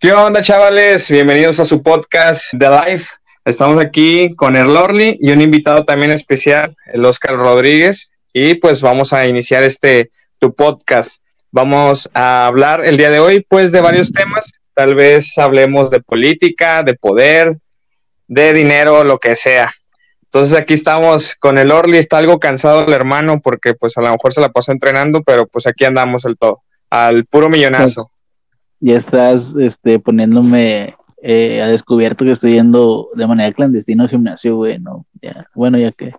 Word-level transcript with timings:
¿Qué 0.00 0.12
onda, 0.12 0.42
chavales? 0.42 1.08
Bienvenidos 1.10 1.60
a 1.60 1.64
su 1.64 1.80
podcast 1.82 2.46
The 2.58 2.68
Life. 2.68 3.12
Estamos 3.44 3.80
aquí 3.80 4.34
con 4.34 4.56
el 4.56 4.74
Lorly 4.74 5.18
y 5.20 5.30
un 5.30 5.40
invitado 5.40 5.84
también 5.84 6.10
especial, 6.10 6.74
el 6.92 7.04
Oscar 7.04 7.36
Rodríguez. 7.36 8.10
Y 8.32 8.54
pues 8.54 8.80
vamos 8.80 9.12
a 9.12 9.28
iniciar 9.28 9.62
este 9.62 10.10
tu 10.40 10.52
podcast. 10.52 11.22
Vamos 11.52 12.10
a 12.14 12.46
hablar 12.46 12.84
el 12.84 12.96
día 12.96 13.10
de 13.10 13.20
hoy, 13.20 13.46
pues, 13.48 13.70
de 13.70 13.80
varios 13.80 14.10
temas. 14.10 14.50
Tal 14.74 14.96
vez 14.96 15.38
hablemos 15.38 15.90
de 15.90 16.00
política, 16.00 16.82
de 16.82 16.94
poder, 16.94 17.58
de 18.26 18.52
dinero, 18.54 19.04
lo 19.04 19.18
que 19.18 19.36
sea. 19.36 19.72
Entonces 20.32 20.58
aquí 20.58 20.74
estamos 20.74 21.34
con 21.36 21.58
el 21.58 21.72
Orly, 21.72 21.98
está 21.98 22.18
algo 22.18 22.38
cansado 22.38 22.86
el 22.86 22.92
hermano 22.92 23.40
porque 23.40 23.74
pues 23.74 23.96
a 23.98 24.02
lo 24.02 24.12
mejor 24.12 24.32
se 24.32 24.40
la 24.40 24.50
pasó 24.50 24.72
entrenando, 24.72 25.22
pero 25.22 25.46
pues 25.46 25.66
aquí 25.66 25.84
andamos 25.84 26.24
el 26.24 26.36
todo, 26.36 26.62
al 26.88 27.26
puro 27.26 27.48
millonazo 27.48 28.10
ya 28.80 28.96
estás 28.96 29.54
este, 29.56 29.98
poniéndome 29.98 30.96
eh, 31.22 31.62
a 31.62 31.68
descubierto 31.68 32.24
que 32.24 32.32
estoy 32.32 32.54
yendo 32.54 33.10
de 33.14 33.26
manera 33.26 33.52
clandestina 33.52 34.04
al 34.04 34.10
gimnasio, 34.10 34.56
güey, 34.56 34.78
no, 34.78 35.06
ya, 35.20 35.46
bueno, 35.54 35.78
ya 35.78 35.92
que, 35.92 36.14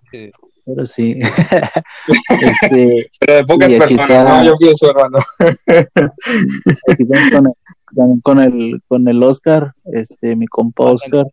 pero 0.64 0.86
sí. 0.86 1.18
este, 2.28 3.10
pero 3.18 3.34
de 3.34 3.44
pocas 3.44 3.72
personas, 3.74 4.24
no, 4.24 4.44
yo 4.44 4.56
pienso, 4.58 4.90
hermano. 4.90 5.18
con, 7.94 8.20
con, 8.20 8.40
el, 8.40 8.80
con 8.86 9.08
el 9.08 9.22
Oscar, 9.22 9.74
este, 9.92 10.36
mi 10.36 10.46
compa 10.46 10.84
Oscar. 10.84 11.26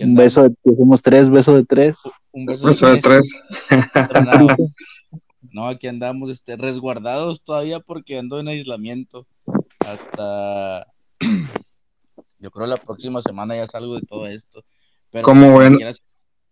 Un 0.00 0.14
beso, 0.14 0.42
de, 0.44 0.54
hicimos 0.64 1.02
tres, 1.02 1.28
beso 1.28 1.54
de 1.54 1.64
tres. 1.64 2.00
Un 2.32 2.46
beso, 2.46 2.88
de, 2.88 3.00
tres. 3.00 3.32
No, 5.52 5.68
aquí 5.68 5.86
andamos 5.86 6.32
este, 6.32 6.56
resguardados 6.56 7.40
todavía 7.40 7.78
porque 7.78 8.18
ando 8.18 8.40
en 8.40 8.48
aislamiento 8.48 9.24
hasta 9.78 10.84
yo 12.40 12.50
creo 12.50 12.66
la 12.66 12.76
próxima 12.76 13.22
semana 13.22 13.54
ya 13.54 13.68
salgo 13.68 13.94
de 13.94 14.02
todo 14.02 14.26
esto. 14.26 14.64
Pero 15.12 15.22
¿Cómo 15.22 15.52
bueno? 15.52 15.78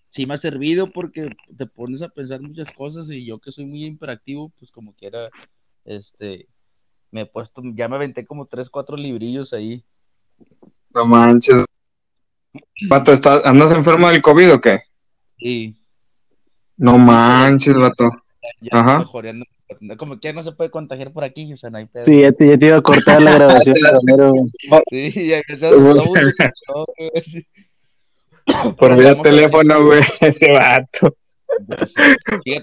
Sí 0.08 0.24
me 0.26 0.34
ha 0.34 0.38
servido 0.38 0.92
porque 0.92 1.30
te 1.56 1.66
pones 1.66 2.00
a 2.02 2.10
pensar 2.10 2.42
muchas 2.42 2.70
cosas 2.70 3.08
y 3.08 3.24
yo 3.24 3.40
que 3.40 3.50
soy 3.50 3.66
muy 3.66 3.86
imperactivo, 3.86 4.52
pues 4.58 4.70
como 4.70 4.94
quiera, 4.94 5.30
este, 5.84 6.46
me 7.10 7.22
he 7.22 7.26
puesto, 7.26 7.60
ya 7.74 7.88
me 7.88 7.96
aventé 7.96 8.24
como 8.24 8.46
tres, 8.46 8.70
cuatro 8.70 8.96
librillos 8.96 9.52
ahí. 9.52 9.84
No 10.94 11.06
manches. 11.06 11.64
Vato, 12.88 13.12
¿andas 13.44 13.72
enfermo 13.72 14.08
del 14.08 14.22
COVID 14.22 14.54
o 14.54 14.60
qué? 14.60 14.80
Sí. 15.38 15.76
No 16.76 16.98
manches, 16.98 17.74
vato. 17.74 18.10
Ya, 18.60 18.80
Ajá. 18.80 18.98
Mejoreando 18.98 19.44
como 19.96 20.18
que 20.18 20.32
no 20.32 20.42
se 20.42 20.52
puede 20.52 20.70
contagiar 20.70 21.12
por 21.12 21.24
aquí, 21.24 21.52
o 21.52 21.56
sea, 21.56 21.70
no 21.70 21.78
hay 21.78 21.86
pedo. 21.86 22.04
Sí, 22.04 22.20
ya 22.20 22.32
te, 22.32 22.46
ya 22.46 22.58
te 22.58 22.66
iba 22.66 22.76
a 22.76 22.82
cortar 22.82 23.22
la 23.22 23.34
grabación 23.34 23.74
Sí, 24.90 25.28
ya 25.28 25.42
que 25.42 25.56
Por 28.78 28.96
vía 28.96 29.14
teléfono, 29.20 29.84
güey, 29.84 30.00
ese 30.20 30.52
vato. 30.52 31.16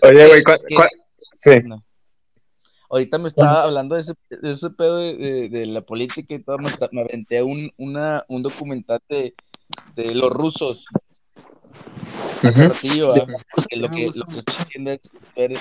Oye, 0.03 0.27
güey, 0.27 0.43
¿cuál, 0.43 0.89
Sí. 1.35 1.51
Ahorita 2.91 3.17
me 3.19 3.29
estaba 3.29 3.63
hablando 3.63 3.95
de 3.95 4.01
ese, 4.01 4.13
de 4.29 4.53
ese 4.53 4.69
pedo 4.71 4.97
de, 4.97 5.47
de, 5.49 5.65
la 5.67 5.81
política 5.81 6.33
y 6.33 6.39
todo, 6.39 6.57
me, 6.57 6.69
me 6.91 7.01
aventé 7.01 7.43
un, 7.43 7.71
una, 7.77 8.25
un 8.27 8.41
documental 8.41 8.99
de, 9.07 9.35
de 9.95 10.13
los 10.15 10.29
rusos. 10.29 10.85
Uh 12.41 12.47
-huh. 12.47 12.67
lo 13.77 13.89
que, 13.89 14.11
lo 14.15 14.25
que 14.25 14.39
estoy 14.39 14.55
haciendo 14.57 14.91
es 14.91 15.01
ver 15.35 15.53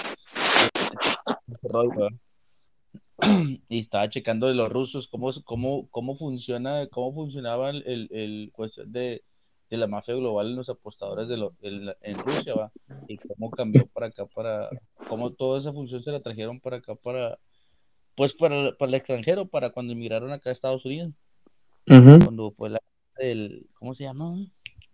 y 3.69 3.79
estaba 3.81 4.09
checando 4.09 4.47
de 4.47 4.55
los 4.55 4.71
rusos 4.71 5.09
cómo, 5.09 5.33
cómo, 5.45 5.89
cómo 5.91 6.17
funciona, 6.17 6.87
cómo 6.87 7.13
funcionaba 7.13 7.71
el, 7.71 8.09
el 8.13 8.51
cuestión 8.53 8.93
de, 8.93 9.25
de, 9.71 9.77
la 9.77 9.89
mafia 9.89 10.15
global 10.15 10.51
en 10.51 10.57
los 10.57 10.69
apostadores 10.69 11.27
de 11.29 11.37
lo, 11.37 11.53
en 11.61 12.15
Rusia, 12.19 12.55
¿va? 12.55 12.73
y 13.09 13.19
cómo 13.19 13.51
cambió 13.51 13.87
para 13.89 14.07
acá, 14.07 14.27
para, 14.27 14.71
cómo 15.09 15.33
toda 15.33 15.61
esa 15.61 15.73
función 15.73 16.03
se 16.03 16.13
la 16.13 16.21
trajeron 16.21 16.61
para 16.61 16.77
acá, 16.77 16.95
para, 16.95 17.39
pues 18.15 18.35
para, 18.35 18.73
para 18.77 18.89
el 18.89 18.95
extranjero, 18.95 19.47
para 19.47 19.71
cuando 19.71 19.95
emigraron 19.95 20.31
acá 20.31 20.51
a 20.51 20.53
Estados 20.53 20.85
Unidos. 20.85 21.13
Cuando 21.87 22.53
fue 22.53 22.71
la 22.71 22.79
del, 23.19 23.67
¿cómo 23.75 23.95
se 23.95 24.05
llama? 24.05 24.37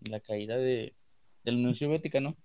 La 0.01 0.21
caída 0.21 0.57
de, 0.57 0.95
de 1.45 1.53
la 1.53 1.59
Unión 1.59 1.75
Soviética, 1.75 2.21
¿no? 2.21 2.37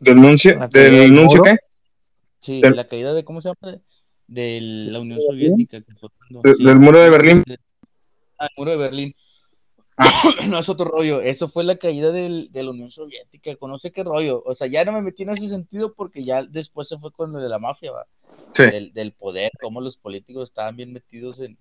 ¿Del 0.00 0.18
anuncio? 0.18 0.68
¿Del 0.70 1.12
anuncio 1.12 1.42
qué? 1.42 1.56
Sí, 2.40 2.60
la 2.60 2.86
caída 2.86 3.14
de, 3.14 3.24
¿cómo 3.24 3.40
se 3.40 3.48
llama? 3.48 3.78
De 4.26 4.60
la 4.60 5.00
Unión 5.00 5.20
Soviética. 5.22 5.82
Del 6.58 6.78
muro 6.78 7.00
de 7.00 7.10
Berlín. 7.10 7.44
Ah, 8.38 8.46
el 8.46 8.52
muro 8.56 8.70
de 8.72 8.76
Berlín. 8.76 9.14
Ah. 9.96 10.10
no 10.48 10.58
es 10.58 10.68
otro 10.68 10.86
rollo, 10.86 11.20
eso 11.22 11.48
fue 11.48 11.64
la 11.64 11.76
caída 11.76 12.10
del, 12.10 12.50
de 12.52 12.62
la 12.62 12.70
Unión 12.70 12.90
Soviética, 12.90 13.56
conoce 13.56 13.92
qué 13.92 14.04
rollo, 14.04 14.42
o 14.44 14.54
sea, 14.54 14.66
ya 14.66 14.84
no 14.84 14.92
me 14.92 15.00
metí 15.00 15.22
en 15.22 15.30
ese 15.30 15.48
sentido 15.48 15.94
porque 15.94 16.22
ya 16.22 16.44
después 16.44 16.88
se 16.88 16.98
fue 16.98 17.12
con 17.12 17.32
lo 17.32 17.40
de 17.40 17.48
la 17.48 17.58
mafia, 17.58 17.92
¿va? 17.92 18.06
Del, 18.58 18.92
del, 18.92 19.12
poder, 19.12 19.50
cómo 19.60 19.80
los 19.80 19.96
políticos 19.96 20.50
estaban 20.50 20.76
bien 20.76 20.92
metidos 20.92 21.40
en, 21.40 21.58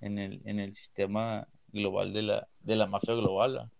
en, 0.00 0.18
el, 0.18 0.40
en 0.44 0.60
el 0.60 0.76
sistema 0.76 1.48
global 1.72 2.12
de 2.12 2.22
la, 2.22 2.48
de 2.60 2.76
la 2.76 2.86
mafia 2.86 3.14
global. 3.14 3.70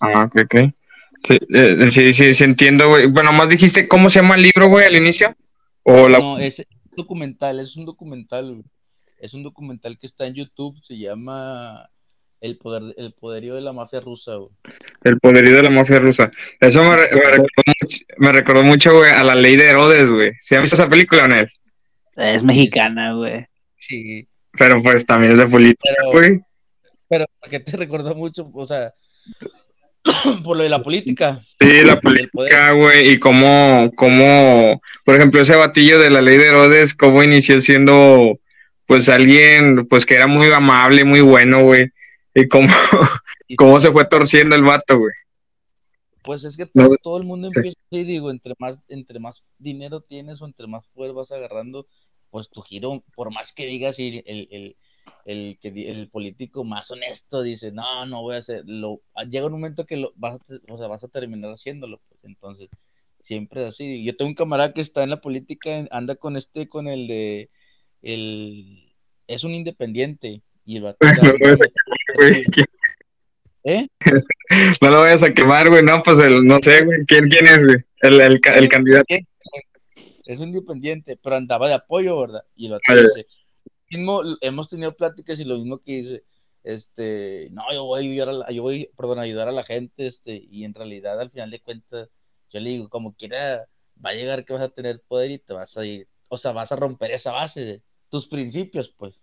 Ah, 0.00 0.24
ok, 0.24 0.36
ok. 0.44 0.72
Eh, 1.28 1.90
sí, 1.92 2.12
sí, 2.12 2.34
sí, 2.34 2.44
entiendo, 2.44 2.88
güey. 2.88 3.06
Bueno, 3.06 3.32
más 3.32 3.48
dijiste, 3.48 3.86
¿cómo 3.86 4.10
se 4.10 4.20
llama 4.20 4.34
el 4.34 4.42
libro, 4.42 4.68
güey, 4.68 4.86
al 4.86 4.96
inicio? 4.96 5.34
¿O 5.84 6.08
la... 6.08 6.18
No, 6.18 6.38
es 6.38 6.64
documental, 6.96 7.60
es 7.60 7.76
un 7.76 7.84
documental, 7.84 8.62
Es 9.18 9.34
un 9.34 9.42
documental 9.42 9.98
que 9.98 10.06
está 10.06 10.26
en 10.26 10.34
YouTube, 10.34 10.80
se 10.86 10.98
llama 10.98 11.88
El 12.40 12.58
poder, 12.58 12.94
el 12.96 13.12
poderío 13.12 13.54
de 13.54 13.60
la 13.60 13.72
mafia 13.72 14.00
rusa, 14.00 14.32
güey. 14.36 14.50
El 15.04 15.18
poderío 15.20 15.56
de 15.56 15.62
la 15.62 15.70
mafia 15.70 16.00
rusa. 16.00 16.30
Eso 16.60 16.82
me, 16.82 18.32
recordó, 18.32 18.64
mucho, 18.64 18.92
güey, 18.94 19.10
a 19.10 19.22
la 19.22 19.34
ley 19.34 19.56
de 19.56 19.68
Herodes, 19.68 20.10
güey. 20.10 20.32
¿Se 20.40 20.56
ha 20.56 20.60
visto 20.60 20.76
esa 20.76 20.88
película, 20.88 21.24
él? 21.24 21.50
Es 22.16 22.42
mexicana, 22.42 23.14
güey. 23.14 23.46
Sí. 23.78 24.28
Pero 24.52 24.82
pues 24.82 25.06
también 25.06 25.32
es 25.32 25.38
de 25.38 25.46
política, 25.46 25.94
güey. 26.12 26.40
Pero, 27.12 27.26
¿por 27.40 27.50
qué 27.50 27.60
te 27.60 27.72
recordó 27.76 28.14
mucho? 28.14 28.50
O 28.54 28.66
sea, 28.66 28.94
por 30.42 30.56
lo 30.56 30.62
de 30.62 30.70
la 30.70 30.82
política. 30.82 31.44
Sí, 31.60 31.84
la 31.84 32.00
política, 32.00 32.72
güey, 32.72 33.10
y 33.10 33.18
cómo, 33.18 33.90
cómo, 33.96 34.80
por 35.04 35.16
ejemplo, 35.16 35.42
ese 35.42 35.54
batillo 35.54 35.98
de 35.98 36.08
la 36.08 36.22
ley 36.22 36.38
de 36.38 36.46
Herodes, 36.46 36.94
cómo 36.94 37.22
inició 37.22 37.60
siendo, 37.60 38.40
pues, 38.86 39.10
alguien, 39.10 39.86
pues, 39.88 40.06
que 40.06 40.14
era 40.14 40.26
muy 40.26 40.50
amable, 40.50 41.04
muy 41.04 41.20
bueno, 41.20 41.62
güey, 41.62 41.90
y 42.34 42.48
cómo, 42.48 42.68
cómo 43.58 43.78
se 43.78 43.92
fue 43.92 44.06
torciendo 44.06 44.56
el 44.56 44.62
vato, 44.62 44.98
güey. 44.98 45.12
Pues 46.22 46.44
es 46.44 46.56
que 46.56 46.64
todo, 46.64 46.96
todo 47.02 47.18
el 47.18 47.24
mundo 47.24 47.50
empieza 47.52 47.78
así, 47.90 48.04
digo, 48.04 48.30
entre 48.30 48.54
más, 48.58 48.78
entre 48.88 49.18
más 49.18 49.42
dinero 49.58 50.00
tienes 50.00 50.40
o 50.40 50.46
entre 50.46 50.66
más 50.66 50.86
poder 50.94 51.12
vas 51.12 51.30
agarrando, 51.30 51.86
pues 52.30 52.48
tu 52.48 52.62
giro, 52.62 53.04
por 53.14 53.30
más 53.30 53.52
que 53.52 53.66
digas 53.66 53.98
el, 53.98 54.22
el 54.24 54.48
el 54.50 54.76
que 55.24 55.58
el 55.62 56.08
político 56.10 56.64
más 56.64 56.90
honesto 56.90 57.42
dice, 57.42 57.72
no, 57.72 58.06
no 58.06 58.22
voy 58.22 58.36
a 58.36 58.38
hacerlo. 58.38 59.02
Llega 59.30 59.46
un 59.46 59.52
momento 59.52 59.86
que 59.86 59.96
lo 59.96 60.12
vas 60.16 60.34
a, 60.34 60.72
o 60.72 60.78
sea, 60.78 60.88
vas 60.88 61.04
a 61.04 61.08
terminar 61.08 61.52
haciéndolo, 61.52 62.00
pues 62.08 62.24
entonces 62.24 62.68
siempre 63.22 63.62
es 63.62 63.68
así. 63.68 64.04
Yo 64.04 64.16
tengo 64.16 64.30
un 64.30 64.34
camarada 64.34 64.72
que 64.72 64.80
está 64.80 65.02
en 65.02 65.10
la 65.10 65.20
política, 65.20 65.86
anda 65.90 66.16
con 66.16 66.36
este, 66.36 66.68
con 66.68 66.88
el 66.88 67.06
de, 67.06 67.50
el, 68.02 68.92
es 69.26 69.44
un 69.44 69.52
independiente 69.52 70.42
y 70.64 70.76
el 70.76 70.94
¿Eh? 73.64 73.86
No 74.82 74.90
lo 74.90 75.00
vayas 75.00 75.22
a 75.22 75.32
quemar, 75.32 75.70
güey, 75.70 75.82
no, 75.82 76.02
pues 76.02 76.18
el, 76.18 76.44
no 76.44 76.58
sé, 76.60 76.84
güey, 76.84 77.06
¿quién, 77.06 77.28
quién 77.28 77.46
es, 77.46 77.64
güey? 77.64 77.78
El, 78.00 78.20
el, 78.20 78.40
el 78.54 78.68
candidato. 78.68 79.14
Es 80.24 80.40
un 80.40 80.48
independiente, 80.48 81.16
pero 81.22 81.36
andaba 81.36 81.68
de 81.68 81.74
apoyo, 81.74 82.20
¿verdad? 82.20 82.42
Y 82.54 82.68
lo 82.68 82.78
dice, 82.86 83.26
mismo 83.92 84.22
hemos 84.40 84.68
tenido 84.68 84.94
pláticas 84.96 85.38
y 85.38 85.44
lo 85.44 85.58
mismo 85.58 85.78
que 85.78 85.92
dice, 85.92 86.24
este, 86.64 87.48
no, 87.52 87.62
yo 87.72 87.84
voy 87.84 87.98
a 87.98 88.10
ayudar 88.10 88.28
a 88.28 88.32
la, 88.32 88.50
yo 88.50 88.62
voy, 88.62 88.90
perdón, 88.96 89.18
ayudar 89.18 89.48
a 89.48 89.52
la 89.52 89.64
gente, 89.64 90.06
este, 90.06 90.46
y 90.50 90.64
en 90.64 90.74
realidad 90.74 91.20
al 91.20 91.30
final 91.30 91.50
de 91.50 91.60
cuentas, 91.60 92.08
yo 92.50 92.60
le 92.60 92.70
digo, 92.70 92.88
como 92.88 93.14
quiera, 93.14 93.66
va 94.04 94.10
a 94.10 94.14
llegar 94.14 94.44
que 94.44 94.52
vas 94.52 94.62
a 94.62 94.68
tener 94.68 95.00
poder 95.06 95.30
y 95.30 95.38
te 95.38 95.52
vas 95.52 95.76
a 95.76 95.84
ir, 95.84 96.08
o 96.28 96.38
sea, 96.38 96.52
vas 96.52 96.72
a 96.72 96.76
romper 96.76 97.10
esa 97.10 97.32
base 97.32 97.60
de 97.60 97.82
tus 98.08 98.26
principios, 98.26 98.94
pues. 98.96 99.14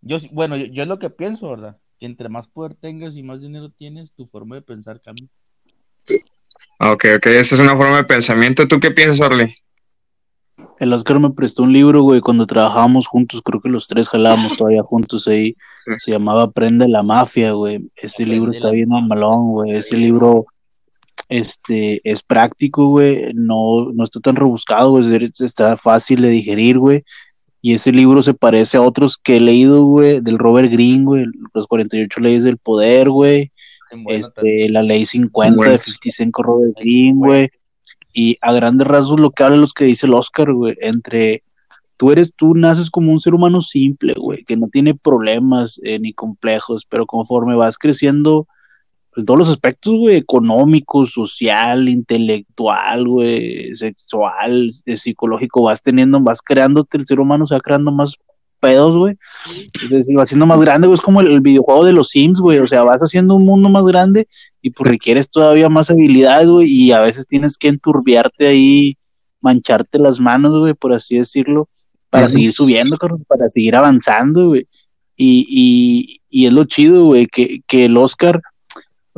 Yo, 0.00 0.18
bueno, 0.30 0.56
yo, 0.56 0.82
es 0.82 0.88
lo 0.88 0.98
que 0.98 1.10
pienso, 1.10 1.50
¿verdad? 1.50 1.78
Que 1.98 2.06
entre 2.06 2.28
más 2.28 2.46
poder 2.46 2.74
tengas 2.74 3.16
y 3.16 3.22
más 3.22 3.40
dinero 3.40 3.70
tienes, 3.70 4.12
tu 4.12 4.26
forma 4.26 4.54
de 4.54 4.62
pensar 4.62 5.00
cambia. 5.02 5.28
Sí. 6.04 6.20
Ok, 6.80 7.06
ok, 7.16 7.26
esa 7.26 7.56
es 7.56 7.60
una 7.60 7.76
forma 7.76 7.96
de 7.96 8.04
pensamiento. 8.04 8.68
¿Tú 8.68 8.78
qué 8.78 8.92
piensas, 8.92 9.20
Orly? 9.20 9.54
El 10.78 10.92
Oscar 10.92 11.18
me 11.20 11.30
prestó 11.30 11.64
un 11.64 11.72
libro, 11.72 12.02
güey, 12.02 12.20
cuando 12.20 12.46
trabajábamos 12.46 13.06
juntos, 13.06 13.42
creo 13.42 13.60
que 13.60 13.68
los 13.68 13.88
tres 13.88 14.08
jalábamos 14.08 14.56
todavía 14.56 14.82
juntos 14.82 15.26
ahí. 15.28 15.56
Se 15.98 16.12
llamaba 16.12 16.44
Aprende 16.44 16.86
la 16.86 17.02
Mafia, 17.02 17.52
güey. 17.52 17.90
Ese 17.96 18.26
libro 18.26 18.50
está 18.50 18.70
bien 18.70 18.88
malón, 18.88 19.52
güey. 19.52 19.72
Ese 19.72 19.96
libro 19.96 20.46
este, 21.28 22.00
es 22.04 22.22
práctico, 22.22 22.88
güey, 22.88 23.32
no, 23.34 23.92
no 23.92 24.04
está 24.04 24.20
tan 24.20 24.36
rebuscado, 24.36 24.90
güey, 24.92 25.30
está 25.38 25.76
fácil 25.76 26.22
de 26.22 26.30
digerir, 26.30 26.78
güey, 26.78 27.04
y 27.60 27.74
ese 27.74 27.92
libro 27.92 28.22
se 28.22 28.34
parece 28.34 28.76
a 28.76 28.82
otros 28.82 29.18
que 29.18 29.36
he 29.36 29.40
leído, 29.40 29.84
güey, 29.84 30.20
del 30.20 30.38
Robert 30.38 30.70
Greene, 30.70 31.04
güey, 31.04 31.26
los 31.52 31.66
48 31.66 32.20
leyes 32.20 32.44
del 32.44 32.58
poder, 32.58 33.10
güey, 33.10 33.52
este, 34.08 34.68
la 34.68 34.82
ley 34.82 35.06
50 35.06 35.68
de 35.68 35.78
55 35.78 36.42
Robert 36.42 36.74
Greene, 36.78 37.14
güey, 37.16 37.50
y 38.12 38.36
a 38.40 38.52
grandes 38.52 38.86
rasgos 38.86 39.20
lo 39.20 39.30
que 39.30 39.44
habla 39.44 39.56
los 39.56 39.74
que 39.74 39.84
dice 39.84 40.06
el 40.06 40.14
Oscar, 40.14 40.52
güey, 40.52 40.76
entre 40.80 41.42
tú 41.96 42.12
eres, 42.12 42.32
tú 42.34 42.54
naces 42.54 42.90
como 42.90 43.12
un 43.12 43.20
ser 43.20 43.34
humano 43.34 43.60
simple, 43.60 44.14
güey, 44.14 44.44
que 44.44 44.56
no 44.56 44.68
tiene 44.68 44.94
problemas 44.94 45.80
eh, 45.82 45.98
ni 45.98 46.14
complejos, 46.14 46.86
pero 46.88 47.06
conforme 47.06 47.56
vas 47.56 47.76
creciendo 47.76 48.46
en 49.16 49.26
todos 49.26 49.38
los 49.38 49.48
aspectos, 49.48 49.94
güey, 49.94 50.16
económico, 50.16 51.04
social, 51.06 51.88
intelectual, 51.88 53.06
güey, 53.08 53.74
sexual, 53.74 54.70
eh, 54.86 54.96
psicológico, 54.96 55.62
vas 55.62 55.82
teniendo, 55.82 56.20
vas 56.20 56.40
creándote, 56.40 56.98
el 56.98 57.06
ser 57.06 57.18
humano 57.18 57.46
se 57.46 57.54
va 57.54 57.60
creando 57.60 57.90
más 57.90 58.16
pedos, 58.60 58.96
güey. 58.96 59.16
Es 59.82 59.90
decir, 59.90 60.16
va 60.16 60.24
siendo 60.24 60.46
más 60.46 60.60
grande, 60.60 60.86
güey, 60.86 60.96
es 60.96 61.00
como 61.00 61.20
el, 61.20 61.40
videojuego 61.40 61.84
de 61.84 61.92
los 61.92 62.10
Sims, 62.10 62.40
güey, 62.40 62.60
o 62.60 62.66
sea, 62.68 62.84
vas 62.84 63.02
haciendo 63.02 63.34
un 63.34 63.44
mundo 63.44 63.68
más 63.68 63.84
grande 63.84 64.28
y 64.62 64.70
pues 64.70 64.90
requieres 64.90 65.28
todavía 65.28 65.68
más 65.68 65.90
habilidades, 65.90 66.48
güey, 66.48 66.68
y 66.68 66.92
a 66.92 67.00
veces 67.00 67.26
tienes 67.26 67.56
que 67.56 67.68
enturbiarte 67.68 68.46
ahí, 68.46 68.96
mancharte 69.40 69.98
las 69.98 70.20
manos, 70.20 70.58
güey, 70.58 70.74
por 70.74 70.92
así 70.92 71.18
decirlo, 71.18 71.68
para 72.10 72.28
seguir 72.28 72.52
subiendo, 72.52 72.96
para 73.26 73.50
seguir 73.50 73.76
avanzando, 73.76 74.48
güey. 74.48 74.66
Y, 75.16 75.46
y, 75.48 76.20
y 76.30 76.46
es 76.46 76.52
lo 76.52 76.64
chido, 76.64 77.04
güey, 77.04 77.26
que, 77.26 77.60
que 77.66 77.86
el 77.86 77.96
Oscar 77.96 78.40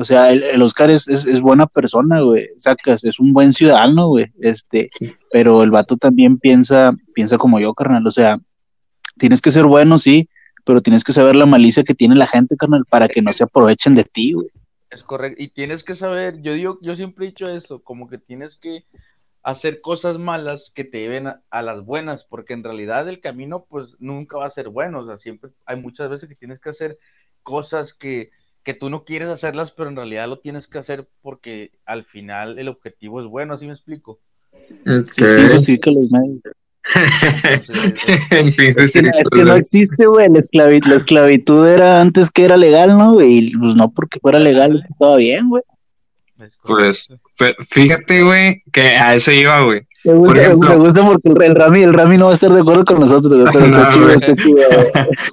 o 0.00 0.04
sea, 0.06 0.32
el, 0.32 0.62
Oscar 0.62 0.88
es, 0.88 1.08
es, 1.08 1.42
buena 1.42 1.66
persona, 1.66 2.22
güey, 2.22 2.48
sacas, 2.56 3.04
es 3.04 3.20
un 3.20 3.34
buen 3.34 3.52
ciudadano, 3.52 4.08
güey, 4.08 4.32
este, 4.40 4.88
pero 5.30 5.62
el 5.62 5.70
vato 5.70 5.98
también 5.98 6.38
piensa, 6.38 6.94
piensa 7.12 7.36
como 7.36 7.60
yo, 7.60 7.74
carnal, 7.74 8.06
o 8.06 8.10
sea, 8.10 8.38
tienes 9.18 9.42
que 9.42 9.50
ser 9.50 9.64
bueno, 9.64 9.98
sí, 9.98 10.30
pero 10.64 10.80
tienes 10.80 11.04
que 11.04 11.12
saber 11.12 11.36
la 11.36 11.44
malicia 11.44 11.84
que 11.84 11.94
tiene 11.94 12.14
la 12.14 12.26
gente, 12.26 12.56
carnal, 12.56 12.86
para 12.88 13.08
que 13.08 13.20
no 13.20 13.30
se 13.34 13.44
aprovechen 13.44 13.94
de 13.94 14.04
ti, 14.04 14.32
güey. 14.32 14.48
Es 14.90 15.02
correcto, 15.02 15.42
y 15.42 15.48
tienes 15.48 15.84
que 15.84 15.94
saber, 15.94 16.40
yo 16.42 16.52
digo, 16.54 16.78
yo 16.82 16.96
siempre 16.96 17.24
he 17.24 17.28
dicho 17.28 17.48
eso, 17.48 17.80
como 17.82 18.08
que 18.08 18.18
tienes 18.18 18.56
que 18.56 18.84
hacer 19.42 19.80
cosas 19.80 20.18
malas 20.18 20.72
que 20.74 20.84
te 20.84 20.98
lleven 20.98 21.28
a, 21.28 21.42
a, 21.50 21.62
las 21.62 21.84
buenas, 21.84 22.24
porque 22.24 22.52
en 22.52 22.64
realidad 22.64 23.08
el 23.08 23.20
camino 23.20 23.66
pues 23.68 23.88
nunca 23.98 24.36
va 24.36 24.46
a 24.46 24.50
ser 24.50 24.68
bueno, 24.68 25.00
o 25.00 25.06
sea, 25.06 25.18
siempre 25.18 25.50
hay 25.64 25.80
muchas 25.80 26.10
veces 26.10 26.28
que 26.28 26.34
tienes 26.34 26.60
que 26.60 26.70
hacer 26.70 26.98
cosas 27.42 27.94
que 27.94 28.30
que 28.64 28.74
tú 28.74 28.90
no 28.90 29.04
quieres 29.04 29.28
hacerlas, 29.28 29.72
pero 29.72 29.88
en 29.88 29.96
realidad 29.96 30.28
lo 30.28 30.40
tienes 30.40 30.66
que 30.66 30.78
hacer 30.78 31.08
porque 31.22 31.72
al 31.86 32.04
final 32.04 32.58
el 32.58 32.68
objetivo 32.68 33.20
es 33.20 33.26
bueno, 33.26 33.54
¿así 33.54 33.66
me 33.66 33.72
explico? 33.72 34.20
Sí, 35.12 35.22
sí, 35.64 35.78
que 35.78 35.90
los 35.90 36.10
en 38.30 38.52
fin, 38.52 38.74
es, 38.76 38.92
que, 38.92 39.02
no 39.44 39.54
existe, 39.54 40.06
güey, 40.06 40.28
la, 40.28 40.40
esclavitud, 40.40 40.90
la 40.90 40.96
esclavitud 40.96 41.66
era 41.66 42.00
antes 42.00 42.30
que 42.30 42.44
era 42.44 42.56
legal, 42.56 42.96
¿no? 42.98 43.20
Y 43.22 43.52
pues 43.56 43.76
no 43.76 43.90
porque 43.90 44.18
fuera 44.20 44.38
legal, 44.38 44.84
estaba 44.90 45.16
bien, 45.16 45.48
güey. 45.48 45.62
Pues, 46.64 47.14
fíjate, 47.68 48.22
güey, 48.22 48.62
que 48.72 48.82
a 48.82 49.14
eso 49.14 49.30
iba, 49.30 49.60
güey. 49.62 49.82
Me 50.02 50.14
gusta, 50.14 51.04
porque 51.04 51.44
el 51.44 51.54
Rami, 51.54 51.82
el 51.82 51.92
Rami 51.92 52.16
no 52.16 52.26
va 52.26 52.30
a 52.30 52.34
estar 52.34 52.50
de 52.50 52.60
acuerdo 52.60 52.86
con 52.86 53.00
nosotros, 53.00 53.50
pero 53.52 53.66
está 53.66 53.90
chido, 53.90 54.10
está 54.10 54.34
chido. 54.36 54.58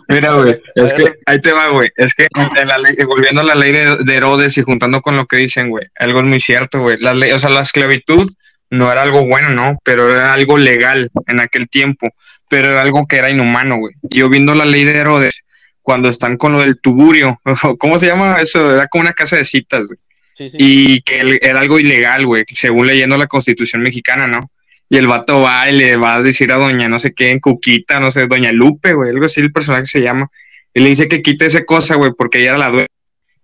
Mira, 0.09 0.33
güey, 0.33 0.62
es 0.75 0.94
que 0.94 1.13
ahí 1.25 1.39
te 1.39 1.54
va, 1.54 1.69
güey. 1.69 1.89
Es 1.95 2.13
que 2.13 2.27
en 2.36 2.68
la 2.68 2.77
ley, 2.77 2.94
volviendo 3.06 3.42
a 3.42 3.45
la 3.45 3.56
ley 3.56 3.71
de, 3.71 4.15
Herodes 4.15 4.57
y 4.57 4.63
juntando 4.63 5.01
con 5.01 5.15
lo 5.15 5.25
que 5.25 5.38
dicen, 5.38 5.69
güey, 5.69 5.86
algo 5.98 6.19
es 6.19 6.25
muy 6.25 6.42
cierto, 6.42 6.81
güey. 6.81 6.98
La 7.00 7.13
ley, 7.13 7.31
o 7.31 7.39
sea, 7.39 7.50
la 7.50 7.62
esclavitud 7.62 8.30
no 8.69 8.92
era 8.92 9.04
algo 9.04 9.25
bueno, 9.25 9.50
¿no? 9.50 9.78
Pero 9.84 10.12
era 10.12 10.34
algo 10.34 10.58
legal 10.58 11.10
en 11.28 11.40
aquel 11.40 11.69
tiempo, 11.69 12.08
pero 12.50 12.69
era 12.69 12.81
algo 12.81 13.06
que 13.08 13.18
era 13.18 13.30
inhumano, 13.30 13.78
güey. 13.78 13.96
Yo 14.04 14.30
viendo 14.30 14.56
la 14.56 14.66
ley 14.66 14.84
de 14.84 14.98
Herodes, 14.98 15.44
cuando 15.81 16.10
están 16.10 16.38
con 16.38 16.52
lo 16.52 16.60
del 16.60 16.80
tuburio, 16.80 17.40
¿cómo 17.80 18.00
se 18.00 18.08
llama 18.08 18.38
eso? 18.42 18.74
Era 18.74 18.88
como 18.88 19.04
una 19.04 19.14
casa 19.14 19.38
de 19.38 19.46
citas, 19.46 19.88
güey. 19.88 20.00
Sí, 20.34 20.50
sí. 20.52 20.58
Y 20.60 21.02
que 21.02 21.40
era 21.42 21.62
algo 21.62 21.80
ilegal, 21.80 22.25
güey, 22.25 22.44
según 22.48 22.88
leyendo 22.88 23.18
la 23.18 23.28
constitución 23.28 23.81
mexicana, 23.81 24.28
¿no? 24.28 24.52
Y 24.90 24.98
el 24.98 25.08
vato 25.08 25.42
va 25.42 25.69
y 25.69 25.74
le 25.75 25.98
va 25.98 26.16
a 26.16 26.22
decir 26.22 26.52
a 26.52 26.58
doña 26.58 26.88
no 26.88 27.00
sé 27.00 27.14
qué, 27.14 27.31
en 27.31 27.40
Cuquita, 27.40 28.00
no 28.00 28.12
sé, 28.12 28.28
doña 28.28 28.52
Lupe, 28.52 28.94
güey, 28.94 29.10
algo 29.10 29.25
así 29.25 29.42
el 29.42 29.52
personaje 29.52 29.86
se 29.86 30.02
llama. 30.02 30.30
Y 30.74 30.81
le 30.81 30.90
dice 30.90 31.08
que 31.08 31.22
quite 31.22 31.46
esa 31.46 31.66
cosa, 31.66 31.96
güey, 31.96 32.12
porque 32.16 32.40
ella 32.40 32.50
era 32.50 32.58
la 32.60 32.69
dueña. 32.69 32.88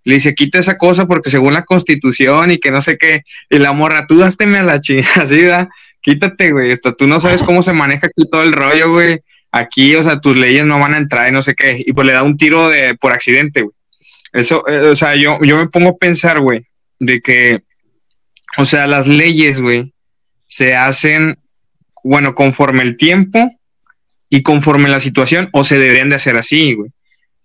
Le 0.04 0.14
dice, 0.14 0.34
quita 0.34 0.58
esa 0.58 0.76
cosa 0.76 1.06
porque 1.06 1.30
según 1.30 1.54
la 1.54 1.64
constitución 1.64 2.50
y 2.50 2.58
que 2.58 2.70
no 2.70 2.80
sé 2.80 2.98
qué. 2.98 3.24
Y 3.50 3.58
la 3.58 3.72
morra, 3.72 4.06
tú 4.06 4.18
dásteme 4.18 4.58
a 4.58 4.62
la 4.62 4.80
chingada, 4.80 5.68
quítate, 6.00 6.52
güey. 6.52 6.70
Esto, 6.70 6.94
tú 6.94 7.06
no 7.06 7.18
sabes 7.20 7.42
cómo 7.42 7.62
se 7.62 7.72
maneja 7.72 8.06
aquí 8.06 8.28
todo 8.30 8.42
el 8.42 8.52
rollo, 8.52 8.92
güey. 8.92 9.20
Aquí, 9.50 9.94
o 9.94 10.02
sea, 10.02 10.20
tus 10.20 10.36
leyes 10.36 10.64
no 10.64 10.78
van 10.78 10.94
a 10.94 10.98
entrar 10.98 11.28
y 11.28 11.32
no 11.32 11.40
sé 11.40 11.54
qué. 11.54 11.82
Y 11.84 11.92
pues 11.92 12.06
le 12.06 12.12
da 12.12 12.22
un 12.22 12.36
tiro 12.36 12.68
de 12.68 12.94
por 12.96 13.12
accidente, 13.12 13.62
güey. 13.62 13.74
Eso, 14.32 14.66
eh, 14.66 14.88
o 14.88 14.96
sea, 14.96 15.14
yo, 15.14 15.38
yo 15.42 15.56
me 15.56 15.68
pongo 15.68 15.90
a 15.90 15.96
pensar, 15.96 16.40
güey, 16.40 16.66
de 16.98 17.20
que, 17.20 17.62
o 18.58 18.64
sea, 18.64 18.88
las 18.88 19.06
leyes, 19.06 19.60
güey, 19.60 19.92
se 20.44 20.74
hacen, 20.74 21.38
bueno, 22.02 22.34
conforme 22.34 22.82
el 22.82 22.96
tiempo 22.96 23.48
y 24.28 24.42
conforme 24.42 24.88
la 24.88 24.98
situación, 24.98 25.48
o 25.52 25.62
se 25.62 25.78
deberían 25.78 26.08
de 26.08 26.16
hacer 26.16 26.36
así, 26.36 26.74
güey. 26.74 26.90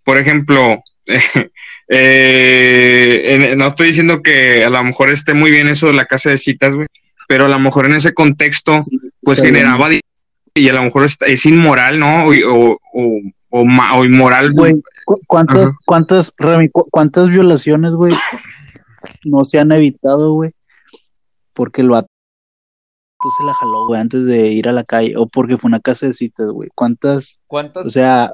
Por 0.03 0.17
ejemplo, 0.17 0.83
eh, 1.05 1.21
no 1.89 3.67
estoy 3.67 3.87
diciendo 3.87 4.21
que 4.21 4.63
a 4.63 4.69
lo 4.69 4.83
mejor 4.83 5.11
esté 5.11 5.33
muy 5.33 5.49
bien 5.51 5.67
eso 5.67 5.87
de 5.87 5.93
la 5.93 6.05
casa 6.05 6.29
de 6.29 6.37
citas, 6.37 6.75
güey, 6.75 6.87
pero 7.27 7.45
a 7.45 7.49
lo 7.49 7.59
mejor 7.59 7.87
en 7.87 7.93
ese 7.93 8.13
contexto, 8.13 8.77
pues 9.21 9.41
generaba 9.41 9.89
y 10.53 10.69
a 10.69 10.73
lo 10.73 10.83
mejor 10.83 11.09
es, 11.21 11.45
inmoral, 11.45 11.99
¿no? 11.99 12.25
O, 12.25 12.77
o, 12.93 13.21
o, 13.49 14.05
inmoral, 14.05 14.53
güey. 14.53 14.81
¿Cuántas, 15.27 15.73
cuántas, 15.85 16.31
cuántas 16.91 17.29
violaciones, 17.29 17.93
güey, 17.93 18.13
no 19.23 19.45
se 19.45 19.59
han 19.59 19.71
evitado, 19.71 20.33
güey? 20.33 20.51
Porque 21.53 21.83
lo 21.83 21.99
se 23.37 23.43
la 23.45 23.53
jaló, 23.53 23.85
güey, 23.85 23.99
antes 23.99 24.25
de 24.25 24.47
ir 24.47 24.69
a 24.69 24.71
la 24.71 24.83
calle, 24.83 25.15
o 25.17 25.27
porque 25.27 25.57
fue 25.57 25.67
una 25.67 25.79
casa 25.79 26.07
de 26.07 26.13
citas, 26.13 26.47
güey. 26.47 26.69
¿Cuántas? 26.73 27.37
¿Cuántas? 27.47 27.85
O 27.85 27.89
sea, 27.89 28.31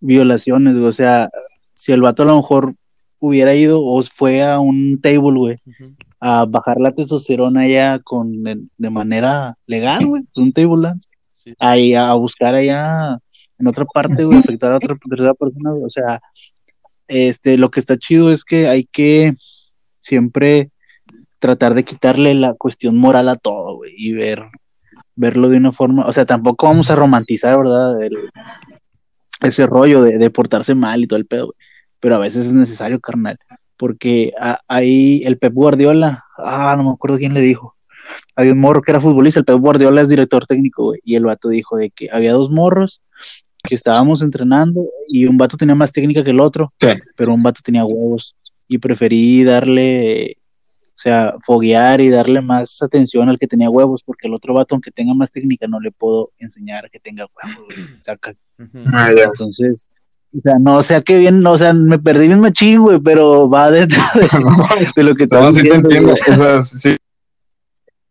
violaciones, 0.00 0.74
güey. 0.74 0.86
O 0.86 0.92
sea, 0.92 1.30
si 1.82 1.90
el 1.90 2.00
vato 2.00 2.22
a 2.22 2.26
lo 2.26 2.36
mejor 2.36 2.76
hubiera 3.18 3.56
ido 3.56 3.84
o 3.84 4.00
fue 4.04 4.40
a 4.44 4.60
un 4.60 5.00
table, 5.00 5.36
güey, 5.36 5.58
a 6.20 6.44
bajar 6.44 6.80
la 6.80 6.92
testosterona 6.92 7.66
ya 7.66 7.98
con 7.98 8.44
de 8.44 8.90
manera 8.90 9.56
legal, 9.66 10.06
güey, 10.06 10.22
un 10.36 10.52
table 10.52 10.80
dance. 10.80 11.08
Ahí 11.58 11.94
a 11.94 12.12
buscar 12.14 12.54
allá 12.54 13.18
en 13.58 13.66
otra 13.66 13.84
parte, 13.84 14.22
güey, 14.22 14.38
afectar 14.38 14.72
a 14.72 14.76
otra 14.76 14.94
tercera 15.10 15.34
persona, 15.34 15.72
O 15.72 15.90
sea, 15.90 16.20
este, 17.08 17.58
lo 17.58 17.72
que 17.72 17.80
está 17.80 17.98
chido 17.98 18.30
es 18.30 18.44
que 18.44 18.68
hay 18.68 18.84
que 18.84 19.34
siempre 19.96 20.70
tratar 21.40 21.74
de 21.74 21.82
quitarle 21.82 22.34
la 22.34 22.54
cuestión 22.54 22.96
moral 22.96 23.28
a 23.28 23.34
todo, 23.34 23.78
güey, 23.78 23.92
y 23.96 24.12
ver, 24.12 24.44
verlo 25.16 25.48
de 25.48 25.56
una 25.56 25.72
forma, 25.72 26.06
o 26.06 26.12
sea, 26.12 26.26
tampoco 26.26 26.68
vamos 26.68 26.92
a 26.92 26.94
romantizar, 26.94 27.58
¿verdad? 27.58 27.96
ese 29.40 29.66
rollo 29.66 30.04
de, 30.04 30.30
portarse 30.30 30.76
mal 30.76 31.02
y 31.02 31.08
todo 31.08 31.18
el 31.18 31.26
pedo, 31.26 31.46
güey. 31.46 31.71
Pero 32.02 32.16
a 32.16 32.18
veces 32.18 32.46
es 32.46 32.52
necesario, 32.52 32.98
carnal, 32.98 33.38
porque 33.76 34.32
ahí 34.66 35.22
el 35.24 35.38
Pep 35.38 35.54
Guardiola, 35.54 36.24
ah, 36.36 36.74
no 36.76 36.82
me 36.82 36.90
acuerdo 36.90 37.16
quién 37.16 37.32
le 37.32 37.40
dijo, 37.40 37.76
había 38.34 38.52
un 38.52 38.58
morro 38.58 38.82
que 38.82 38.90
era 38.90 39.00
futbolista, 39.00 39.38
el 39.38 39.46
Pep 39.46 39.58
Guardiola 39.58 40.00
es 40.00 40.08
director 40.08 40.44
técnico, 40.44 40.86
güey, 40.86 41.00
y 41.04 41.14
el 41.14 41.24
vato 41.24 41.48
dijo 41.48 41.76
de 41.76 41.90
que 41.90 42.08
había 42.12 42.32
dos 42.32 42.50
morros 42.50 43.00
que 43.62 43.76
estábamos 43.76 44.20
entrenando 44.20 44.84
y 45.06 45.26
un 45.26 45.38
vato 45.38 45.56
tenía 45.56 45.76
más 45.76 45.92
técnica 45.92 46.24
que 46.24 46.30
el 46.30 46.40
otro, 46.40 46.72
pero 47.14 47.32
un 47.32 47.42
vato 47.44 47.60
tenía 47.62 47.84
huevos 47.84 48.34
y 48.66 48.78
preferí 48.78 49.44
darle 49.44 50.38
o 50.94 50.98
sea, 51.02 51.34
foguear 51.44 52.00
y 52.00 52.10
darle 52.10 52.40
más 52.40 52.82
atención 52.82 53.28
al 53.28 53.38
que 53.38 53.46
tenía 53.46 53.70
huevos, 53.70 54.02
porque 54.04 54.26
el 54.26 54.34
otro 54.34 54.54
vato, 54.54 54.74
aunque 54.74 54.90
tenga 54.90 55.14
más 55.14 55.30
técnica, 55.30 55.68
no 55.68 55.78
le 55.78 55.92
puedo 55.92 56.32
enseñar 56.38 56.90
que 56.90 56.98
tenga 56.98 57.26
huevos. 57.26 57.74
Saca. 58.04 58.34
Ah, 58.86 59.10
Entonces, 59.10 59.88
o 60.34 60.40
sea, 60.40 60.54
no 60.58 60.76
o 60.76 60.82
sea 60.82 61.02
que 61.02 61.18
bien, 61.18 61.46
o 61.46 61.58
sea, 61.58 61.72
me 61.72 61.98
perdí 61.98 62.26
bien 62.26 62.40
machín, 62.40 62.80
güey, 62.80 62.98
pero 63.00 63.48
va 63.50 63.70
dentro 63.70 64.02
de, 64.14 65.02
lo 65.02 65.14
que 65.14 65.26
te 65.26 65.52
sí 65.52 65.62
te 65.62 65.74
entiendo. 65.74 66.12
O 66.12 66.36
sea, 66.36 66.62
sí. 66.62 66.96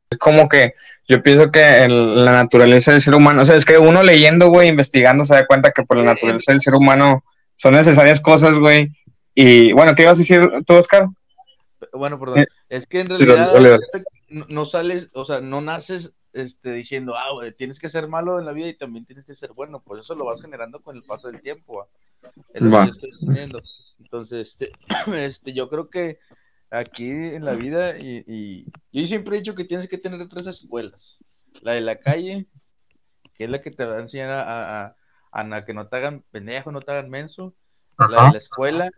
Es 0.09 0.17
como 0.17 0.47
que 0.47 0.73
yo 1.07 1.23
pienso 1.23 1.51
que 1.51 1.87
la 1.87 2.31
naturaleza 2.31 2.91
del 2.91 3.01
ser 3.01 3.15
humano, 3.15 3.41
o 3.41 3.45
sea, 3.45 3.55
es 3.55 3.65
que 3.65 3.77
uno 3.77 4.03
leyendo, 4.03 4.49
güey, 4.49 4.69
investigando, 4.69 5.25
se 5.25 5.33
da 5.33 5.47
cuenta 5.47 5.71
que 5.71 5.83
por 5.83 5.97
la 5.97 6.03
naturaleza 6.03 6.51
del 6.51 6.61
ser 6.61 6.75
humano 6.75 7.23
son 7.55 7.73
necesarias 7.73 8.19
cosas, 8.19 8.57
güey. 8.57 8.91
Y 9.33 9.71
bueno, 9.73 9.95
¿qué 9.95 10.03
ibas 10.03 10.17
a 10.17 10.21
decir 10.21 10.49
tú, 10.65 10.75
Oscar? 10.75 11.07
Bueno, 11.93 12.19
perdón. 12.19 12.39
Eh, 12.39 12.47
es 12.69 12.85
que 12.87 12.99
en 12.99 13.09
realidad 13.09 13.79
no 14.29 14.65
sales, 14.65 15.09
o 15.13 15.25
sea, 15.25 15.41
no 15.41 15.61
naces 15.61 16.11
este, 16.33 16.71
diciendo, 16.71 17.15
ah, 17.15 17.29
tienes 17.57 17.79
que 17.79 17.89
ser 17.89 18.07
malo 18.07 18.39
en 18.39 18.45
la 18.45 18.53
vida 18.53 18.67
y 18.67 18.73
también 18.73 19.05
tienes 19.05 19.25
que 19.25 19.35
ser 19.35 19.51
bueno. 19.53 19.81
Pues 19.85 20.01
eso 20.01 20.15
lo 20.15 20.25
vas 20.25 20.41
generando 20.41 20.81
con 20.81 20.95
el 20.95 21.03
paso 21.03 21.29
del 21.29 21.41
tiempo. 21.41 21.87
Entonces, 23.99 24.49
este, 24.49 24.71
este, 25.15 25.53
yo 25.53 25.69
creo 25.69 25.89
que 25.89 26.19
aquí 26.69 27.09
en 27.09 27.45
la 27.45 27.53
vida 27.53 27.97
y, 27.97 28.23
y 28.27 28.65
yo 28.91 29.07
siempre 29.07 29.35
he 29.35 29.39
dicho 29.39 29.55
que 29.55 29.65
tienes 29.65 29.87
que 29.87 29.97
tener 29.97 30.27
tres 30.27 30.47
escuelas. 30.47 31.19
La 31.61 31.73
de 31.73 31.81
la 31.81 31.97
calle, 31.97 32.47
que 33.35 33.43
es 33.45 33.49
la 33.49 33.61
que 33.61 33.71
te 33.71 33.85
va 33.85 33.97
a 33.97 34.01
enseñar 34.01 34.29
a, 34.29 34.85
a, 34.85 34.95
a 35.31 35.65
que 35.65 35.73
no 35.73 35.87
te 35.87 35.97
hagan 35.97 36.23
pendejo, 36.31 36.71
no 36.71 36.81
te 36.81 36.91
hagan 36.91 37.09
menso. 37.09 37.53
La 37.97 38.25
de 38.25 38.31
la 38.31 38.37
escuela, 38.37 38.89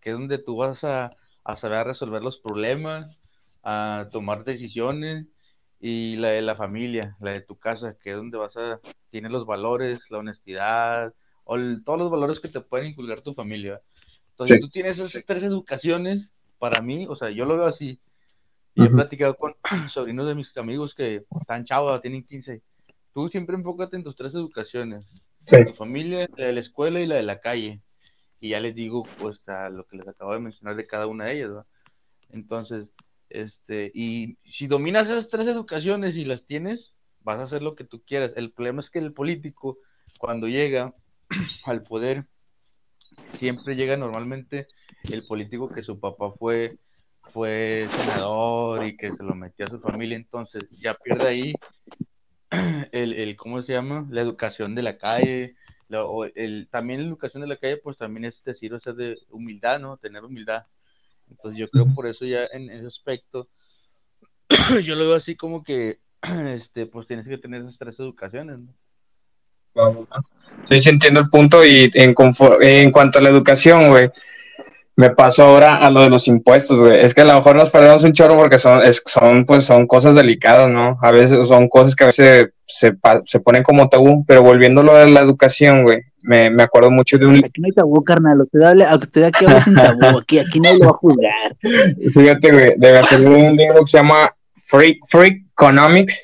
que 0.00 0.10
es 0.10 0.16
donde 0.16 0.38
tú 0.38 0.56
vas 0.56 0.82
a, 0.84 1.16
a 1.44 1.56
saber 1.56 1.86
resolver 1.86 2.22
los 2.22 2.38
problemas, 2.38 3.18
a 3.62 4.08
tomar 4.12 4.44
decisiones. 4.44 5.26
Y 5.78 6.16
la 6.16 6.28
de 6.28 6.40
la 6.40 6.56
familia, 6.56 7.16
la 7.20 7.32
de 7.32 7.42
tu 7.42 7.58
casa, 7.58 7.96
que 8.02 8.10
es 8.10 8.16
donde 8.16 8.38
vas 8.38 8.56
a, 8.56 8.80
tiene 9.10 9.28
los 9.28 9.44
valores, 9.44 10.00
la 10.08 10.18
honestidad, 10.18 11.12
o 11.46 11.56
todos 11.84 11.98
los 11.98 12.10
valores 12.10 12.40
que 12.40 12.48
te 12.48 12.60
pueden 12.60 12.88
inculcar 12.88 13.22
tu 13.22 13.32
familia. 13.32 13.80
Entonces, 14.30 14.60
tú 14.60 14.68
tienes 14.68 14.98
esas 14.98 15.24
tres 15.24 15.42
educaciones, 15.44 16.28
para 16.58 16.82
mí, 16.82 17.06
o 17.08 17.16
sea, 17.16 17.30
yo 17.30 17.46
lo 17.46 17.56
veo 17.56 17.66
así. 17.66 17.98
Y 18.74 18.84
he 18.84 18.90
platicado 18.90 19.34
con 19.36 19.54
sobrinos 19.90 20.26
de 20.26 20.34
mis 20.34 20.54
amigos 20.58 20.94
que 20.94 21.24
están 21.40 21.64
chavos, 21.64 22.02
tienen 22.02 22.24
15. 22.24 22.60
Tú 23.14 23.28
siempre 23.28 23.56
enfócate 23.56 23.96
en 23.96 24.04
tus 24.04 24.16
tres 24.16 24.34
educaciones. 24.34 25.06
Tu 25.46 25.72
familia, 25.74 26.28
la 26.36 26.46
de 26.46 26.52
la 26.52 26.60
escuela 26.60 27.00
y 27.00 27.06
la 27.06 27.14
de 27.14 27.22
la 27.22 27.40
calle. 27.40 27.80
Y 28.40 28.50
ya 28.50 28.60
les 28.60 28.74
digo, 28.74 29.04
pues, 29.18 29.40
a 29.48 29.70
lo 29.70 29.86
que 29.86 29.96
les 29.96 30.08
acabo 30.08 30.34
de 30.34 30.40
mencionar 30.40 30.76
de 30.76 30.86
cada 30.86 31.06
una 31.06 31.26
de 31.26 31.36
ellas, 31.36 31.64
Entonces, 32.30 32.86
este, 33.30 33.90
y 33.94 34.36
si 34.44 34.66
dominas 34.66 35.08
esas 35.08 35.28
tres 35.28 35.46
educaciones 35.46 36.16
y 36.16 36.24
las 36.24 36.44
tienes, 36.44 36.92
vas 37.20 37.38
a 37.38 37.44
hacer 37.44 37.62
lo 37.62 37.76
que 37.76 37.84
tú 37.84 38.02
quieras. 38.04 38.32
El 38.36 38.50
problema 38.50 38.80
es 38.80 38.90
que 38.90 38.98
el 38.98 39.12
político, 39.12 39.78
cuando 40.18 40.48
llega 40.48 40.92
al 41.64 41.82
poder, 41.82 42.26
siempre 43.34 43.76
llega 43.76 43.96
normalmente 43.96 44.66
el 45.04 45.24
político 45.24 45.68
que 45.68 45.82
su 45.82 45.98
papá 46.00 46.32
fue, 46.32 46.78
fue 47.32 47.88
senador 47.90 48.84
y 48.84 48.96
que 48.96 49.12
se 49.12 49.22
lo 49.22 49.34
metió 49.34 49.66
a 49.66 49.70
su 49.70 49.80
familia, 49.80 50.16
entonces 50.16 50.64
ya 50.80 50.94
pierde 50.94 51.28
ahí 51.28 51.54
el, 52.92 53.12
el 53.14 53.36
¿cómo 53.36 53.62
se 53.62 53.72
llama? 53.72 54.06
La 54.10 54.20
educación 54.20 54.74
de 54.74 54.82
la 54.82 54.98
calle, 54.98 55.56
el, 56.34 56.68
también 56.70 57.00
la 57.00 57.08
educación 57.08 57.42
de 57.42 57.48
la 57.48 57.56
calle, 57.56 57.76
pues 57.78 57.96
también 57.96 58.24
es 58.24 58.42
decir, 58.44 58.74
o 58.74 58.80
sea, 58.80 58.92
de 58.92 59.18
humildad, 59.30 59.78
¿no? 59.80 59.96
Tener 59.96 60.24
humildad. 60.24 60.66
Entonces 61.30 61.58
yo 61.58 61.68
creo 61.68 61.92
por 61.94 62.06
eso 62.06 62.24
ya 62.24 62.44
en 62.52 62.70
ese 62.70 62.86
aspecto, 62.86 63.48
yo 64.84 64.94
lo 64.94 65.06
veo 65.06 65.16
así 65.16 65.36
como 65.36 65.62
que, 65.62 66.00
este, 66.46 66.86
pues 66.86 67.06
tienes 67.06 67.26
que 67.26 67.38
tener 67.38 67.62
esas 67.62 67.78
tres 67.78 67.98
educaciones, 67.98 68.58
¿no? 68.58 68.74
Sí, 70.68 70.80
sí 70.82 70.88
entiendo 70.88 71.20
el 71.20 71.28
punto 71.28 71.64
y 71.64 71.90
en, 71.94 72.14
en 72.60 72.90
cuanto 72.90 73.18
a 73.18 73.22
la 73.22 73.28
educación, 73.28 73.88
güey, 73.88 74.10
me 74.96 75.10
paso 75.10 75.42
ahora 75.42 75.76
a 75.76 75.90
lo 75.90 76.02
de 76.02 76.10
los 76.10 76.26
impuestos, 76.26 76.80
güey. 76.80 77.04
Es 77.04 77.14
que 77.14 77.20
a 77.20 77.26
lo 77.26 77.34
mejor 77.34 77.56
nos 77.56 77.70
perdemos 77.70 78.02
un 78.02 78.12
chorro 78.12 78.36
porque 78.36 78.58
son, 78.58 78.80
son, 79.04 79.44
pues, 79.44 79.64
son 79.64 79.86
cosas 79.86 80.14
delicadas, 80.14 80.70
¿no? 80.70 80.98
A 81.02 81.10
veces 81.10 81.46
son 81.46 81.68
cosas 81.68 81.94
que 81.94 82.04
a 82.04 82.06
veces 82.08 82.48
se, 82.66 82.96
se 83.26 83.40
ponen 83.40 83.62
como 83.62 83.88
tabú, 83.88 84.24
pero 84.26 84.42
volviéndolo 84.42 84.96
a 84.96 85.04
la 85.04 85.20
educación, 85.20 85.84
güey, 85.84 86.00
me, 86.22 86.50
me, 86.50 86.62
acuerdo 86.64 86.90
mucho 86.90 87.18
de 87.18 87.26
un... 87.26 87.36
Aquí 87.36 87.60
no 87.60 87.66
hay 87.66 87.72
tabú, 87.72 88.02
carnal. 88.02 88.40
Usted, 88.40 88.62
hable, 88.62 88.84
usted 89.00 89.22
aquí 89.24 89.44
habla 89.44 89.60
sin 89.60 89.74
tabú. 89.74 90.18
Aquí, 90.18 90.38
aquí 90.38 90.60
nadie 90.60 90.78
lo 90.78 90.86
va 90.86 90.90
a 90.90 90.94
juzgar. 90.94 91.56
Fíjate, 92.10 92.52
güey, 92.52 92.74
debe 92.78 93.02
tener 93.02 93.28
un 93.28 93.56
libro 93.56 93.80
que 93.80 93.86
se 93.86 93.98
llama 93.98 94.34
Free, 94.68 94.98
Free 95.08 95.46
Economics. 95.52 96.16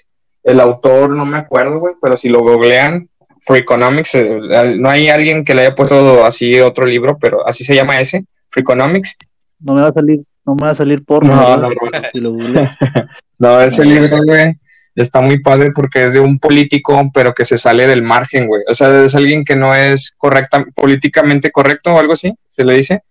El 0.42 0.58
autor, 0.58 1.10
no 1.10 1.24
me 1.24 1.36
acuerdo, 1.36 1.78
güey, 1.78 1.94
pero 2.02 2.16
si 2.16 2.28
lo 2.28 2.40
googlean, 2.40 3.08
Free 3.44 3.58
Economics, 3.58 4.14
eh, 4.14 4.76
no 4.78 4.88
hay 4.88 5.08
alguien 5.08 5.44
que 5.44 5.54
le 5.54 5.62
haya 5.62 5.74
puesto 5.74 6.24
así 6.24 6.60
otro 6.60 6.86
libro, 6.86 7.18
pero 7.20 7.46
así 7.46 7.64
se 7.64 7.74
llama 7.74 7.96
ese, 7.96 8.24
Free 8.48 8.62
Economics. 8.62 9.16
No 9.58 9.74
me 9.74 9.82
va 9.82 9.88
a 9.88 9.92
salir, 9.92 10.20
no 10.46 10.54
me 10.54 10.66
va 10.66 10.70
a 10.70 10.74
salir 10.76 11.04
por 11.04 11.26
no, 11.26 11.56
no, 11.56 11.68
no, 12.14 12.38
no, 13.38 13.60
ese 13.60 13.84
libro, 13.84 14.22
güey, 14.24 14.54
está 14.94 15.20
muy 15.20 15.40
padre 15.40 15.72
porque 15.74 16.04
es 16.04 16.12
de 16.12 16.20
un 16.20 16.38
político, 16.38 17.10
pero 17.12 17.34
que 17.34 17.44
se 17.44 17.58
sale 17.58 17.88
del 17.88 18.02
margen, 18.02 18.46
güey. 18.46 18.62
O 18.68 18.74
sea, 18.74 19.04
es 19.04 19.14
alguien 19.16 19.44
que 19.44 19.56
no 19.56 19.74
es 19.74 20.14
correcta, 20.16 20.64
políticamente 20.74 21.50
correcto 21.50 21.94
o 21.94 21.98
algo 21.98 22.12
así, 22.12 22.32
se 22.46 22.64
le 22.64 22.74
dice. 22.74 23.02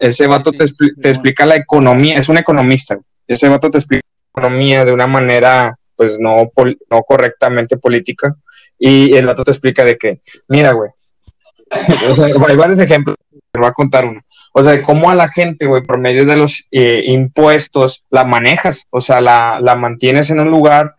Ese 0.00 0.26
vato 0.26 0.50
te, 0.50 0.64
te 1.00 1.10
explica 1.10 1.46
la 1.46 1.56
economía, 1.56 2.18
es 2.18 2.28
un 2.28 2.38
economista. 2.38 2.98
Ese 3.26 3.48
vato 3.48 3.70
te 3.70 3.78
explica 3.78 4.02
la 4.34 4.40
economía 4.40 4.84
de 4.84 4.92
una 4.92 5.06
manera, 5.06 5.76
pues, 5.94 6.18
no, 6.18 6.50
no 6.90 7.02
correctamente 7.02 7.76
política 7.76 8.36
y 8.82 9.14
el 9.14 9.26
dato 9.26 9.44
te 9.44 9.50
explica 9.50 9.84
de 9.84 9.98
que, 9.98 10.22
mira, 10.48 10.72
güey, 10.72 10.90
o 12.08 12.14
sea, 12.14 12.26
hay 12.26 12.56
varios 12.56 12.78
ejemplos, 12.78 13.14
te 13.52 13.60
voy 13.60 13.68
a 13.68 13.72
contar 13.72 14.06
uno. 14.06 14.22
O 14.52 14.64
sea, 14.64 14.80
cómo 14.80 15.10
a 15.10 15.14
la 15.14 15.30
gente, 15.30 15.66
güey, 15.66 15.82
por 15.82 15.98
medio 15.98 16.24
de 16.24 16.36
los 16.36 16.66
eh, 16.72 17.04
impuestos 17.06 18.04
la 18.10 18.24
manejas, 18.24 18.86
o 18.90 19.00
sea, 19.00 19.20
la, 19.20 19.60
la 19.60 19.76
mantienes 19.76 20.30
en 20.30 20.40
un 20.40 20.50
lugar 20.50 20.96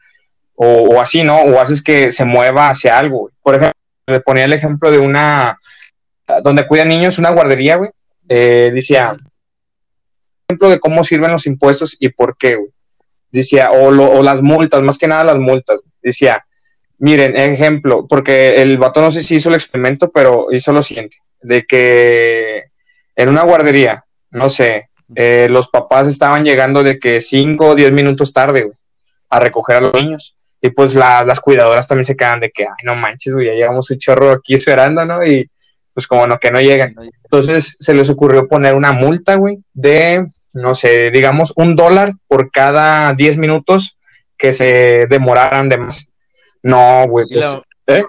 o, 0.55 1.01
así, 1.01 1.23
¿no? 1.23 1.41
O 1.41 1.59
haces 1.59 1.81
que 1.81 2.11
se 2.11 2.23
mueva 2.23 2.69
hacia 2.69 2.99
algo. 2.99 3.31
Por 3.41 3.55
ejemplo, 3.55 3.73
le 4.05 4.19
ponía 4.21 4.45
el 4.45 4.53
ejemplo 4.53 4.91
de 4.91 4.99
una, 4.99 5.57
donde 6.43 6.67
cuidan 6.67 6.89
niños, 6.89 7.17
una 7.17 7.31
guardería, 7.31 7.77
güey. 7.77 7.89
Eh, 8.29 8.71
ejemplo 10.47 10.69
de 10.69 10.79
cómo 10.79 11.03
sirven 11.03 11.31
los 11.31 11.47
impuestos 11.47 11.97
y 11.99 12.09
por 12.09 12.37
qué, 12.37 12.55
güey. 12.55 12.69
Decía, 13.31 13.71
o, 13.71 13.87
o 13.87 14.21
las 14.21 14.41
multas, 14.41 14.83
más 14.83 14.99
que 14.99 15.07
nada 15.07 15.23
las 15.23 15.37
multas. 15.37 15.81
Decía, 16.01 16.45
Miren, 17.01 17.35
ejemplo, 17.35 18.05
porque 18.07 18.61
el 18.61 18.77
vato 18.77 19.01
no 19.01 19.11
sé 19.11 19.23
si 19.23 19.37
hizo 19.37 19.49
el 19.49 19.55
experimento, 19.55 20.11
pero 20.11 20.49
hizo 20.51 20.71
lo 20.71 20.83
siguiente, 20.83 21.17
de 21.41 21.63
que 21.65 22.65
en 23.15 23.27
una 23.27 23.41
guardería, 23.41 24.03
no 24.29 24.49
sé, 24.49 24.91
eh, 25.15 25.47
los 25.49 25.67
papás 25.69 26.05
estaban 26.05 26.45
llegando 26.45 26.83
de 26.83 26.99
que 26.99 27.19
5 27.19 27.69
o 27.69 27.73
10 27.73 27.91
minutos 27.91 28.31
tarde, 28.31 28.65
güey, 28.65 28.77
a 29.31 29.39
recoger 29.39 29.77
a 29.77 29.81
los 29.81 29.95
niños. 29.95 30.37
Y 30.61 30.69
pues 30.69 30.93
las 30.93 31.39
cuidadoras 31.39 31.87
también 31.87 32.05
se 32.05 32.15
quedan 32.15 32.39
de 32.39 32.51
que, 32.51 32.65
ay, 32.65 32.83
no 32.83 32.93
manches, 32.93 33.33
güey, 33.33 33.47
ya 33.47 33.53
llegamos 33.53 33.89
un 33.89 33.97
chorro 33.97 34.29
aquí 34.29 34.53
esperando, 34.53 35.03
¿no? 35.03 35.25
Y 35.25 35.49
pues 35.95 36.05
como 36.05 36.27
no, 36.27 36.37
que 36.37 36.51
no 36.51 36.61
llegan. 36.61 36.93
Entonces 37.23 37.75
se 37.79 37.95
les 37.95 38.11
ocurrió 38.11 38.47
poner 38.47 38.75
una 38.75 38.91
multa, 38.91 39.37
güey, 39.37 39.57
de, 39.73 40.27
no 40.53 40.75
sé, 40.75 41.09
digamos, 41.09 41.51
un 41.55 41.75
dólar 41.75 42.13
por 42.27 42.51
cada 42.51 43.11
10 43.15 43.37
minutos 43.37 43.97
que 44.37 44.53
se 44.53 45.07
demoraran 45.09 45.67
de 45.67 45.79
más. 45.79 46.10
No, 46.63 47.07
güey, 47.07 47.25
pues. 47.27 47.57
¿eh? 47.87 48.03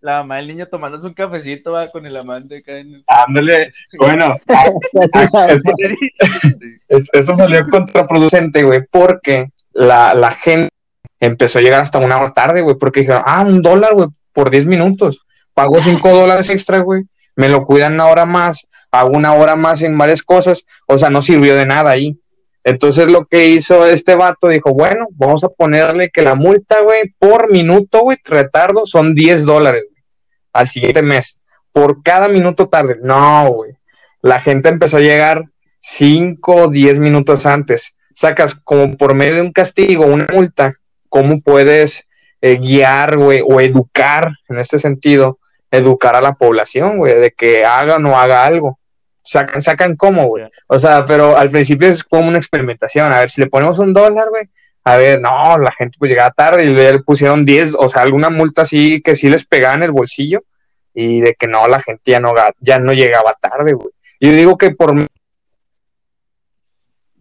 La, 0.00 0.18
mamá 0.18 0.36
del 0.36 0.48
niño 0.48 0.68
tomándose 0.68 1.06
un 1.06 1.14
cafecito 1.14 1.72
va 1.72 1.90
con 1.90 2.06
el 2.06 2.16
amante 2.16 2.58
acá 2.58 2.78
en 2.78 3.04
Ándale, 3.06 3.72
bueno, 3.98 4.36
esto, 7.12 7.34
salió 7.36 7.66
contraproducente, 7.68 8.62
güey, 8.62 8.82
porque 8.90 9.50
la, 9.72 10.14
la 10.14 10.32
gente 10.32 10.70
empezó 11.20 11.58
a 11.58 11.62
llegar 11.62 11.80
hasta 11.80 11.98
una 11.98 12.18
hora 12.18 12.32
tarde, 12.32 12.62
güey, 12.62 12.76
porque 12.76 13.00
dijeron, 13.00 13.22
ah, 13.26 13.42
un 13.42 13.62
dólar, 13.62 13.94
güey, 13.94 14.08
por 14.32 14.50
10 14.50 14.66
minutos, 14.66 15.26
pago 15.54 15.80
5 15.80 16.08
dólares 16.10 16.50
extra, 16.50 16.78
güey, 16.78 17.04
me 17.36 17.48
lo 17.48 17.64
cuidan 17.64 17.94
una 17.94 18.06
hora 18.06 18.26
más, 18.26 18.66
hago 18.90 19.10
una 19.10 19.34
hora 19.34 19.56
más 19.56 19.82
en 19.82 19.98
varias 19.98 20.22
cosas, 20.22 20.64
o 20.86 20.98
sea, 20.98 21.10
no 21.10 21.22
sirvió 21.22 21.54
de 21.54 21.66
nada 21.66 21.90
ahí. 21.90 22.18
Entonces 22.68 23.10
lo 23.10 23.24
que 23.24 23.48
hizo 23.48 23.86
este 23.86 24.14
vato, 24.14 24.48
dijo, 24.48 24.74
bueno, 24.74 25.06
vamos 25.12 25.42
a 25.42 25.48
ponerle 25.48 26.10
que 26.10 26.20
la 26.20 26.34
multa, 26.34 26.82
güey, 26.82 27.14
por 27.18 27.50
minuto, 27.50 28.00
güey, 28.00 28.18
retardo 28.22 28.84
son 28.84 29.14
10 29.14 29.46
dólares 29.46 29.84
al 30.52 30.68
siguiente 30.68 31.00
mes. 31.00 31.40
Por 31.72 32.02
cada 32.02 32.28
minuto 32.28 32.68
tarde. 32.68 32.98
No, 33.02 33.48
güey. 33.50 33.72
La 34.20 34.38
gente 34.40 34.68
empezó 34.68 34.98
a 34.98 35.00
llegar 35.00 35.44
5 35.80 36.54
o 36.54 36.68
10 36.68 36.98
minutos 36.98 37.46
antes. 37.46 37.96
Sacas 38.14 38.54
como 38.54 38.98
por 38.98 39.14
medio 39.14 39.36
de 39.36 39.42
un 39.42 39.52
castigo, 39.52 40.04
una 40.04 40.26
multa, 40.30 40.74
¿cómo 41.08 41.40
puedes 41.40 42.06
eh, 42.42 42.56
guiar, 42.56 43.16
güey, 43.16 43.40
o 43.42 43.62
educar, 43.62 44.32
en 44.46 44.58
este 44.58 44.78
sentido, 44.78 45.38
educar 45.70 46.16
a 46.16 46.20
la 46.20 46.34
población, 46.34 46.98
güey, 46.98 47.18
de 47.18 47.30
que 47.30 47.64
haga 47.64 47.96
o 47.96 47.98
no 47.98 48.18
haga 48.18 48.44
algo? 48.44 48.78
Sacan, 49.28 49.60
sacan 49.60 49.96
cómo, 49.96 50.26
güey. 50.26 50.44
O 50.68 50.78
sea, 50.78 51.04
pero 51.04 51.36
al 51.36 51.50
principio 51.50 51.88
es 51.88 52.02
como 52.02 52.28
una 52.28 52.38
experimentación. 52.38 53.12
A 53.12 53.20
ver, 53.20 53.30
si 53.30 53.40
le 53.42 53.48
ponemos 53.48 53.78
un 53.78 53.92
dólar, 53.92 54.30
güey. 54.30 54.48
A 54.84 54.96
ver, 54.96 55.20
no, 55.20 55.58
la 55.58 55.70
gente 55.72 55.96
pues 55.98 56.10
llegaba 56.10 56.30
tarde 56.30 56.64
y 56.64 56.68
le 56.72 57.00
pusieron 57.00 57.44
10, 57.44 57.74
o 57.78 57.88
sea, 57.88 58.02
alguna 58.02 58.30
multa 58.30 58.62
así 58.62 59.02
que 59.02 59.14
sí 59.14 59.28
les 59.28 59.44
pegaba 59.44 59.74
en 59.74 59.82
el 59.82 59.90
bolsillo 59.90 60.44
y 60.94 61.20
de 61.20 61.34
que 61.34 61.46
no, 61.46 61.68
la 61.68 61.82
gente 61.82 62.10
ya 62.10 62.20
no, 62.20 62.32
ya 62.60 62.78
no 62.78 62.92
llegaba 62.94 63.34
tarde, 63.34 63.74
güey. 63.74 63.90
Yo 64.18 64.32
digo 64.32 64.56
que 64.56 64.70
por 64.70 64.94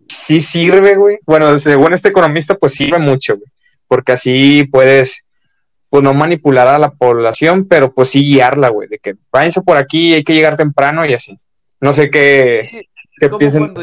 sí 0.08 0.40
sirve, 0.40 0.96
güey. 0.96 1.20
Bueno, 1.26 1.60
según 1.60 1.94
este 1.94 2.08
economista, 2.08 2.56
pues 2.56 2.74
sirve 2.74 3.00
mucho, 3.00 3.36
güey. 3.36 3.52
Porque 3.88 4.14
así 4.14 4.64
puedes, 4.72 5.20
pues 5.90 6.04
no 6.04 6.14
manipular 6.14 6.68
a 6.68 6.80
la 6.80 6.92
población, 6.92 7.68
pero 7.68 7.94
pues 7.94 8.10
sí 8.10 8.24
guiarla, 8.24 8.70
güey. 8.70 8.88
De 8.88 9.00
que 9.00 9.16
váyanse 9.30 9.62
por 9.62 9.76
aquí, 9.76 10.14
hay 10.14 10.24
que 10.24 10.34
llegar 10.34 10.56
temprano 10.56 11.06
y 11.06 11.14
así. 11.14 11.38
No 11.80 11.94
sé 11.94 12.10
qué, 12.10 12.88
qué 13.20 13.30
piensen. 13.30 13.74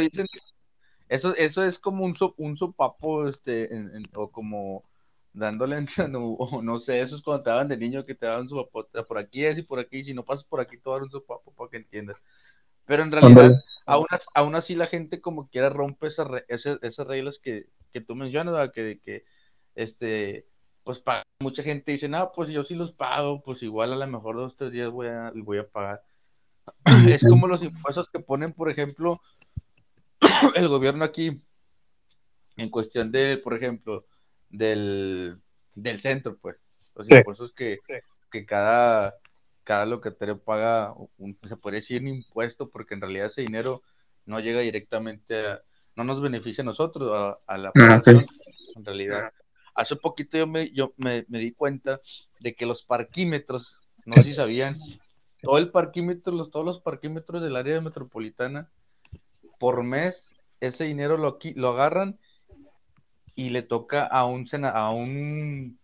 eso, 1.08 1.34
eso 1.36 1.64
es 1.64 1.78
como 1.78 2.04
un, 2.04 2.16
un 2.36 2.56
sopapo, 2.56 3.28
este, 3.28 3.70
o 4.14 4.30
como 4.30 4.84
dándole, 5.32 5.84
o 6.14 6.62
no 6.62 6.80
sé, 6.80 7.00
eso 7.00 7.16
es 7.16 7.22
cuando 7.22 7.42
te 7.42 7.50
daban 7.50 7.68
de 7.68 7.76
niño 7.76 8.04
que 8.04 8.14
te 8.14 8.26
daban 8.26 8.48
su 8.48 8.56
sopapo, 8.56 8.88
por 9.06 9.18
aquí 9.18 9.44
es 9.44 9.58
y 9.58 9.62
por 9.62 9.78
aquí, 9.78 10.04
si 10.04 10.14
no 10.14 10.24
pasas 10.24 10.44
por 10.44 10.60
aquí, 10.60 10.76
te 10.78 10.90
dar 10.90 11.02
un 11.02 11.10
sopapo 11.10 11.52
para 11.52 11.70
que 11.70 11.76
entiendas. 11.78 12.16
Pero 12.86 13.02
en 13.02 13.12
realidad, 13.12 13.56
aún, 13.86 14.06
aún, 14.34 14.54
así 14.54 14.74
la 14.74 14.86
gente 14.86 15.20
como 15.20 15.48
quiera 15.48 15.70
rompe 15.70 16.08
esas, 16.08 16.28
esas, 16.48 17.06
reglas 17.06 17.38
que, 17.38 17.66
que 17.92 18.00
tú 18.02 18.14
mencionas, 18.14 18.70
que, 18.72 19.00
que 19.02 19.24
este, 19.74 20.46
pues 20.84 20.98
paga. 20.98 21.24
mucha 21.40 21.62
gente 21.62 21.92
dice, 21.92 22.08
no, 22.08 22.30
pues 22.32 22.50
yo 22.50 22.62
sí 22.64 22.74
los 22.74 22.92
pago, 22.92 23.42
pues 23.42 23.62
igual 23.62 23.92
a 23.92 23.96
lo 23.96 24.06
mejor 24.06 24.36
dos, 24.36 24.56
tres 24.56 24.70
días 24.70 24.90
voy 24.90 25.08
a, 25.08 25.32
voy 25.34 25.58
a 25.58 25.68
pagar. 25.68 26.02
Es 27.08 27.22
como 27.22 27.46
los 27.46 27.62
impuestos 27.62 28.08
que 28.10 28.20
ponen, 28.20 28.52
por 28.52 28.70
ejemplo, 28.70 29.20
el 30.54 30.68
gobierno 30.68 31.04
aquí, 31.04 31.40
en 32.56 32.70
cuestión 32.70 33.10
de, 33.10 33.38
por 33.38 33.54
ejemplo, 33.54 34.06
del, 34.48 35.40
del 35.74 36.00
centro, 36.00 36.36
pues, 36.38 36.56
los 36.94 37.10
impuestos 37.10 37.52
que, 37.52 37.80
que 38.30 38.46
cada, 38.46 39.14
cada 39.64 39.86
locatario 39.86 40.38
paga, 40.38 40.94
un, 41.18 41.36
se 41.48 41.56
podría 41.56 41.80
decir 41.80 42.00
un 42.02 42.08
impuesto, 42.08 42.68
porque 42.68 42.94
en 42.94 43.00
realidad 43.00 43.26
ese 43.26 43.42
dinero 43.42 43.82
no 44.26 44.40
llega 44.40 44.60
directamente 44.60 45.46
a, 45.46 45.62
no 45.96 46.04
nos 46.04 46.22
beneficia 46.22 46.62
a 46.62 46.64
nosotros, 46.66 47.38
a, 47.46 47.58
la 47.58 47.68
ah, 47.68 47.72
población, 47.72 48.26
en 48.76 48.84
realidad. 48.84 49.32
Hace 49.74 49.96
poquito 49.96 50.38
yo 50.38 50.46
me, 50.46 50.70
yo 50.70 50.92
me, 50.96 51.24
me, 51.28 51.38
di 51.38 51.52
cuenta 51.52 52.00
de 52.40 52.54
que 52.54 52.66
los 52.66 52.84
parquímetros, 52.84 53.74
no 54.04 54.16
sé 54.16 54.24
si 54.24 54.34
sabían, 54.34 54.78
todo 55.44 55.58
el 55.58 55.70
parquímetro, 55.70 56.32
los, 56.32 56.50
todos 56.50 56.66
los 56.66 56.80
parquímetros 56.80 57.42
del 57.42 57.56
área 57.56 57.80
metropolitana, 57.80 58.68
por 59.58 59.82
mes, 59.82 60.24
ese 60.60 60.84
dinero 60.84 61.16
lo, 61.16 61.38
lo 61.54 61.68
agarran 61.68 62.18
y 63.34 63.50
le 63.50 63.62
toca 63.62 64.04
a 64.04 64.24
un, 64.26 64.48
a 64.64 64.90
un, 64.90 65.78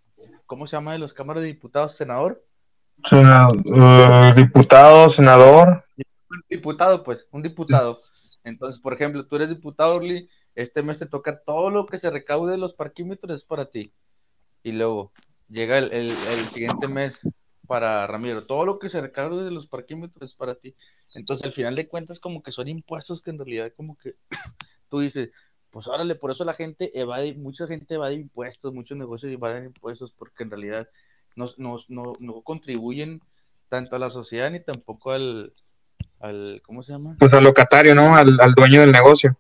¿cómo 0.47 0.67
se 0.67 0.77
llama 0.77 0.93
de 0.93 0.99
los 0.99 1.13
cámaras 1.13 1.43
de 1.43 1.49
diputados? 1.49 1.97
¿Senador? 1.97 2.43
Uh, 3.11 4.35
diputado, 4.35 5.11
senador. 5.11 5.85
Diputado, 6.49 7.03
pues, 7.03 7.27
un 7.31 7.43
diputado. 7.43 8.03
Entonces, 8.45 8.81
por 8.81 8.93
ejemplo, 8.93 9.27
tú 9.27 9.37
eres 9.37 9.49
diputado, 9.49 9.97
Orly, 9.97 10.29
este 10.55 10.83
mes 10.83 10.99
te 10.99 11.07
toca 11.07 11.41
todo 11.41 11.71
lo 11.71 11.87
que 11.87 11.99
se 11.99 12.11
recaude 12.11 12.53
de 12.53 12.59
los 12.59 12.75
parquímetros 12.75 13.39
es 13.39 13.45
para 13.45 13.67
ti. 13.67 13.93
Y 14.63 14.73
luego 14.73 15.13
llega 15.49 15.79
el, 15.79 15.93
el, 15.93 16.09
siguiente 16.09 16.89
mes 16.89 17.15
para 17.71 18.05
Ramiro, 18.09 18.47
todo 18.47 18.67
lo 18.67 18.81
que 18.81 18.91
se 18.91 19.01
recaude 19.01 19.45
de 19.45 19.53
los 19.53 19.69
parquímetros 19.69 20.29
es 20.29 20.37
para 20.37 20.57
ti. 20.57 20.75
Entonces, 21.15 21.47
al 21.47 21.53
final 21.53 21.77
de 21.77 21.87
cuentas, 21.87 22.19
como 22.19 22.43
que 22.43 22.51
son 22.51 22.67
impuestos 22.67 23.23
que 23.23 23.31
en 23.31 23.39
realidad 23.39 23.73
como 23.77 23.97
que 23.97 24.17
tú 24.91 24.99
dices, 24.99 25.31
pues 25.71 25.87
órale, 25.87 26.17
por 26.17 26.33
eso 26.33 26.45
la 26.45 26.55
gente 26.55 26.91
evade, 26.99 27.35
mucha 27.35 27.69
gente 27.69 27.95
evade 27.95 28.15
impuestos, 28.15 28.75
muchos 28.75 28.99
negocios 28.99 29.31
evaden 29.31 29.67
impuestos, 29.67 30.13
porque 30.19 30.43
en 30.43 30.51
realidad 30.51 30.89
no, 31.37 31.49
no, 31.59 31.79
no, 31.87 32.15
no 32.19 32.41
contribuyen 32.41 33.23
tanto 33.69 33.95
a 33.95 34.01
la 34.01 34.11
sociedad 34.11 34.51
ni 34.51 34.59
tampoco 34.59 35.13
al, 35.13 35.53
al 36.19 36.63
¿cómo 36.67 36.83
se 36.83 36.91
llama? 36.91 37.15
Pues 37.21 37.33
al 37.33 37.45
locatario, 37.45 37.95
¿no? 37.95 38.17
Al, 38.17 38.37
al 38.41 38.53
dueño 38.55 38.81
del 38.81 38.91
negocio. 38.91 39.39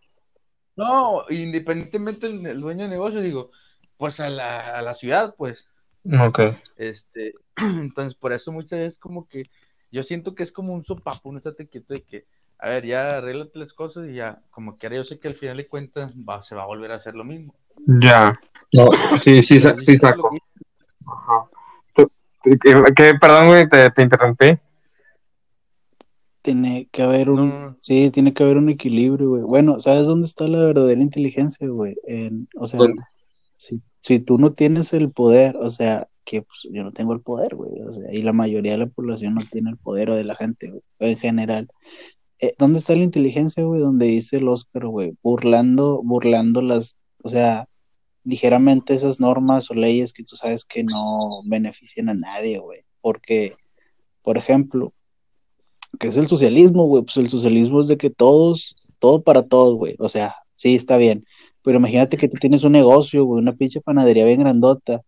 No, 0.77 1.25
independientemente 1.31 2.29
del 2.29 2.61
dueño 2.61 2.83
del 2.83 2.91
negocio, 2.91 3.23
digo, 3.23 3.51
pues 3.97 4.21
a 4.21 4.31
la, 4.31 4.79
a 4.79 4.83
la 4.83 4.95
ciudad, 4.95 5.35
pues. 5.37 5.67
Ok. 6.05 6.41
Este, 6.77 7.35
entonces, 7.57 8.15
por 8.15 8.33
eso 8.33 8.53
muchas 8.53 8.79
veces 8.79 8.99
como 8.99 9.29
que 9.29 9.51
yo 9.91 10.03
siento 10.03 10.35
que 10.35 10.43
es 10.43 10.53
como 10.53 10.73
un 10.73 10.85
sopapo, 10.85 11.29
un 11.29 11.39
estate 11.39 11.69
quieto 11.69 11.95
de 11.95 12.03
que, 12.03 12.27
a 12.59 12.69
ver, 12.69 12.87
ya 12.87 13.19
arréglate 13.19 13.59
las 13.59 13.73
cosas 13.73 14.09
y 14.09 14.15
ya, 14.15 14.41
como 14.51 14.77
que 14.77 14.87
ahora 14.87 14.97
yo 14.97 15.05
sé 15.05 15.19
que 15.19 15.29
al 15.29 15.37
final 15.37 15.57
de 15.57 15.67
cuentas 15.67 16.13
va, 16.17 16.43
se 16.43 16.55
va 16.55 16.63
a 16.63 16.67
volver 16.67 16.93
a 16.93 16.97
hacer 16.97 17.15
lo 17.15 17.25
mismo. 17.25 17.55
Ya, 17.87 18.33
no, 18.73 18.91
sí, 19.19 19.43
sí, 19.43 19.59
sí, 19.59 19.97
saco. 19.97 20.31
Ajá. 21.11 21.49
¿Qué, 22.43 23.15
perdón, 23.21 23.49
güey, 23.49 23.69
te, 23.69 23.91
te 23.91 24.03
interrumpí 24.03 24.59
tiene 26.43 26.89
que 26.91 27.03
haber 27.03 27.31
un, 27.31 27.77
sí, 27.81 28.11
tiene 28.11 28.33
que 28.33 28.43
haber 28.43 28.57
un 28.57 28.71
equilibrio, 28.71 29.31
güey. 29.31 29.43
Bueno, 29.43 29.81
¿sabes 29.81 30.07
dónde 30.07 30.27
está 30.27 30.47
la 30.47 30.59
verdadera 30.59 31.01
inteligencia, 31.01 31.69
güey? 31.69 31.97
En, 32.07 32.49
o 32.57 32.67
sea, 32.67 32.81
si, 33.57 33.81
si, 34.01 34.19
tú 34.19 34.39
no 34.39 34.53
tienes 34.53 34.93
el 34.93 35.11
poder, 35.11 35.57
o 35.57 35.71
sea, 35.71 36.09
que 36.25 36.43
pues, 36.43 36.67
yo 36.71 36.85
no 36.85 36.93
tengo 36.93 37.13
el 37.13 37.21
poder, 37.21 37.55
güey, 37.55 37.81
o 37.83 37.93
sea, 37.93 38.13
y 38.13 38.23
la 38.23 38.33
mayoría 38.33 38.73
de 38.73 38.79
la 38.79 38.87
población 38.87 39.35
no 39.35 39.43
tiene 39.51 39.71
el 39.71 39.77
poder 39.77 40.11
o 40.11 40.17
de 40.17 40.25
la 40.25 40.37
gente, 40.37 40.73
en 40.99 41.19
general. 41.19 41.69
Eh, 42.39 42.55
¿Dónde 42.59 42.79
está 42.79 42.95
la 42.95 43.05
inteligencia, 43.05 43.65
güey? 43.65 43.81
Donde 43.81 44.07
dice 44.07 44.39
el 44.39 44.49
Oscar, 44.49 44.87
güey, 44.87 45.15
burlando, 45.23 46.03
burlando 46.03 46.63
las, 46.63 46.97
o 47.23 47.29
sea, 47.29 47.69
ligeramente 48.25 48.95
esas 48.95 49.21
normas 49.21 49.71
o 49.71 49.75
leyes 49.75 50.13
que 50.13 50.25
tú 50.25 50.37
sabes 50.37 50.65
que 50.65 50.83
no 50.85 51.43
benefician 51.45 52.09
a 52.09 52.15
nadie, 52.15 52.59
güey, 52.59 52.81
porque, 53.01 53.55
por 54.23 54.39
ejemplo, 54.39 54.93
que 55.99 56.09
es 56.09 56.17
el 56.17 56.27
socialismo, 56.27 56.87
güey, 56.87 57.03
pues 57.03 57.17
el 57.17 57.29
socialismo 57.29 57.81
es 57.81 57.89
de 57.89 57.97
que 57.97 58.11
todos, 58.11 58.77
todo 58.99 59.23
para 59.23 59.43
todos, 59.43 59.77
güey, 59.77 59.97
o 59.99 60.09
sea, 60.09 60.37
sí, 60.57 60.75
está 60.75 60.97
bien, 60.97 61.25
pero 61.63 61.79
imagínate 61.79 62.17
que 62.17 62.29
tú 62.29 62.37
tienes 62.39 62.65
un 62.65 62.73
negocio, 62.73 63.25
güey, 63.25 63.43
una 63.43 63.53
pinche 63.53 63.81
panadería 63.81 64.25
bien 64.25 64.41
grandota, 64.41 65.01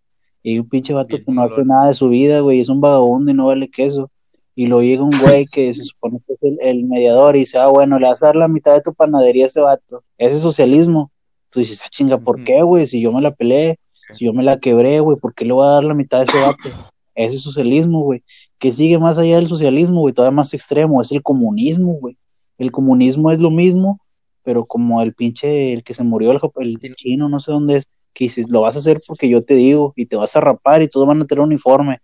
y 0.43 0.59
un 0.59 0.69
pinche 0.69 0.93
vato 0.93 1.17
que 1.17 1.33
no 1.33 1.43
hace 1.43 1.65
nada 1.65 1.89
de 1.89 1.95
su 1.95 2.09
vida, 2.09 2.41
güey, 2.41 2.61
es 2.61 2.69
un 2.69 2.81
vagabundo 2.81 3.31
y 3.31 3.35
no 3.35 3.47
vale 3.47 3.71
queso, 3.71 4.11
y 4.55 4.67
lo 4.67 4.83
llega 4.83 5.03
un 5.03 5.17
güey 5.19 5.47
que 5.47 5.73
se 5.73 5.83
supone 5.83 6.19
que 6.27 6.35
es 6.35 6.59
el, 6.61 6.85
mediador 6.85 7.37
y 7.37 7.41
dice, 7.41 7.59
ah, 7.59 7.69
bueno, 7.69 7.99
le 7.99 8.09
vas 8.09 8.23
a 8.23 8.27
dar 8.27 8.37
la 8.37 8.49
mitad 8.49 8.75
de 8.75 8.83
tu 8.83 8.93
panadería 8.93 9.45
a 9.45 9.49
ese 9.49 9.61
vato, 9.61 10.03
ese 10.19 10.37
es 10.37 10.43
socialismo, 10.43 11.11
tú 11.51 11.61
dices, 11.61 11.83
ah, 11.85 11.89
chinga, 11.91 12.19
¿por 12.19 12.43
qué, 12.45 12.63
güey? 12.63 12.87
Si 12.87 13.01
yo 13.01 13.13
me 13.13 13.21
la 13.21 13.31
peleé, 13.31 13.79
si 14.13 14.27
yo 14.27 14.33
me 14.33 14.43
la 14.43 14.59
quebré, 14.59 15.01
güey, 15.01 15.19
¿por 15.19 15.35
qué 15.35 15.45
le 15.45 15.53
voy 15.53 15.67
a 15.67 15.71
dar 15.71 15.85
la 15.85 15.95
mitad 15.95 16.19
de 16.19 16.25
ese 16.25 16.41
vato? 16.41 16.69
Ese 17.15 17.37
es 17.37 17.43
socialismo, 17.43 18.01
güey 18.03 18.23
que 18.63 18.71
sigue 18.71 18.97
más 18.97 19.19
allá 19.19 19.35
del 19.35 19.49
socialismo, 19.49 20.03
güey, 20.03 20.15
todavía 20.15 20.37
más 20.37 20.55
extremo, 20.55 21.03
es 21.03 21.11
el 21.11 21.21
comunismo, 21.21 21.95
güey. 21.95 22.17
El 22.59 22.71
comunismo 22.71 23.33
es 23.33 23.41
lo 23.41 23.51
mismo, 23.51 23.99
pero 24.43 24.67
como 24.67 25.03
el 25.03 25.15
pinche, 25.15 25.73
el 25.73 25.85
que 25.85 25.95
se 25.95 26.05
murió, 26.05 26.33
el, 26.33 26.79
el 26.83 26.97
chino, 26.97 27.29
no 27.29 27.41
sé 27.41 27.53
dónde 27.53 27.77
es, 27.79 27.89
que 28.13 28.25
dices, 28.25 28.51
lo 28.51 28.63
vas 28.63 28.77
a 28.77 28.79
hacer 28.79 29.03
porque 29.07 29.29
yo 29.29 29.43
te 29.43 29.55
digo, 29.55 29.93
y 29.97 30.07
te 30.07 30.17
vas 30.17 30.37
a 30.37 30.41
rapar 30.41 30.83
y 30.83 30.89
todos 30.89 31.07
van 31.07 31.23
a 31.23 31.27
tener 31.27 31.43
uniforme. 31.43 31.99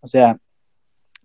O 0.00 0.06
sea, 0.06 0.38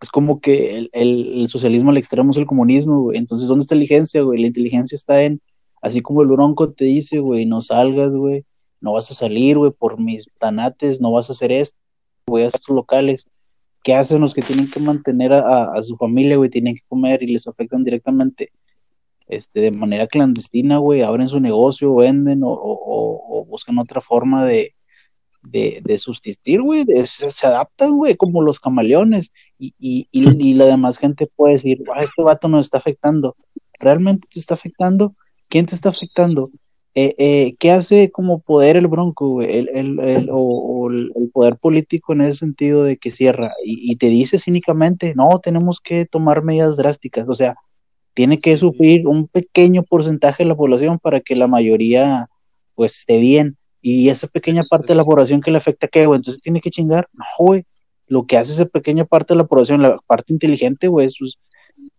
es 0.01 0.09
como 0.09 0.39
que 0.41 0.77
el, 0.77 0.89
el, 0.93 1.47
socialismo 1.47 1.89
al 1.91 1.97
extremo 1.97 2.31
es 2.31 2.37
el 2.37 2.45
comunismo, 2.45 3.01
güey. 3.01 3.17
Entonces, 3.17 3.47
¿dónde 3.47 3.63
está 3.63 3.75
la 3.75 3.81
inteligencia, 3.81 4.21
güey? 4.21 4.41
La 4.41 4.47
inteligencia 4.47 4.95
está 4.95 5.23
en, 5.23 5.41
así 5.81 6.01
como 6.01 6.21
el 6.21 6.27
bronco 6.27 6.71
te 6.71 6.85
dice, 6.85 7.19
güey, 7.19 7.45
no 7.45 7.61
salgas, 7.61 8.11
güey, 8.11 8.45
no 8.81 8.93
vas 8.93 9.09
a 9.11 9.15
salir, 9.15 9.57
güey, 9.57 9.71
por 9.71 9.99
mis 9.99 10.27
tanates, 10.39 11.01
no 11.01 11.11
vas 11.11 11.29
a 11.29 11.33
hacer 11.33 11.51
esto, 11.51 11.77
voy 12.27 12.43
a 12.43 12.47
estos 12.47 12.75
locales 12.75 13.25
¿qué 13.87 13.95
hacen 13.95 14.19
los 14.19 14.33
que 14.33 14.41
tienen 14.41 14.69
que 14.69 14.81
mantener 14.81 15.31
a, 15.31 15.81
su 15.81 15.95
familia, 15.95 16.35
güey? 16.35 16.49
Tienen 16.49 16.75
que 16.75 16.81
comer 16.89 17.23
y 17.23 17.27
les 17.27 17.47
afectan 17.47 17.85
directamente 17.85 18.51
este, 19.27 19.61
de 19.61 19.71
manera 19.71 20.07
clandestina, 20.07 20.77
güey, 20.77 21.01
abren 21.01 21.27
su 21.27 21.39
negocio, 21.39 21.95
venden 21.95 22.41
o, 22.43 23.45
buscan 23.47 23.79
otra 23.79 24.01
forma 24.01 24.45
de, 24.45 24.75
de, 25.41 25.81
de 25.83 25.97
subsistir, 25.97 26.61
güey, 26.61 26.85
se, 27.05 27.47
adaptan, 27.47 27.95
güey, 27.95 28.15
como 28.15 28.41
los 28.41 28.59
camaleones. 28.59 29.31
Y, 29.59 29.73
y, 29.79 30.07
y, 30.11 30.53
la 30.53 30.65
demás 30.65 30.97
gente 30.97 31.27
puede 31.27 31.55
decir, 31.55 31.83
ah, 31.93 32.01
este 32.01 32.21
vato 32.21 32.47
nos 32.47 32.67
está 32.67 32.77
afectando, 32.77 33.35
¿realmente 33.79 34.27
te 34.31 34.39
está 34.39 34.53
afectando? 34.55 35.13
¿Quién 35.49 35.65
te 35.65 35.75
está 35.75 35.89
afectando? 35.89 36.51
Eh, 36.99 37.13
eh, 37.19 37.55
¿qué 37.59 37.71
hace 37.71 38.09
como 38.09 38.39
poder 38.39 38.75
el 38.75 38.87
Bronco, 38.87 39.43
El, 39.43 39.69
el, 39.69 40.29
o, 40.31 40.89
el, 40.89 41.29
poder 41.31 41.57
político 41.57 42.13
en 42.13 42.21
ese 42.21 42.39
sentido 42.39 42.83
de 42.83 42.97
que 42.97 43.11
cierra 43.11 43.51
y, 43.63 43.95
te 43.97 44.07
dice 44.07 44.39
cínicamente, 44.39 45.13
no, 45.13 45.39
tenemos 45.43 45.79
que 45.79 46.05
tomar 46.05 46.43
medidas 46.43 46.75
drásticas, 46.75 47.29
o 47.29 47.35
sea, 47.35 47.55
tiene 48.17 48.39
que 48.39 48.57
sufrir 48.57 49.05
un 49.05 49.27
pequeño 49.27 49.83
porcentaje 49.83 50.41
de 50.41 50.49
la 50.49 50.55
población 50.55 50.97
para 50.97 51.21
que 51.21 51.35
la 51.35 51.45
mayoría 51.45 52.27
pues 52.73 52.97
esté 52.97 53.19
bien. 53.19 53.57
Y 53.79 54.09
esa 54.09 54.25
pequeña 54.25 54.63
parte 54.67 54.87
de 54.87 54.95
la 54.95 55.03
población 55.03 55.39
que 55.39 55.51
le 55.51 55.59
afecta, 55.59 55.87
¿qué, 55.87 56.07
güey? 56.07 56.17
Entonces 56.17 56.41
tiene 56.41 56.59
que 56.59 56.71
chingar, 56.71 57.07
no, 57.13 57.25
güey, 57.37 57.63
lo 58.07 58.25
que 58.25 58.37
hace 58.37 58.53
esa 58.53 58.65
pequeña 58.65 59.05
parte 59.05 59.35
de 59.35 59.37
la 59.37 59.45
población, 59.45 59.83
la 59.83 59.99
parte 60.07 60.33
inteligente, 60.33 60.87
güey, 60.87 61.07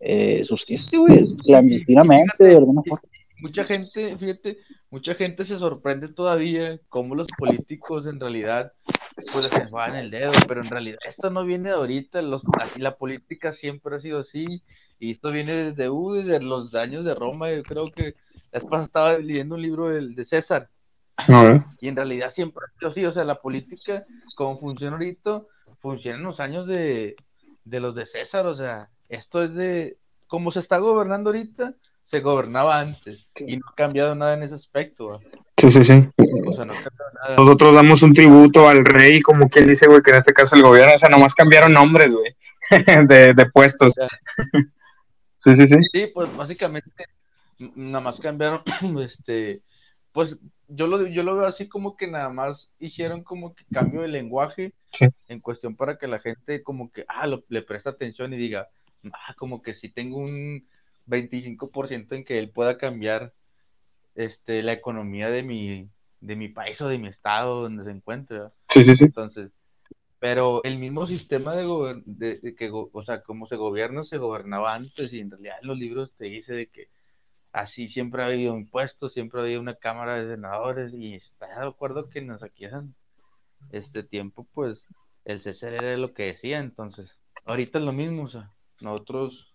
eh, 0.01 0.41
subsiste, 0.43 0.97
güey, 0.97 1.25
clandestinamente, 1.45 2.43
de 2.43 2.57
alguna 2.57 2.81
forma 2.85 3.08
mucha 3.41 3.63
gente, 3.63 4.17
fíjate, 4.17 4.57
mucha 4.89 5.15
gente 5.15 5.45
se 5.45 5.57
sorprende 5.57 6.07
todavía 6.09 6.79
cómo 6.89 7.15
los 7.15 7.27
políticos 7.37 8.05
en 8.05 8.19
realidad 8.19 8.73
pues 9.31 9.47
se 9.47 9.65
van 9.65 9.95
el 9.95 10.11
dedo, 10.11 10.31
pero 10.47 10.61
en 10.61 10.69
realidad 10.69 10.99
esto 11.05 11.29
no 11.29 11.43
viene 11.43 11.69
de 11.69 11.75
ahorita, 11.75 12.21
los, 12.21 12.41
así 12.59 12.79
la 12.79 12.95
política 12.95 13.53
siempre 13.53 13.95
ha 13.95 13.99
sido 13.99 14.19
así, 14.19 14.63
y 14.99 15.11
esto 15.11 15.31
viene 15.31 15.53
desde, 15.53 15.89
uh, 15.89 16.13
desde 16.13 16.41
los 16.41 16.73
años 16.75 17.05
de 17.05 17.15
Roma, 17.15 17.51
yo 17.51 17.63
creo 17.63 17.91
que 17.91 18.15
después 18.51 18.83
estaba 18.83 19.17
leyendo 19.17 19.55
un 19.55 19.61
libro 19.61 19.89
de, 19.89 20.07
de 20.09 20.25
César, 20.25 20.69
y 21.81 21.87
en 21.87 21.95
realidad 21.95 22.29
siempre 22.29 22.63
ha 22.65 22.79
sido 22.79 22.91
así, 22.91 23.05
o 23.05 23.11
sea, 23.11 23.25
la 23.25 23.41
política, 23.41 24.05
como 24.35 24.59
funciona 24.59 24.95
ahorita, 24.95 25.41
funciona 25.79 26.17
en 26.17 26.23
los 26.23 26.39
años 26.39 26.65
de, 26.65 27.15
de 27.65 27.79
los 27.79 27.95
de 27.95 28.05
César, 28.05 28.47
o 28.47 28.55
sea, 28.55 28.89
esto 29.09 29.43
es 29.43 29.53
de, 29.53 29.97
como 30.27 30.51
se 30.51 30.59
está 30.59 30.77
gobernando 30.77 31.29
ahorita, 31.29 31.73
se 32.09 32.19
gobernaba 32.21 32.79
antes 32.79 33.19
y 33.37 33.57
no 33.57 33.65
ha 33.71 33.75
cambiado 33.75 34.15
nada 34.15 34.33
en 34.33 34.43
ese 34.43 34.55
aspecto. 34.55 35.19
Sí, 35.57 35.71
sí, 35.71 35.83
sí. 35.85 36.07
Nosotros 37.37 37.75
damos 37.75 38.01
un 38.01 38.13
tributo 38.13 38.67
al 38.69 38.83
rey, 38.85 39.21
como 39.21 39.49
quien 39.49 39.67
dice, 39.67 39.87
güey, 39.87 40.01
que 40.01 40.11
en 40.11 40.17
este 40.17 40.33
caso 40.33 40.55
el 40.55 40.63
gobierno, 40.63 40.93
o 40.95 40.97
sea, 40.97 41.09
nomás 41.09 41.33
cambiaron 41.35 41.73
nombres, 41.73 42.11
güey, 42.11 42.35
de, 43.07 43.33
de, 43.33 43.45
puestos. 43.51 43.93
Sí, 45.41 45.51
sí, 45.55 45.67
sí. 45.69 45.75
Sí, 45.93 46.07
pues 46.13 46.35
básicamente 46.35 46.91
nada 47.75 48.01
más 48.03 48.19
cambiaron, 48.19 48.61
este, 48.99 49.61
pues 50.11 50.35
yo 50.67 50.85
lo, 50.85 51.07
yo 51.07 51.23
lo 51.23 51.37
veo 51.37 51.45
así 51.45 51.69
como 51.69 51.95
que 51.95 52.07
nada 52.07 52.27
más 52.27 52.67
hicieron 52.77 53.23
como 53.23 53.55
que 53.55 53.63
cambio 53.73 54.01
de 54.01 54.09
lenguaje 54.09 54.73
Sí. 54.91 55.05
en 55.29 55.39
cuestión 55.39 55.75
para 55.77 55.97
que 55.97 56.07
la 56.07 56.19
gente 56.19 56.61
como 56.61 56.91
que, 56.91 57.05
ah, 57.07 57.25
lo- 57.25 57.43
le 57.47 57.61
presta 57.61 57.91
atención 57.91 58.33
y 58.33 58.37
diga, 58.37 58.67
ah, 59.13 59.33
como 59.37 59.61
que 59.61 59.75
si 59.75 59.87
tengo 59.87 60.17
un 60.17 60.67
25% 61.09 62.15
en 62.15 62.23
que 62.25 62.39
él 62.39 62.51
pueda 62.51 62.77
cambiar 62.77 63.33
este, 64.15 64.63
la 64.63 64.73
economía 64.73 65.29
de 65.29 65.43
mi, 65.43 65.89
de 66.21 66.35
mi 66.35 66.49
país 66.49 66.81
o 66.81 66.87
de 66.87 66.97
mi 66.97 67.07
estado 67.09 67.63
donde 67.63 67.83
se 67.85 67.91
encuentra. 67.91 68.51
Sí, 68.69 68.83
sí, 68.83 68.95
sí. 68.95 69.05
Entonces, 69.05 69.51
pero 70.19 70.63
el 70.63 70.77
mismo 70.77 71.07
sistema 71.07 71.55
de, 71.55 71.65
gober- 71.65 72.03
de, 72.05 72.39
de 72.39 72.55
que, 72.55 72.69
o 72.71 73.03
sea, 73.03 73.21
como 73.21 73.47
se 73.47 73.55
gobierna, 73.55 74.03
se 74.03 74.17
gobernaba 74.17 74.75
antes 74.75 75.13
y 75.13 75.19
en 75.21 75.31
realidad 75.31 75.57
en 75.61 75.67
los 75.67 75.77
libros 75.77 76.11
te 76.17 76.25
dice 76.25 76.53
de 76.53 76.67
que 76.67 76.87
así 77.53 77.89
siempre 77.89 78.23
ha 78.23 78.27
habido 78.27 78.55
impuestos, 78.57 79.13
siempre 79.13 79.39
ha 79.39 79.43
habido 79.43 79.61
una 79.61 79.75
cámara 79.75 80.15
de 80.15 80.35
senadores 80.35 80.93
y 80.93 81.15
está 81.15 81.47
de 81.61 81.67
acuerdo 81.67 82.09
que 82.09 82.21
nos 82.21 82.43
aquí 82.43 82.65
este 83.71 84.03
tiempo, 84.03 84.47
pues 84.53 84.85
el 85.25 85.39
CCR 85.41 85.77
era 85.77 85.97
lo 85.97 86.11
que 86.11 86.23
decía, 86.23 86.59
entonces, 86.59 87.11
ahorita 87.45 87.79
es 87.79 87.85
lo 87.85 87.93
mismo, 87.93 88.23
o 88.23 88.29
sea, 88.29 88.51
nosotros, 88.81 89.48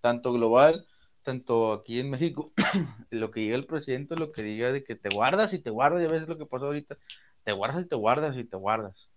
tanto 0.00 0.32
global, 0.32 0.86
tanto 1.22 1.72
aquí 1.72 2.00
en 2.00 2.10
México, 2.10 2.52
lo 3.10 3.30
que 3.30 3.40
diga 3.40 3.56
el 3.56 3.66
presidente, 3.66 4.16
lo 4.16 4.32
que 4.32 4.42
diga 4.42 4.72
de 4.72 4.84
que 4.84 4.96
te 4.96 5.10
guardas 5.10 5.52
y 5.54 5.58
te 5.58 5.70
guardas, 5.70 6.02
y 6.02 6.06
a 6.06 6.08
veces 6.10 6.28
lo 6.28 6.38
que 6.38 6.46
pasó 6.46 6.66
ahorita, 6.66 6.96
te 7.44 7.52
guardas 7.52 7.84
y 7.84 7.88
te 7.88 7.96
guardas 7.96 8.36
y 8.36 8.44
te 8.44 8.56
guardas, 8.56 9.08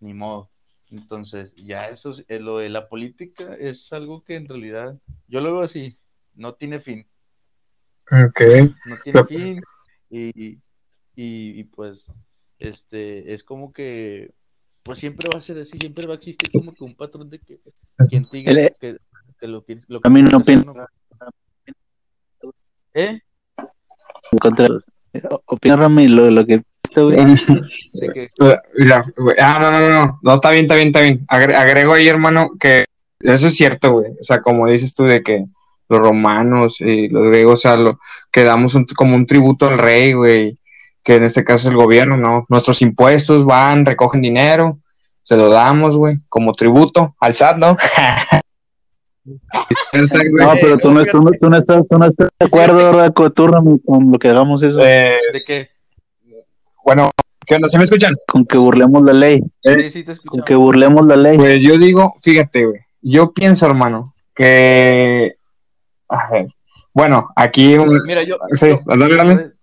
ni 0.00 0.14
modo. 0.14 0.50
Entonces, 0.90 1.52
ya 1.56 1.88
eso, 1.88 2.12
es- 2.12 2.24
eh, 2.28 2.38
lo 2.40 2.58
de 2.58 2.68
la 2.68 2.88
política 2.88 3.54
es 3.54 3.92
algo 3.92 4.22
que 4.24 4.36
en 4.36 4.48
realidad, 4.48 4.98
yo 5.28 5.40
lo 5.40 5.52
veo 5.54 5.62
así, 5.62 5.98
no 6.34 6.54
tiene 6.54 6.80
fin 6.80 7.06
Ok. 8.12 8.40
no 8.84 8.96
tiene 8.98 9.24
fin 9.24 9.62
y, 10.10 10.52
y, 10.58 10.60
y, 11.16 11.64
pues 11.64 12.06
este 12.58 13.34
es 13.34 13.42
como 13.42 13.72
que 13.72 14.30
pues 14.86 15.00
siempre 15.00 15.28
va 15.32 15.38
a 15.38 15.42
ser 15.42 15.58
así, 15.58 15.76
siempre 15.78 16.06
va 16.06 16.14
a 16.14 16.16
existir 16.16 16.50
como 16.52 16.72
que 16.72 16.84
un 16.84 16.94
patrón 16.94 17.28
de 17.28 17.38
que 17.40 17.58
quien 18.08 18.22
te 18.22 18.36
diga 18.38 18.52
El- 18.52 18.70
que, 18.80 18.96
que 19.40 19.46
lo 19.48 19.64
que 19.64 19.80
lo 19.88 20.00
que 20.00 20.08
A 20.08 20.10
mí 20.10 20.22
no 20.22 20.38
opino. 20.38 20.72
no- 20.72 20.86
¿Eh? 22.94 23.20
Contra. 24.40 24.68
Opina 25.46 25.76
Rami 25.76 26.08
lo, 26.08 26.30
lo 26.30 26.46
que 26.46 26.62
que 26.94 28.22
Eh, 28.40 28.56
Mira, 28.78 29.04
güey, 29.16 29.36
ah, 29.38 29.58
no, 29.60 29.70
no, 29.70 29.80
no, 29.80 29.90
no, 30.06 30.18
no, 30.22 30.34
está 30.34 30.50
bien, 30.50 30.64
está 30.64 30.74
bien, 30.76 30.86
está 30.88 31.00
bien. 31.00 31.26
Agre- 31.28 31.56
agrego 31.56 31.92
ahí, 31.92 32.08
hermano, 32.08 32.50
que 32.58 32.86
eso 33.20 33.48
es 33.48 33.54
cierto, 33.56 33.92
güey. 33.92 34.12
O 34.12 34.22
sea, 34.22 34.40
como 34.40 34.66
dices 34.68 34.94
tú 34.94 35.04
de 35.04 35.22
que 35.22 35.44
los 35.88 36.00
romanos 36.00 36.76
y 36.80 37.08
los 37.08 37.26
griegos, 37.28 37.54
o 37.54 37.62
sea, 37.62 37.76
lo, 37.76 37.98
que 38.32 38.44
damos 38.44 38.74
un- 38.74 38.86
como 38.86 39.14
un 39.16 39.26
tributo 39.26 39.66
al 39.68 39.78
rey, 39.78 40.12
güey, 40.14 40.58
que 41.06 41.14
en 41.14 41.22
este 41.22 41.44
caso 41.44 41.68
es 41.68 41.72
el 41.72 41.76
gobierno, 41.80 42.16
¿no? 42.16 42.46
Nuestros 42.48 42.82
impuestos 42.82 43.44
van, 43.44 43.86
recogen 43.86 44.20
dinero, 44.20 44.80
se 45.22 45.36
lo 45.36 45.48
damos, 45.48 45.96
güey, 45.96 46.18
como 46.28 46.52
tributo 46.52 47.14
al 47.20 47.32
SAT, 47.36 47.58
¿no? 47.58 47.76
No, 49.24 50.52
pero 50.60 50.78
tú 50.78 50.92
no, 50.92 51.02
tú, 51.04 51.20
no, 51.20 51.30
tú 51.40 51.50
no 51.50 51.56
estás, 51.56 51.82
tú 51.88 51.98
no 51.98 52.06
estás 52.06 52.28
de 52.38 52.46
acuerdo, 52.46 52.76
¿verdad? 52.76 53.12
Rami, 53.36 53.80
con 53.84 54.12
lo 54.12 54.18
que 54.18 54.28
hagamos 54.28 54.62
eso. 54.62 54.78
Eh, 54.80 55.16
de 55.32 55.40
que 55.40 55.66
bueno, 56.84 57.10
¿qué 57.44 57.56
onda? 57.56 57.68
¿Se 57.68 57.76
me 57.78 57.82
escuchan? 57.84 58.14
Con 58.28 58.44
que 58.44 58.56
burlemos 58.56 59.02
la 59.02 59.12
ley. 59.12 59.40
sí, 59.64 59.90
sí 59.90 60.04
te 60.04 60.12
escucho. 60.12 60.30
Con 60.30 60.42
que 60.44 60.54
burlemos 60.54 61.04
la 61.06 61.16
ley. 61.16 61.36
Pues 61.36 61.60
yo 61.60 61.76
digo, 61.76 62.14
fíjate, 62.22 62.66
güey, 62.66 62.80
yo 63.02 63.32
pienso, 63.32 63.66
hermano, 63.66 64.14
que... 64.34 65.34
A 66.08 66.30
ver, 66.30 66.46
bueno, 66.94 67.28
aquí... 67.34 67.74
un- 67.76 68.00
Mira, 68.04 68.22
yo, 68.22 68.36
Sí, 68.52 68.68
yo- 68.68 68.78
dale, 68.86 69.16
dale. 69.16 69.55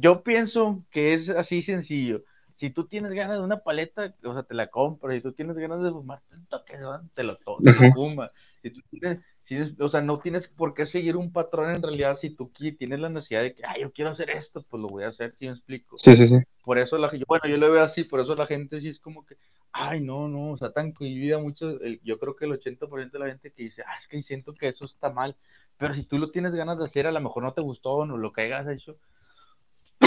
Yo 0.00 0.22
pienso 0.22 0.84
que 0.90 1.14
es 1.14 1.30
así 1.30 1.62
sencillo. 1.62 2.22
Si 2.58 2.70
tú 2.70 2.86
tienes 2.86 3.12
ganas 3.12 3.38
de 3.38 3.42
una 3.44 3.60
paleta, 3.60 4.14
o 4.24 4.34
sea, 4.34 4.42
te 4.42 4.54
la 4.54 4.66
compras. 4.68 5.14
Si 5.16 5.22
tú 5.22 5.32
tienes 5.32 5.56
ganas 5.56 5.82
de 5.82 5.90
fumar, 5.90 6.20
un 6.32 6.46
toque, 6.46 6.76
¿no? 6.78 7.08
te 7.14 7.22
lo, 7.24 7.36
to- 7.38 7.62
te 7.64 7.74
lo 7.74 7.86
Ujú. 7.86 7.92
fumas. 7.92 8.30
Si 8.62 8.70
tú 8.70 8.80
tienes, 8.90 9.20
si 9.44 9.56
es- 9.56 9.80
o 9.80 9.88
sea, 9.88 10.02
no 10.02 10.18
tienes 10.20 10.46
por 10.48 10.74
qué 10.74 10.86
seguir 10.86 11.16
un 11.16 11.32
patrón 11.32 11.70
en 11.70 11.82
realidad. 11.82 12.16
Si 12.16 12.30
tú 12.30 12.50
tienes 12.78 13.00
la 13.00 13.08
necesidad 13.08 13.42
de 13.42 13.54
que, 13.54 13.62
ay, 13.66 13.82
yo 13.82 13.92
quiero 13.92 14.10
hacer 14.10 14.30
esto, 14.30 14.62
pues 14.62 14.82
lo 14.82 14.88
voy 14.88 15.04
a 15.04 15.08
hacer, 15.08 15.34
si 15.38 15.46
me 15.46 15.52
explico. 15.52 15.96
Sí, 15.96 16.14
sí, 16.16 16.26
sí. 16.26 16.36
Por 16.64 16.78
eso 16.78 16.98
la 16.98 17.08
gente, 17.08 17.24
bueno, 17.26 17.46
yo 17.48 17.56
lo 17.56 17.70
veo 17.70 17.82
así, 17.82 18.04
por 18.04 18.20
eso 18.20 18.34
la 18.34 18.46
gente 18.46 18.80
sí 18.80 18.88
es 18.88 19.00
como 19.00 19.24
que, 19.26 19.36
ay, 19.72 20.00
no, 20.00 20.28
no, 20.28 20.52
o 20.52 20.56
sea, 20.58 20.72
tan 20.72 20.92
cohibida 20.92 21.38
mucho, 21.38 21.80
el- 21.80 22.00
yo 22.04 22.18
creo 22.18 22.36
que 22.36 22.44
el 22.44 22.52
80% 22.52 23.18
de 23.18 23.24
la 23.24 23.30
gente 23.30 23.52
que 23.52 23.62
dice, 23.64 23.82
ah, 23.86 23.96
es 23.98 24.06
que 24.06 24.22
siento 24.22 24.54
que 24.54 24.68
eso 24.68 24.84
está 24.84 25.10
mal, 25.10 25.36
pero 25.78 25.94
si 25.94 26.04
tú 26.04 26.18
lo 26.18 26.30
tienes 26.30 26.54
ganas 26.54 26.78
de 26.78 26.84
hacer, 26.84 27.06
a 27.06 27.12
lo 27.12 27.20
mejor 27.20 27.42
no 27.42 27.54
te 27.54 27.62
gustó 27.62 27.92
o 27.92 28.06
no 28.06 28.18
lo 28.18 28.32
que 28.32 28.42
hayas 28.42 28.68
hecho, 28.68 28.98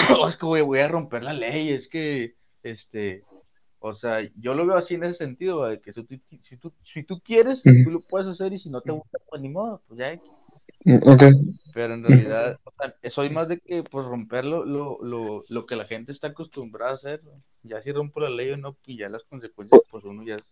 o 0.20 0.28
es 0.28 0.38
que 0.38 0.46
voy, 0.46 0.62
voy 0.62 0.80
a 0.80 0.88
romper 0.88 1.24
la 1.24 1.34
ley, 1.34 1.70
es 1.70 1.88
que, 1.88 2.36
este, 2.64 3.24
o 3.80 3.96
sea, 3.96 4.20
yo 4.40 4.54
lo 4.54 4.66
veo 4.66 4.78
así 4.78 4.96
en 4.96 5.04
ese 5.04 5.26
sentido, 5.26 5.66
de 5.66 5.82
que 5.82 5.94
si 5.94 6.04
tú, 6.04 6.20
si 6.44 6.58
tú, 6.58 6.74
si 6.84 7.04
tú 7.04 7.22
quieres, 7.24 7.66
Ujú. 7.66 7.84
tú 7.84 7.90
lo 7.92 8.00
puedes 8.02 8.28
hacer 8.28 8.54
y 8.54 8.58
si 8.58 8.70
no 8.70 8.82
te 8.82 8.92
gusta, 8.92 9.18
pues 9.30 9.42
ni 9.42 9.50
modo, 9.50 9.82
pues 9.88 10.00
ya, 10.00 10.20
Ok. 11.06 11.24
pero 11.74 11.94
en 11.94 12.04
realidad, 12.04 12.60
o 12.64 12.72
sea, 12.78 13.12
soy 13.12 13.30
más 13.30 13.48
de 13.48 13.60
que 13.60 13.84
pues 13.84 14.06
romper 14.06 14.46
lo, 14.46 14.66
lo, 14.66 15.00
lo, 15.02 15.44
lo 15.48 15.66
que 15.66 15.76
la 15.76 15.86
gente 15.86 16.12
está 16.12 16.28
acostumbrada 16.28 16.92
a 16.92 16.96
hacer. 16.96 17.22
Ya 17.64 17.82
si 17.82 17.92
rompo 17.92 18.20
la 18.20 18.30
ley 18.30 18.52
o 18.52 18.58
no, 18.58 18.76
y 18.86 18.98
ya 18.98 19.10
las 19.10 19.24
consecuencias, 19.24 19.82
pues 19.90 20.04
uno 20.04 20.24
ya 20.24 20.36
es. 20.36 20.44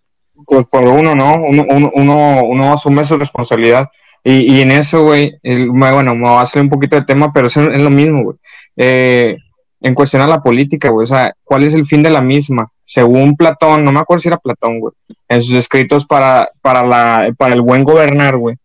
Pues 0.46 0.66
por 0.66 0.88
uno, 0.88 1.14
¿no? 1.14 1.36
Uno, 1.36 1.66
uno, 1.70 1.92
uno, 1.94 2.44
uno 2.46 2.74
asume 2.74 3.04
su 3.04 3.18
responsabilidad. 3.18 3.90
Y, 4.24 4.56
y 4.56 4.62
en 4.62 4.72
eso, 4.72 5.04
güey, 5.04 5.34
bueno, 5.44 6.16
me 6.16 6.24
va 6.24 6.42
a 6.42 6.46
salir 6.46 6.64
un 6.64 6.70
poquito 6.70 6.96
de 6.96 7.04
tema, 7.06 7.34
pero 7.34 7.48
es, 7.48 7.58
es 7.58 7.82
lo 7.82 7.90
mismo, 7.90 8.24
güey. 8.24 8.38
Eh, 8.78 9.38
en 9.82 9.96
cuestión 9.96 10.22
a 10.22 10.28
la 10.28 10.42
política, 10.42 10.92
o 10.92 11.06
sea, 11.06 11.34
¿cuál 11.44 11.64
es 11.64 11.74
el 11.74 11.86
fin 11.86 12.04
de 12.04 12.12
la 12.12 12.22
misma? 12.22 12.68
Según 12.84 13.36
Platón, 13.36 13.84
no 13.84 13.92
me 13.92 14.00
acuerdo 14.00 14.22
si 14.22 14.28
era 14.28 14.38
Platón, 14.38 14.80
güey, 14.80 14.94
en 15.28 15.42
sus 15.42 15.56
escritos 15.56 16.06
para, 16.06 16.52
para, 16.62 16.86
la, 16.86 17.34
para 17.38 17.56
el 17.56 17.62
buen 17.62 17.84
gobernar, 17.84 18.38
güey, 18.38 18.58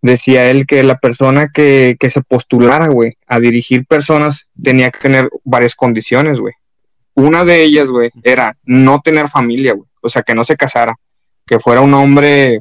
decía 0.00 0.48
él 0.48 0.64
que 0.66 0.84
la 0.84 0.98
persona 0.98 1.50
que, 1.52 1.96
que 1.98 2.10
se 2.10 2.22
postulara, 2.22 2.86
güey, 2.86 3.14
a 3.26 3.40
dirigir 3.40 3.84
personas 3.84 4.48
tenía 4.62 4.90
que 4.90 5.00
tener 5.00 5.28
varias 5.44 5.74
condiciones, 5.74 6.38
güey. 6.38 6.54
Una 7.14 7.44
de 7.44 7.64
ellas, 7.64 7.90
güey, 7.90 8.10
era 8.22 8.56
no 8.64 9.00
tener 9.00 9.28
familia, 9.28 9.72
güey, 9.72 9.88
o 10.00 10.08
sea, 10.08 10.22
que 10.22 10.36
no 10.36 10.44
se 10.44 10.56
casara, 10.56 10.94
que 11.44 11.58
fuera 11.58 11.80
un 11.80 11.94
hombre 11.94 12.60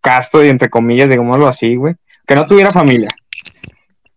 casto 0.00 0.44
y 0.44 0.48
entre 0.48 0.70
comillas, 0.70 1.08
digámoslo 1.08 1.48
así, 1.48 1.74
güey, 1.74 1.94
que 2.26 2.36
no 2.36 2.46
tuviera 2.46 2.70
familia. 2.70 3.08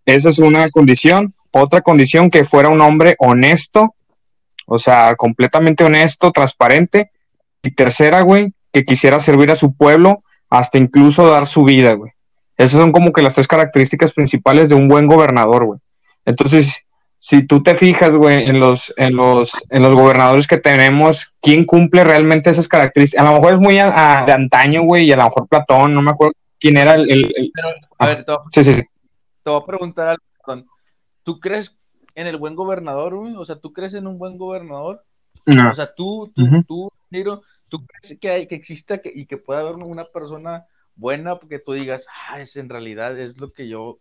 Esa 0.06 0.30
es 0.30 0.38
una 0.38 0.70
condición. 0.70 1.34
Otra 1.58 1.80
condición, 1.82 2.30
que 2.30 2.44
fuera 2.44 2.68
un 2.68 2.82
hombre 2.82 3.15
honesto, 3.18 3.96
o 4.65 4.78
sea, 4.78 5.15
completamente 5.15 5.86
honesto, 5.86 6.32
transparente. 6.32 7.12
Y 7.63 7.72
tercera, 7.72 8.22
güey, 8.22 8.52
que 8.74 8.84
quisiera 8.84 9.20
servir 9.22 9.52
a 9.52 9.56
su 9.56 9.74
pueblo 9.76 10.22
hasta 10.50 10.78
incluso 10.78 11.30
dar 11.30 11.48
su 11.48 11.63
vida, 11.63 11.94
güey. 11.94 12.12
Esas 12.58 12.80
son 12.80 12.91
como 12.91 13.13
que 13.13 13.22
las 13.22 13.36
tres 13.36 13.48
características 13.48 14.12
principales 14.13 14.68
de 14.70 14.76
un 14.76 14.88
buen 14.89 15.08
gobernador, 15.08 15.65
güey. 15.65 15.80
Entonces, 16.26 16.88
si 17.18 17.46
tú 17.48 17.63
te 17.63 17.76
fijas, 17.76 18.13
güey, 18.15 18.48
en 18.50 18.60
los, 18.60 18.94
en 18.98 19.15
los, 19.15 19.52
en 19.70 19.82
los 19.82 19.96
gobernadores 19.96 20.48
que 20.48 20.58
tenemos, 20.58 21.36
¿quién 21.41 21.65
cumple 21.65 22.04
realmente 22.04 22.50
esas 22.50 22.68
características? 22.68 23.26
A 23.26 23.30
lo 23.32 23.36
mejor 23.38 23.54
es 23.54 23.60
muy 23.60 23.78
a- 23.80 24.22
a- 24.22 24.26
de 24.26 24.32
antaño, 24.34 24.82
güey, 24.84 25.06
y 25.06 25.12
a 25.13 25.18
lo 25.18 25.24
mejor 25.24 25.48
Platón, 25.48 25.94
no 25.94 26.02
me 26.02 26.12
acuerdo 26.12 26.34
quién 26.60 26.76
era 26.78 26.96
el... 26.96 27.10
el- 27.10 27.34
el- 27.36 27.52
a 27.98 28.06
ver, 28.08 28.26
te 28.26 28.32
voy, 28.32 28.41
a- 28.46 28.50
Sí, 28.52 28.63
sí, 28.63 28.74
sí. 28.74 28.82
te 29.44 29.50
voy 29.50 29.62
a 29.62 29.65
preguntar 29.65 30.08
algo. 30.10 30.22
¿Tú 31.26 31.40
crees 31.42 31.76
en 32.14 32.28
el 32.28 32.38
buen 32.38 32.56
gobernador, 32.56 33.16
güey? 33.16 33.36
O 33.36 33.46
sea, 33.46 33.58
¿tú 33.58 33.74
crees 33.74 33.94
en 33.96 34.08
un 34.08 34.18
buen 34.18 34.38
gobernador? 34.38 35.04
No. 35.46 35.72
O 35.72 35.76
sea, 35.76 35.94
tú, 35.94 36.32
tú, 36.34 36.44
tú, 36.68 36.92
Niro, 37.10 37.42
¿tú 37.68 37.86
crees 37.86 38.18
que, 38.20 38.30
hay, 38.30 38.48
que 38.48 38.56
exista 38.56 39.00
que, 39.00 39.12
y 39.14 39.26
que 39.26 39.36
pueda 39.38 39.60
haber 39.62 39.76
una 39.76 40.06
persona 40.06 40.66
buena 40.96 41.36
porque 41.38 41.60
tú 41.60 41.74
digas, 41.74 42.06
ah, 42.30 42.40
es 42.40 42.56
en 42.56 42.70
realidad 42.70 43.20
es 43.20 43.38
lo 43.38 43.52
que 43.52 43.68
yo, 43.68 43.98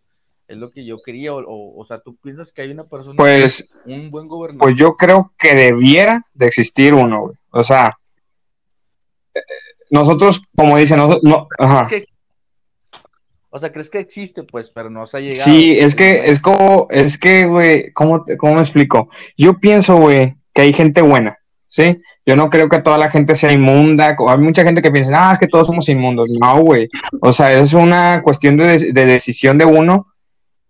es 0.47 0.55
lo 0.57 0.69
que 0.71 0.85
yo 0.85 1.01
quería? 1.03 1.33
O, 1.33 1.39
o, 1.43 1.81
o 1.81 1.85
sea, 1.85 1.99
¿tú 1.99 2.15
piensas 2.15 2.51
que 2.53 2.61
hay 2.61 2.71
una 2.71 2.85
persona, 2.85 3.15
Pues, 3.17 3.69
un 3.85 4.11
buen 4.11 4.27
gobernador? 4.27 4.61
pues 4.61 4.75
yo 4.75 4.95
creo 4.95 5.33
que 5.37 5.55
debiera 5.55 6.21
de 6.33 6.45
existir 6.45 6.93
uno, 6.93 7.21
güey. 7.21 7.35
O 7.51 7.63
sea, 7.63 7.97
eh, 9.33 9.41
nosotros, 9.89 10.41
como 10.55 10.77
dicen, 10.77 10.97
nosotros, 10.97 11.23
no, 11.23 11.47
ajá. 11.57 11.87
¿Crees 11.87 12.05
que- 12.05 12.14
o 13.55 13.59
sea, 13.59 13.71
¿crees 13.71 13.89
que 13.89 13.99
existe? 13.99 14.43
Pues, 14.43 14.69
pero 14.75 14.89
no 14.89 15.07
se 15.07 15.15
ha 15.15 15.19
llegado. 15.21 15.41
Sí, 15.45 15.77
es 15.79 15.95
que, 15.95 16.29
es 16.29 16.41
como, 16.41 16.87
es 16.89 17.17
que, 17.17 17.45
güey, 17.45 17.93
¿cómo, 17.93 18.25
¿cómo 18.37 18.55
me 18.55 18.59
explico? 18.59 19.07
Yo 19.37 19.59
pienso, 19.59 19.95
güey, 19.95 20.35
que 20.53 20.63
hay 20.63 20.73
gente 20.73 21.01
buena, 21.01 21.37
¿sí? 21.65 21.97
Yo 22.25 22.35
no 22.35 22.49
creo 22.49 22.67
que 22.67 22.81
toda 22.81 22.97
la 22.97 23.09
gente 23.09 23.33
sea 23.33 23.53
inmunda. 23.53 24.13
Hay 24.27 24.37
mucha 24.39 24.63
gente 24.63 24.81
que 24.81 24.91
piensa, 24.91 25.11
ah, 25.15 25.31
es 25.31 25.39
que 25.39 25.47
todos 25.47 25.67
somos 25.67 25.87
inmundos. 25.87 26.27
No, 26.37 26.59
güey. 26.59 26.89
O 27.21 27.31
sea, 27.31 27.57
es 27.57 27.73
una 27.73 28.21
cuestión 28.23 28.57
de, 28.57 28.77
de- 28.77 28.91
de 28.91 29.05
decisión 29.05 29.57
de 29.57 29.63
uno, 29.63 30.07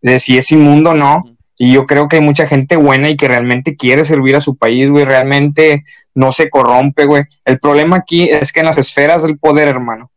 de 0.01 0.19
si 0.19 0.37
es 0.37 0.51
inmundo 0.51 0.91
o 0.91 0.95
no. 0.95 1.23
Y 1.57 1.73
yo 1.73 1.87
creo 1.87 2.07
que 2.07 2.17
hay 2.17 2.21
mucha 2.21 2.45
gente 2.45 2.75
buena 2.75 3.09
y 3.09 3.17
que 3.17 3.27
realmente 3.27 3.75
quiere 3.75 4.05
servir 4.05 4.35
a 4.35 4.41
su 4.41 4.57
país, 4.57 4.91
güey, 4.91 5.05
realmente 5.05 5.85
no 6.13 6.31
se 6.33 6.49
corrompe, 6.51 7.05
güey. 7.05 7.23
El 7.45 7.59
problema 7.59 7.95
aquí 7.95 8.29
es 8.29 8.51
que 8.51 8.59
en 8.59 8.67
las 8.67 8.77
esferas 8.77 9.23
del 9.23 9.39
poder, 9.39 9.69
hermano, 9.69 10.11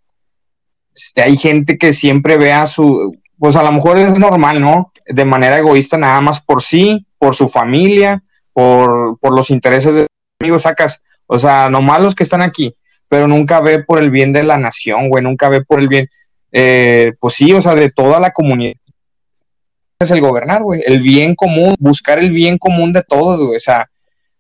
hay 1.17 1.37
gente 1.37 1.79
que 1.79 1.93
siempre 1.93 2.37
ve 2.37 2.53
a 2.53 2.67
su, 2.67 3.17
pues 3.39 3.57
a 3.57 3.63
lo 3.63 3.73
mejor 3.73 3.99
es 3.99 4.19
normal, 4.19 4.61
¿no? 4.61 4.93
De 5.07 5.25
manera 5.25 5.59
egoísta, 5.59 5.97
nada 5.97 6.21
más 6.21 6.41
por 6.41 6.63
sí, 6.63 7.07
por 7.19 7.35
su 7.35 7.49
familia, 7.49 8.23
por, 8.53 9.19
por 9.21 9.35
los 9.35 9.51
intereses 9.51 9.95
de 9.95 10.07
amigos, 10.41 10.63
sacas, 10.63 11.03
o 11.27 11.39
sea, 11.39 11.69
nomás 11.71 12.01
los 12.01 12.15
que 12.15 12.25
están 12.25 12.43
aquí, 12.43 12.75
pero 13.09 13.29
nunca 13.29 13.61
ve 13.61 13.83
por 13.83 14.03
el 14.03 14.11
bien 14.11 14.33
de 14.33 14.43
la 14.43 14.57
nación, 14.57 15.09
güey, 15.09 15.23
nunca 15.23 15.49
ve 15.49 15.63
por 15.65 15.81
el 15.81 15.89
bien, 15.89 16.09
eh, 16.53 17.13
pues 17.21 17.35
sí, 17.35 17.53
o 17.53 17.61
sea, 17.61 17.75
de 17.75 17.91
toda 17.91 18.21
la 18.21 18.33
comunidad. 18.33 18.75
Es 20.01 20.11
el 20.11 20.21
gobernar, 20.21 20.63
güey, 20.63 20.83
el 20.87 21.03
bien 21.03 21.35
común, 21.35 21.75
buscar 21.79 22.19
el 22.19 22.31
bien 22.31 22.59
común 22.59 22.93
de 22.93 23.03
todos, 23.03 23.41
güey, 23.41 23.57
o 23.57 23.61
sea, 23.61 23.89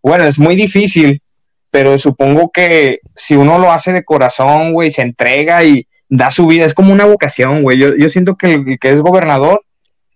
bueno, 0.02 0.24
es 0.24 0.38
muy 0.38 0.54
difícil, 0.54 1.22
pero 1.70 1.98
supongo 1.98 2.50
que 2.50 3.00
si 3.14 3.36
uno 3.36 3.58
lo 3.58 3.70
hace 3.70 3.92
de 3.92 4.04
corazón, 4.04 4.72
güey, 4.72 4.90
se 4.90 5.02
entrega 5.02 5.64
y 5.64 5.86
da 6.08 6.30
su 6.30 6.46
vida, 6.46 6.64
es 6.64 6.74
como 6.74 6.92
una 6.92 7.04
vocación, 7.04 7.62
güey. 7.62 7.78
Yo, 7.78 7.94
yo 7.96 8.08
siento 8.08 8.36
que 8.36 8.54
el 8.54 8.78
que 8.78 8.90
es 8.90 9.00
gobernador 9.00 9.64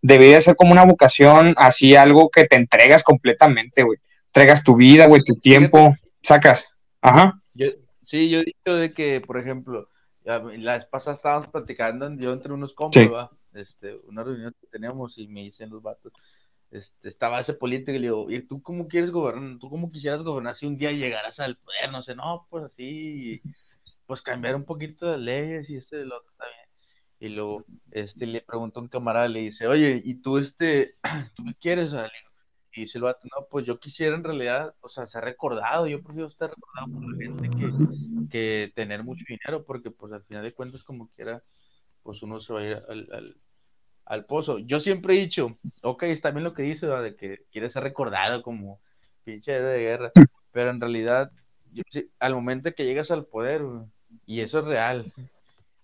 debería 0.00 0.40
ser 0.40 0.56
como 0.56 0.72
una 0.72 0.84
vocación, 0.84 1.54
así 1.56 1.94
algo 1.94 2.30
que 2.30 2.44
te 2.44 2.56
entregas 2.56 3.02
completamente, 3.02 3.82
güey. 3.82 3.98
Entregas 4.26 4.62
tu 4.62 4.76
vida, 4.76 5.06
güey, 5.06 5.22
tu 5.22 5.36
tiempo, 5.36 5.94
sacas. 6.22 6.66
Ajá. 7.00 7.40
sí, 8.04 8.30
yo 8.30 8.40
he 8.40 8.44
dicho 8.44 8.74
de 8.74 8.92
que, 8.92 9.20
por 9.20 9.38
ejemplo, 9.38 9.88
la 10.24 10.38
vez 10.38 10.86
pasada 10.86 11.16
estábamos 11.16 11.48
platicando, 11.48 12.08
yo 12.14 12.32
entre 12.32 12.52
unos 12.52 12.72
compas, 12.74 13.30
este, 13.54 13.96
una 14.06 14.24
reunión 14.24 14.54
que 14.60 14.66
teníamos 14.68 15.18
y 15.18 15.28
me 15.28 15.42
dicen 15.42 15.70
los 15.70 15.82
vatos, 15.82 16.12
este, 16.70 17.10
estaba 17.10 17.40
ese 17.40 17.52
político 17.52 17.92
y 17.92 17.98
le 17.98 18.06
digo, 18.06 18.30
¿y 18.30 18.40
tú 18.42 18.62
cómo 18.62 18.88
quieres 18.88 19.10
gobernar? 19.10 19.58
¿Tú 19.58 19.68
cómo 19.68 19.90
quisieras 19.90 20.22
gobernar 20.22 20.56
si 20.56 20.66
un 20.66 20.78
día 20.78 20.90
llegaras 20.90 21.38
al 21.38 21.56
poder? 21.56 21.90
No 21.90 22.02
sé, 22.02 22.14
no, 22.14 22.46
pues 22.48 22.64
así, 22.64 23.42
pues 24.06 24.22
cambiar 24.22 24.56
un 24.56 24.64
poquito 24.64 25.10
de 25.10 25.18
leyes 25.18 25.70
y 25.70 25.76
este 25.76 25.96
de 25.96 26.06
lo 26.06 26.18
otro 26.18 26.32
bien. 26.38 27.30
Y 27.32 27.34
luego, 27.34 27.64
este, 27.90 28.26
le 28.26 28.40
pregunto 28.40 28.80
a 28.80 28.82
un 28.82 28.88
camarada, 28.88 29.28
le 29.28 29.40
dice, 29.40 29.66
oye, 29.66 30.00
¿y 30.04 30.14
tú, 30.14 30.38
este, 30.38 30.96
tú 31.36 31.44
qué 31.44 31.54
quieres? 31.60 31.92
Y 32.74 32.82
dice 32.82 32.98
el 32.98 33.04
vato, 33.04 33.20
no, 33.24 33.46
pues 33.50 33.66
yo 33.66 33.78
quisiera 33.78 34.16
en 34.16 34.24
realidad, 34.24 34.74
o 34.80 34.88
sea, 34.88 35.06
ser 35.06 35.24
recordado, 35.24 35.86
yo 35.86 36.02
prefiero 36.02 36.28
estar 36.28 36.50
recordado 36.50 36.92
por 36.92 37.12
la 37.12 37.18
gente 37.18 37.50
que, 37.50 38.28
que 38.30 38.72
tener 38.74 39.04
mucho 39.04 39.24
dinero, 39.28 39.64
porque 39.64 39.90
pues 39.90 40.12
al 40.12 40.24
final 40.24 40.42
de 40.42 40.54
cuentas, 40.54 40.82
como 40.82 41.08
quiera, 41.10 41.42
pues 42.02 42.22
uno 42.22 42.40
se 42.40 42.52
va 42.52 42.60
a 42.60 42.64
ir 42.64 42.82
al 42.88 43.36
al 44.04 44.24
pozo. 44.26 44.58
Yo 44.58 44.80
siempre 44.80 45.14
he 45.14 45.20
dicho, 45.20 45.58
ok, 45.82 46.04
está 46.04 46.30
bien 46.30 46.44
lo 46.44 46.54
que 46.54 46.62
dice, 46.62 46.86
de 46.86 47.16
que 47.16 47.44
quiere 47.50 47.70
ser 47.70 47.82
recordado 47.82 48.42
como 48.42 48.80
pinche 49.24 49.52
de 49.52 49.80
guerra, 49.80 50.12
pero 50.52 50.70
en 50.70 50.80
realidad, 50.80 51.30
al 52.18 52.34
momento 52.34 52.74
que 52.74 52.84
llegas 52.84 53.10
al 53.10 53.24
poder, 53.24 53.62
y 54.26 54.40
eso 54.40 54.60
es 54.60 54.64
real, 54.64 55.12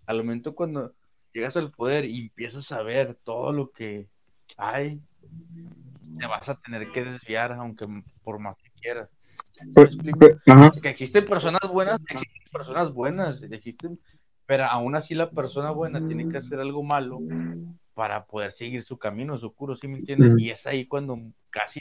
al 0.06 0.16
momento 0.18 0.54
cuando 0.54 0.92
llegas 1.32 1.56
al 1.56 1.70
poder 1.70 2.04
y 2.04 2.22
empiezas 2.22 2.72
a 2.72 2.82
ver 2.82 3.16
todo 3.24 3.52
lo 3.52 3.70
que 3.70 4.08
hay, 4.56 5.00
te 6.18 6.26
vas 6.26 6.48
a 6.48 6.56
tener 6.56 6.90
que 6.92 7.04
desviar, 7.04 7.52
aunque 7.52 7.86
por 8.24 8.38
más 8.38 8.56
que 8.56 8.70
quieras. 8.80 9.08
Pues, 9.74 9.96
pues, 10.18 10.36
que 10.82 10.88
existen 10.88 11.26
personas 11.26 11.60
buenas, 11.70 12.00
existen 12.08 12.52
personas 12.52 12.92
buenas, 12.92 13.42
existen, 13.42 13.98
pero 14.46 14.64
aún 14.64 14.94
así 14.94 15.14
la 15.14 15.30
persona 15.30 15.70
buena 15.70 16.06
tiene 16.06 16.28
que 16.28 16.38
hacer 16.38 16.58
algo 16.60 16.82
malo 16.82 17.20
para 17.94 18.24
poder 18.24 18.52
seguir 18.52 18.84
su 18.84 18.96
camino, 18.96 19.38
su 19.38 19.52
curo, 19.52 19.76
¿sí 19.76 19.88
me 19.88 19.98
entiendes? 19.98 20.38
Y 20.38 20.50
es 20.50 20.66
ahí 20.66 20.86
cuando 20.86 21.18
casi, 21.50 21.80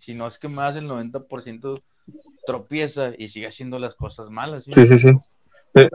si 0.00 0.14
no 0.14 0.26
es 0.26 0.38
que 0.38 0.48
más 0.48 0.74
del 0.74 0.86
90% 0.86 1.82
tropieza 2.46 3.12
y 3.16 3.28
sigue 3.28 3.46
haciendo 3.46 3.78
las 3.78 3.94
cosas 3.94 4.30
malas. 4.30 4.64
Sí, 4.64 4.72
sí, 4.74 4.98
sí. 4.98 5.08
Eh, 5.76 5.88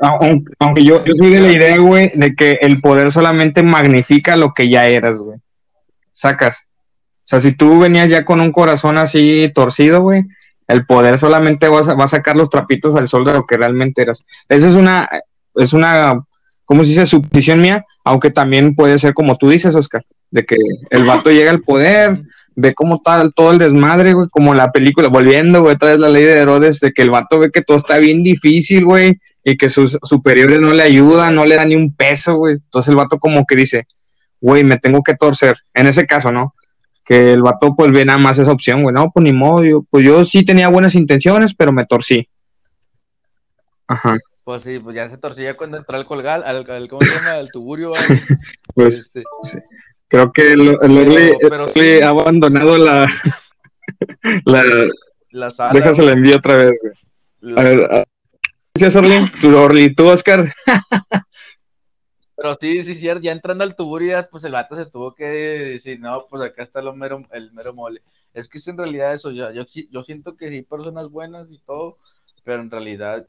aunque, 0.60 0.84
yo, 0.84 1.04
yo 1.06 1.14
soy 1.18 1.30
de 1.30 1.40
la 1.40 1.52
idea, 1.52 1.78
güey, 1.78 2.12
de 2.14 2.36
que 2.36 2.60
el 2.62 2.82
poder 2.82 3.12
solamente 3.12 3.64
magnifica 3.64 4.36
lo 4.36 4.54
que 4.54 4.70
ya 4.70 4.88
eras, 4.88 5.20
güey. 5.20 5.40
Sacas. 6.12 6.70
O 7.20 7.30
sea, 7.30 7.40
si 7.40 7.54
tú 7.54 7.80
venías 7.80 8.10
ya 8.10 8.26
con 8.26 8.42
un 8.42 8.52
corazón 8.52 8.98
así 8.98 9.52
torcido, 9.54 10.02
güey, 10.02 10.24
el 10.68 10.86
poder 10.86 11.18
solamente 11.18 11.68
va 11.68 11.80
a, 11.80 11.94
va 11.94 12.04
a 12.04 12.10
sacar 12.10 12.36
los 12.36 12.50
trapitos 12.50 12.96
al 12.96 13.08
sol 13.08 13.24
de 13.24 13.34
lo 13.34 13.46
que 13.46 13.58
realmente 13.58 14.02
eras. 14.02 14.26
Esa 14.50 14.68
es 14.68 14.76
una, 14.76 15.08
es 15.56 15.74
una 15.74 16.26
¿cómo 16.70 16.84
se 16.84 16.90
dice? 16.90 17.08
Suposición 17.08 17.62
mía, 17.62 17.84
aunque 18.04 18.30
también 18.30 18.76
puede 18.76 19.00
ser 19.00 19.16
como 19.16 19.38
tú 19.38 19.50
dices, 19.50 19.74
Oscar, 19.74 20.06
de 20.30 20.46
que 20.46 20.56
el 20.92 21.04
vato 21.04 21.32
llega 21.32 21.50
al 21.50 21.62
poder, 21.62 22.22
ve 22.60 22.74
como 22.74 23.02
tal 23.02 23.34
todo 23.34 23.52
el 23.52 23.58
desmadre, 23.58 24.14
güey, 24.14 24.28
como 24.30 24.54
la 24.54 24.72
película, 24.72 25.08
volviendo, 25.08 25.62
güey, 25.62 25.76
otra 25.76 25.90
vez 25.90 26.00
la 26.00 26.10
ley 26.10 26.24
de 26.24 26.40
Herodes, 26.40 26.80
de 26.80 26.92
que 26.92 27.02
el 27.02 27.10
vato 27.10 27.40
ve 27.40 27.52
que 27.52 27.62
todo 27.62 27.78
está 27.78 27.98
bien 27.98 28.24
difícil, 28.24 28.86
güey, 28.86 29.20
y 29.44 29.58
que 29.58 29.70
sus 29.70 29.98
superiores 30.04 30.60
no 30.60 30.74
le 30.74 30.84
ayudan, 30.84 31.36
no 31.36 31.46
le 31.46 31.56
dan 31.56 31.70
ni 31.70 31.76
un 31.76 31.96
peso, 31.96 32.36
güey. 32.36 32.56
Entonces 32.56 32.90
el 32.90 32.96
vato 32.96 33.18
como 33.18 33.46
que 33.46 33.56
dice, 33.56 33.88
güey, 34.42 34.64
me 34.64 34.78
tengo 34.78 35.02
que 35.04 35.16
torcer. 35.16 35.58
En 35.74 35.88
ese 35.88 36.06
caso, 36.06 36.32
¿no? 36.32 36.54
Que 37.06 37.34
el 37.34 37.42
vato 37.42 37.76
pues 37.76 37.92
ve 37.92 38.04
nada 38.04 38.20
más 38.20 38.38
esa 38.38 38.52
opción, 38.52 38.84
güey, 38.84 38.94
no, 38.94 39.10
pues 39.12 39.24
ni 39.24 39.32
modo, 39.32 39.86
pues 39.90 40.06
yo 40.06 40.26
sí 40.26 40.44
tenía 40.44 40.68
buenas 40.68 40.96
intenciones, 40.96 41.54
pero 41.56 41.72
me 41.72 41.86
torcí. 41.86 42.28
Ajá. 43.88 44.18
Pues 44.44 44.64
sí, 44.64 44.80
pues 44.80 44.96
ya 44.96 45.10
se 45.10 45.18
torcía 45.18 45.56
cuando 45.56 45.78
entró 45.78 45.96
al 45.96 46.06
colgal, 46.06 46.44
al, 46.44 46.66
¿cómo 46.90 47.02
se 47.02 47.16
llama? 47.16 47.34
Al 47.34 47.52
tuburio. 47.52 47.92
pues, 48.76 48.94
este. 48.94 49.24
Creo 50.10 50.32
que 50.34 50.54
el, 50.54 50.78
el 50.82 52.04
ha 52.04 52.10
abandonado 52.10 52.78
la, 52.78 53.06
la, 54.46 54.64
la 55.30 55.52
sala. 55.52 55.74
Déjase 55.74 56.02
la 56.02 56.14
envío 56.14 56.38
otra 56.38 56.56
vez, 56.56 56.80
güey. 56.82 57.58
A 57.58 57.64
ver, 57.64 58.08
gracias, 58.74 58.96
Orly. 58.96 59.32
Tu, 59.40 59.56
Orly, 59.56 59.96
tú, 59.96 60.08
Oscar. 60.08 60.52
Pero 62.36 62.58
sí, 62.60 62.84
sí, 62.86 62.96
cierto, 62.96 63.22
ya 63.22 63.34
entrando 63.34 63.64
al 63.64 63.76
tuburio, 63.76 64.28
pues 64.32 64.44
el 64.46 64.54
vato 64.54 64.76
se 64.76 64.86
tuvo 64.86 65.14
que 65.14 65.26
decir, 65.26 66.00
no, 66.00 66.26
pues 66.30 66.42
acá 66.42 66.64
está 66.64 66.80
el 66.80 66.94
mero, 66.94 67.26
el 67.32 67.52
mero 67.52 67.74
mole. 67.74 68.02
Es 68.34 68.48
que 68.48 68.60
es 68.60 68.68
en 68.68 68.78
realidad 68.78 69.14
eso, 69.14 69.32
yo, 69.32 69.52
yo, 69.52 69.66
yo 69.92 70.04
siento 70.04 70.38
que 70.38 70.50
sí, 70.50 70.62
personas 70.62 71.10
buenas 71.10 71.52
y 71.52 71.60
todo, 71.60 71.98
pero 72.44 72.62
en 72.62 72.72
realidad 72.72 73.28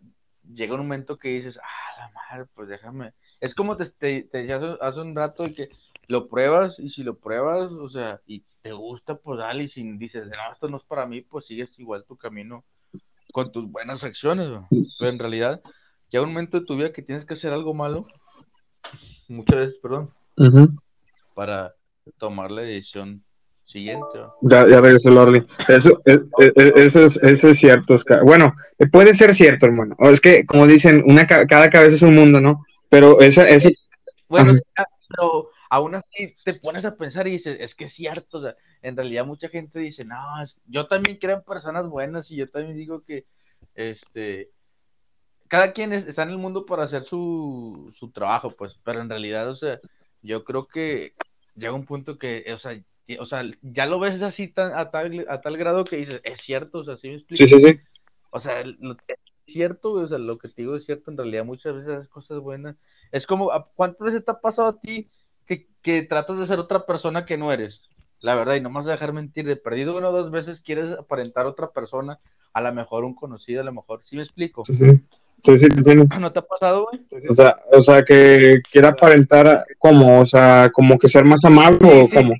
llega 0.54 0.74
un 0.74 0.80
momento 0.80 1.18
que 1.18 1.28
dices, 1.28 1.58
ah, 1.58 1.98
la 1.98 2.10
madre, 2.12 2.48
pues 2.54 2.68
déjame. 2.68 3.12
Es 3.40 3.54
como 3.54 3.76
te, 3.76 3.86
te, 3.86 4.22
te 4.22 4.52
hace, 4.52 5.00
un 5.00 5.16
rato 5.16 5.44
que 5.54 5.70
lo 6.10 6.26
pruebas 6.28 6.78
y 6.78 6.90
si 6.90 7.04
lo 7.04 7.14
pruebas, 7.14 7.70
o 7.70 7.88
sea, 7.88 8.20
y 8.26 8.42
te 8.62 8.72
gusta, 8.72 9.14
pues 9.14 9.38
dale, 9.38 9.64
y 9.64 9.68
si 9.68 9.82
dices, 9.96 10.26
no, 10.26 10.52
esto 10.52 10.68
no 10.68 10.78
es 10.78 10.82
para 10.82 11.06
mí, 11.06 11.20
pues 11.20 11.46
sigues 11.46 11.70
igual 11.78 12.04
tu 12.04 12.16
camino 12.16 12.64
con 13.32 13.52
tus 13.52 13.70
buenas 13.70 14.02
acciones, 14.02 14.48
pero 14.98 15.10
en 15.10 15.18
realidad 15.20 15.60
llega 16.10 16.24
un 16.24 16.30
momento 16.32 16.58
de 16.58 16.66
tu 16.66 16.76
vida 16.76 16.92
que 16.92 17.02
tienes 17.02 17.24
que 17.24 17.34
hacer 17.34 17.52
algo 17.52 17.74
malo, 17.74 18.08
muchas 19.28 19.56
veces, 19.56 19.76
perdón, 19.80 20.10
para 21.34 21.76
tomar 22.18 22.50
la 22.50 22.62
decisión 22.62 23.22
siguiente. 23.64 24.18
Ya, 24.42 24.66
ya 24.66 24.80
regresó 24.80 25.10
Lorly. 25.10 25.46
Eso, 25.68 26.02
e, 26.04 26.14
e, 26.40 26.52
e, 26.56 26.86
eso, 26.86 27.06
es, 27.06 27.16
eso 27.18 27.48
es 27.50 27.58
cierto, 27.58 27.94
Oscar. 27.94 28.24
Bueno, 28.24 28.52
eh, 28.80 28.88
puede 28.88 29.14
ser 29.14 29.32
cierto, 29.32 29.66
hermano. 29.66 29.94
O 30.00 30.08
es 30.08 30.20
que, 30.20 30.44
como 30.44 30.66
dicen, 30.66 31.04
una 31.06 31.24
cada 31.24 31.70
cabeza 31.70 31.94
es 31.94 32.02
un 32.02 32.16
mundo, 32.16 32.40
¿no? 32.40 32.64
Pero 32.88 33.20
esa, 33.20 33.48
ese... 33.48 33.76
Bueno, 34.28 34.54
pero 35.08 35.49
aún 35.70 35.94
así 35.94 36.34
te 36.44 36.54
pones 36.54 36.84
a 36.84 36.96
pensar 36.96 37.26
y 37.26 37.32
dices, 37.32 37.56
es 37.60 37.74
que 37.74 37.84
es 37.84 37.92
cierto. 37.92 38.38
O 38.38 38.42
sea, 38.42 38.56
en 38.82 38.96
realidad 38.96 39.24
mucha 39.24 39.48
gente 39.48 39.78
dice, 39.78 40.04
no, 40.04 40.16
yo 40.66 40.86
también 40.86 41.16
creo 41.16 41.36
en 41.36 41.44
personas 41.44 41.88
buenas 41.88 42.30
y 42.30 42.36
yo 42.36 42.50
también 42.50 42.76
digo 42.76 43.02
que, 43.04 43.24
este, 43.74 44.50
cada 45.48 45.72
quien 45.72 45.92
está 45.92 46.24
en 46.24 46.30
el 46.30 46.38
mundo 46.38 46.66
para 46.66 46.84
hacer 46.84 47.04
su, 47.04 47.92
su 47.98 48.10
trabajo, 48.10 48.50
pues, 48.50 48.74
pero 48.84 49.00
en 49.00 49.08
realidad, 49.08 49.48
o 49.48 49.56
sea, 49.56 49.80
yo 50.22 50.44
creo 50.44 50.66
que 50.66 51.14
llega 51.54 51.72
un 51.72 51.86
punto 51.86 52.18
que, 52.18 52.44
o 52.52 52.58
sea, 52.58 52.78
o 53.18 53.26
sea, 53.26 53.42
ya 53.62 53.86
lo 53.86 53.98
ves 54.00 54.20
así 54.22 54.48
tan, 54.48 54.76
a, 54.76 54.90
tal, 54.90 55.26
a 55.28 55.40
tal 55.40 55.56
grado 55.56 55.84
que 55.84 55.96
dices, 55.96 56.20
es 56.24 56.40
cierto, 56.40 56.78
o 56.78 56.84
sea, 56.84 56.96
¿sí 56.96 57.08
me 57.08 57.14
explico? 57.14 57.44
Sí, 57.44 57.48
sí, 57.48 57.60
sí. 57.60 57.80
O 58.30 58.40
sea, 58.40 58.60
es 58.60 59.16
cierto, 59.46 59.92
o 59.92 60.06
sea, 60.06 60.18
lo 60.18 60.38
que 60.38 60.48
te 60.48 60.62
digo 60.62 60.76
es 60.76 60.84
cierto, 60.84 61.10
en 61.10 61.16
realidad 61.16 61.44
muchas 61.44 61.74
veces 61.74 61.90
haces 61.90 62.08
cosas 62.08 62.38
buenas. 62.38 62.76
Es 63.10 63.26
como, 63.26 63.50
¿cuántas 63.74 64.06
veces 64.06 64.24
te 64.24 64.30
ha 64.30 64.40
pasado 64.40 64.68
a 64.68 64.80
ti 64.80 65.10
que, 65.56 65.66
que 65.82 66.02
tratas 66.02 66.38
de 66.38 66.46
ser 66.46 66.58
otra 66.58 66.86
persona 66.86 67.26
que 67.26 67.36
no 67.36 67.52
eres? 67.52 67.82
La 68.20 68.34
verdad, 68.34 68.54
y 68.54 68.60
no 68.60 68.70
más 68.70 68.86
dejar 68.86 69.12
mentir, 69.12 69.46
de 69.46 69.56
perdido 69.56 69.96
una 69.96 70.10
o 70.10 70.12
dos 70.12 70.30
veces 70.30 70.60
quieres 70.60 70.92
aparentar 70.98 71.46
otra 71.46 71.70
persona, 71.70 72.18
a 72.52 72.60
lo 72.60 72.72
mejor 72.72 73.04
un 73.04 73.14
conocido, 73.14 73.62
a 73.62 73.64
lo 73.64 73.72
mejor, 73.72 74.02
¿sí 74.04 74.16
me 74.16 74.22
explico? 74.22 74.64
Sí, 74.64 74.74
sí. 74.74 75.00
Sí, 75.42 75.58
sí, 75.58 75.68
¿No 76.20 76.30
te 76.30 76.38
ha 76.38 76.42
pasado, 76.42 76.86
güey? 76.90 77.02
O 77.26 77.32
sea, 77.32 77.56
o 77.72 77.82
sea, 77.82 78.02
que 78.02 78.60
quiera 78.70 78.90
aparentar 78.90 79.64
como, 79.78 80.20
o 80.20 80.26
sea, 80.26 80.70
como 80.70 80.98
que 80.98 81.08
ser 81.08 81.24
más 81.24 81.42
amable 81.42 82.02
o 82.02 82.10
como 82.10 82.34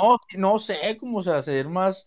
no, 0.00 0.18
no 0.36 0.58
sé, 0.58 0.96
cómo 0.98 1.18
o 1.18 1.22
sea, 1.22 1.42
ser 1.42 1.68
más, 1.68 2.06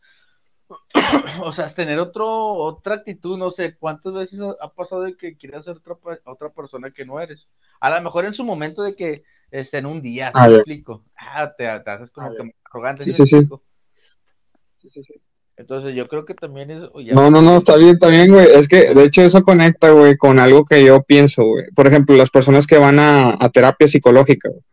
o 1.41 1.51
sea, 1.53 1.69
tener 1.69 1.99
otro, 1.99 2.27
otra 2.27 2.95
actitud, 2.95 3.37
no 3.37 3.51
sé, 3.51 3.75
cuántas 3.77 4.13
veces 4.13 4.39
ha 4.59 4.69
pasado 4.69 5.03
de 5.03 5.15
que 5.17 5.37
quieres 5.37 5.65
ser 5.65 5.77
otra, 5.77 6.19
otra 6.25 6.49
persona 6.49 6.91
que 6.91 7.05
no 7.05 7.19
eres. 7.19 7.47
A 7.79 7.89
lo 7.89 8.01
mejor 8.01 8.25
en 8.25 8.33
su 8.33 8.43
momento 8.43 8.83
de 8.83 8.95
que 8.95 9.23
este, 9.53 9.77
en 9.77 9.85
un 9.85 10.01
día, 10.01 10.31
¿sí 10.33 10.53
explico? 10.55 11.03
Ah, 11.15 11.53
te, 11.55 11.67
haces 11.67 12.09
como 12.09 12.33
que 12.35 12.55
arrogante, 12.65 13.03
sí, 13.05 13.13
sí, 13.13 13.25
sí. 13.27 15.13
Entonces 15.55 15.95
yo 15.95 16.07
creo 16.07 16.25
que 16.25 16.33
también 16.33 16.71
es... 16.71 16.89
ya- 17.05 17.13
No, 17.13 17.29
no, 17.29 17.39
no, 17.39 17.57
está 17.57 17.77
bien, 17.77 17.91
está 17.91 18.07
bien, 18.07 18.31
güey. 18.31 18.47
Es 18.47 18.67
que, 18.67 18.95
de 18.95 19.03
hecho, 19.03 19.21
eso 19.21 19.43
conecta, 19.43 19.91
güey, 19.91 20.17
con 20.17 20.39
algo 20.39 20.65
que 20.65 20.83
yo 20.83 21.03
pienso, 21.03 21.43
güey. 21.43 21.65
Por 21.75 21.85
ejemplo, 21.85 22.15
las 22.15 22.31
personas 22.31 22.65
que 22.65 22.79
van 22.79 22.97
a, 22.97 23.37
a 23.39 23.49
terapia 23.49 23.87
psicológica, 23.87 24.49
güey. 24.49 24.63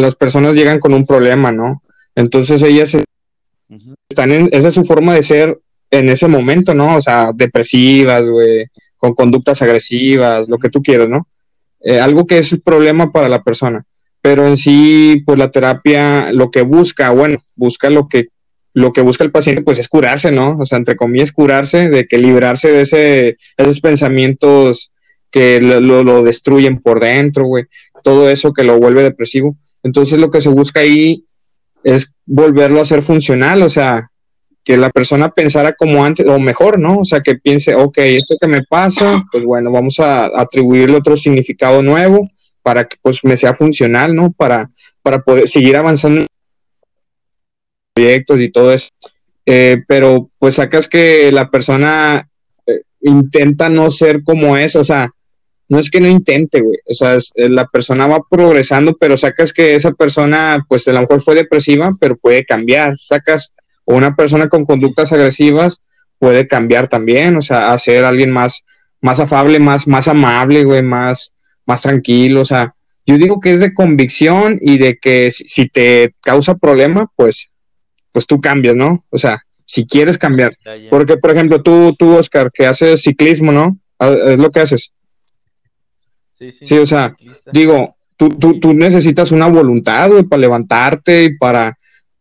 Las 0.00 0.14
personas 0.14 0.54
llegan 0.54 0.78
con 0.78 0.92
un 0.92 1.06
problema, 1.06 1.50
¿no? 1.50 1.82
Entonces 2.14 2.62
ellas 2.62 2.94
Ujú. 2.94 3.94
están 4.10 4.30
en, 4.32 4.50
esa 4.52 4.68
es 4.68 4.74
su 4.74 4.84
forma 4.84 5.14
de 5.14 5.22
ser 5.22 5.58
en 5.90 6.10
ese 6.10 6.28
momento, 6.28 6.74
¿no? 6.74 6.96
O 6.96 7.00
sea, 7.00 7.30
depresivas, 7.34 8.28
güey, 8.28 8.66
con 8.98 9.14
conductas 9.14 9.62
agresivas, 9.62 10.48
lo 10.50 10.58
que 10.58 10.68
tú 10.68 10.82
quieras, 10.82 11.08
¿no? 11.08 11.26
Eh, 11.82 12.00
algo 12.00 12.26
que 12.26 12.38
es 12.38 12.52
el 12.52 12.60
problema 12.60 13.12
para 13.12 13.28
la 13.28 13.42
persona. 13.42 13.84
Pero 14.22 14.46
en 14.46 14.56
sí, 14.56 15.22
pues 15.24 15.38
la 15.38 15.50
terapia 15.50 16.32
lo 16.32 16.50
que 16.50 16.62
busca, 16.62 17.10
bueno, 17.10 17.42
busca 17.56 17.90
lo 17.90 18.08
que 18.08 18.28
lo 18.72 18.92
que 18.92 19.00
busca 19.00 19.24
el 19.24 19.32
paciente, 19.32 19.62
pues 19.62 19.78
es 19.78 19.88
curarse, 19.88 20.30
¿no? 20.30 20.56
O 20.58 20.64
sea, 20.64 20.78
entre 20.78 20.94
comillas, 20.94 21.32
curarse, 21.32 21.88
de 21.88 22.06
que 22.06 22.18
librarse 22.18 22.70
de 22.70 22.82
ese, 22.82 23.36
esos 23.56 23.80
pensamientos 23.80 24.92
que 25.30 25.60
lo, 25.60 25.80
lo, 25.80 26.04
lo 26.04 26.22
destruyen 26.22 26.80
por 26.80 27.00
dentro, 27.00 27.46
güey. 27.46 27.64
Todo 28.04 28.30
eso 28.30 28.52
que 28.52 28.62
lo 28.62 28.78
vuelve 28.78 29.02
depresivo. 29.02 29.56
Entonces, 29.82 30.20
lo 30.20 30.30
que 30.30 30.40
se 30.40 30.50
busca 30.50 30.80
ahí 30.80 31.24
es 31.82 32.10
volverlo 32.26 32.80
a 32.80 32.84
ser 32.84 33.02
funcional, 33.02 33.62
o 33.62 33.68
sea, 33.68 34.09
que 34.70 34.76
la 34.76 34.90
persona 34.90 35.30
pensara 35.30 35.72
como 35.72 36.04
antes, 36.04 36.24
o 36.28 36.38
mejor, 36.38 36.78
¿no? 36.78 37.00
O 37.00 37.04
sea, 37.04 37.22
que 37.22 37.34
piense, 37.34 37.74
ok, 37.74 37.98
esto 37.98 38.36
que 38.40 38.46
me 38.46 38.62
pasa, 38.62 39.24
pues 39.32 39.44
bueno, 39.44 39.72
vamos 39.72 39.98
a 39.98 40.26
atribuirle 40.40 40.96
otro 40.96 41.16
significado 41.16 41.82
nuevo 41.82 42.30
para 42.62 42.84
que 42.84 42.96
pues 43.02 43.18
me 43.24 43.36
sea 43.36 43.56
funcional, 43.56 44.14
¿no? 44.14 44.30
Para, 44.30 44.70
para 45.02 45.22
poder 45.22 45.48
seguir 45.48 45.76
avanzando 45.76 46.20
en 46.20 46.26
proyectos 47.92 48.38
y 48.38 48.48
todo 48.48 48.72
eso. 48.72 48.90
Eh, 49.44 49.82
pero 49.88 50.30
pues 50.38 50.54
sacas 50.54 50.86
que 50.86 51.32
la 51.32 51.50
persona 51.50 52.28
eh, 52.64 52.82
intenta 53.00 53.68
no 53.68 53.90
ser 53.90 54.22
como 54.22 54.56
es, 54.56 54.76
o 54.76 54.84
sea, 54.84 55.10
no 55.68 55.80
es 55.80 55.90
que 55.90 56.00
no 56.00 56.06
intente, 56.06 56.60
güey, 56.60 56.78
o 56.86 56.94
sea, 56.94 57.16
es, 57.16 57.32
eh, 57.34 57.48
la 57.48 57.66
persona 57.66 58.06
va 58.06 58.20
progresando, 58.30 58.96
pero 58.96 59.16
sacas 59.16 59.52
que 59.52 59.74
esa 59.74 59.90
persona, 59.90 60.64
pues 60.68 60.86
a 60.86 60.92
lo 60.92 61.00
mejor 61.00 61.20
fue 61.22 61.34
depresiva, 61.34 61.96
pero 62.00 62.16
puede 62.16 62.44
cambiar, 62.44 62.96
sacas, 62.96 63.56
o 63.90 63.96
una 63.96 64.14
persona 64.14 64.48
con 64.48 64.64
conductas 64.64 65.12
agresivas 65.12 65.82
puede 66.18 66.46
cambiar 66.46 66.88
también, 66.88 67.36
o 67.36 67.42
sea, 67.42 67.72
a 67.72 67.78
ser 67.78 68.04
alguien 68.04 68.30
más, 68.30 68.64
más 69.00 69.18
afable, 69.18 69.58
más, 69.58 69.88
más 69.88 70.06
amable, 70.06 70.64
güey, 70.64 70.82
más, 70.82 71.34
más 71.66 71.82
tranquilo, 71.82 72.42
o 72.42 72.44
sea, 72.44 72.74
yo 73.06 73.18
digo 73.18 73.40
que 73.40 73.52
es 73.52 73.58
de 73.58 73.74
convicción 73.74 74.58
y 74.60 74.78
de 74.78 74.98
que 74.98 75.30
si, 75.32 75.68
te 75.68 76.14
causa 76.20 76.54
problema, 76.54 77.10
pues, 77.16 77.50
pues 78.12 78.26
tú 78.26 78.40
cambias, 78.40 78.76
¿no? 78.76 79.04
O 79.10 79.18
sea, 79.18 79.42
si 79.64 79.86
quieres 79.86 80.18
cambiar. 80.18 80.56
Porque, 80.90 81.16
por 81.16 81.32
ejemplo, 81.32 81.60
tú, 81.62 81.96
tú, 81.98 82.14
Oscar, 82.16 82.52
que 82.52 82.66
haces 82.66 83.02
ciclismo, 83.02 83.50
¿no? 83.50 83.78
Ah, 83.98 84.10
Es 84.10 84.38
lo 84.38 84.50
que 84.50 84.60
haces. 84.60 84.92
Sí, 86.38 86.52
sí, 86.52 86.66
Sí, 86.66 86.78
o 86.78 86.86
sea. 86.86 87.16
Digo, 87.52 87.96
tú, 88.16 88.28
tú, 88.28 88.60
tú 88.60 88.74
necesitas 88.74 89.32
una 89.32 89.48
voluntad, 89.48 90.10
güey, 90.10 90.22
para 90.24 90.40
levantarte 90.42 91.24
y 91.24 91.36
para, 91.36 91.76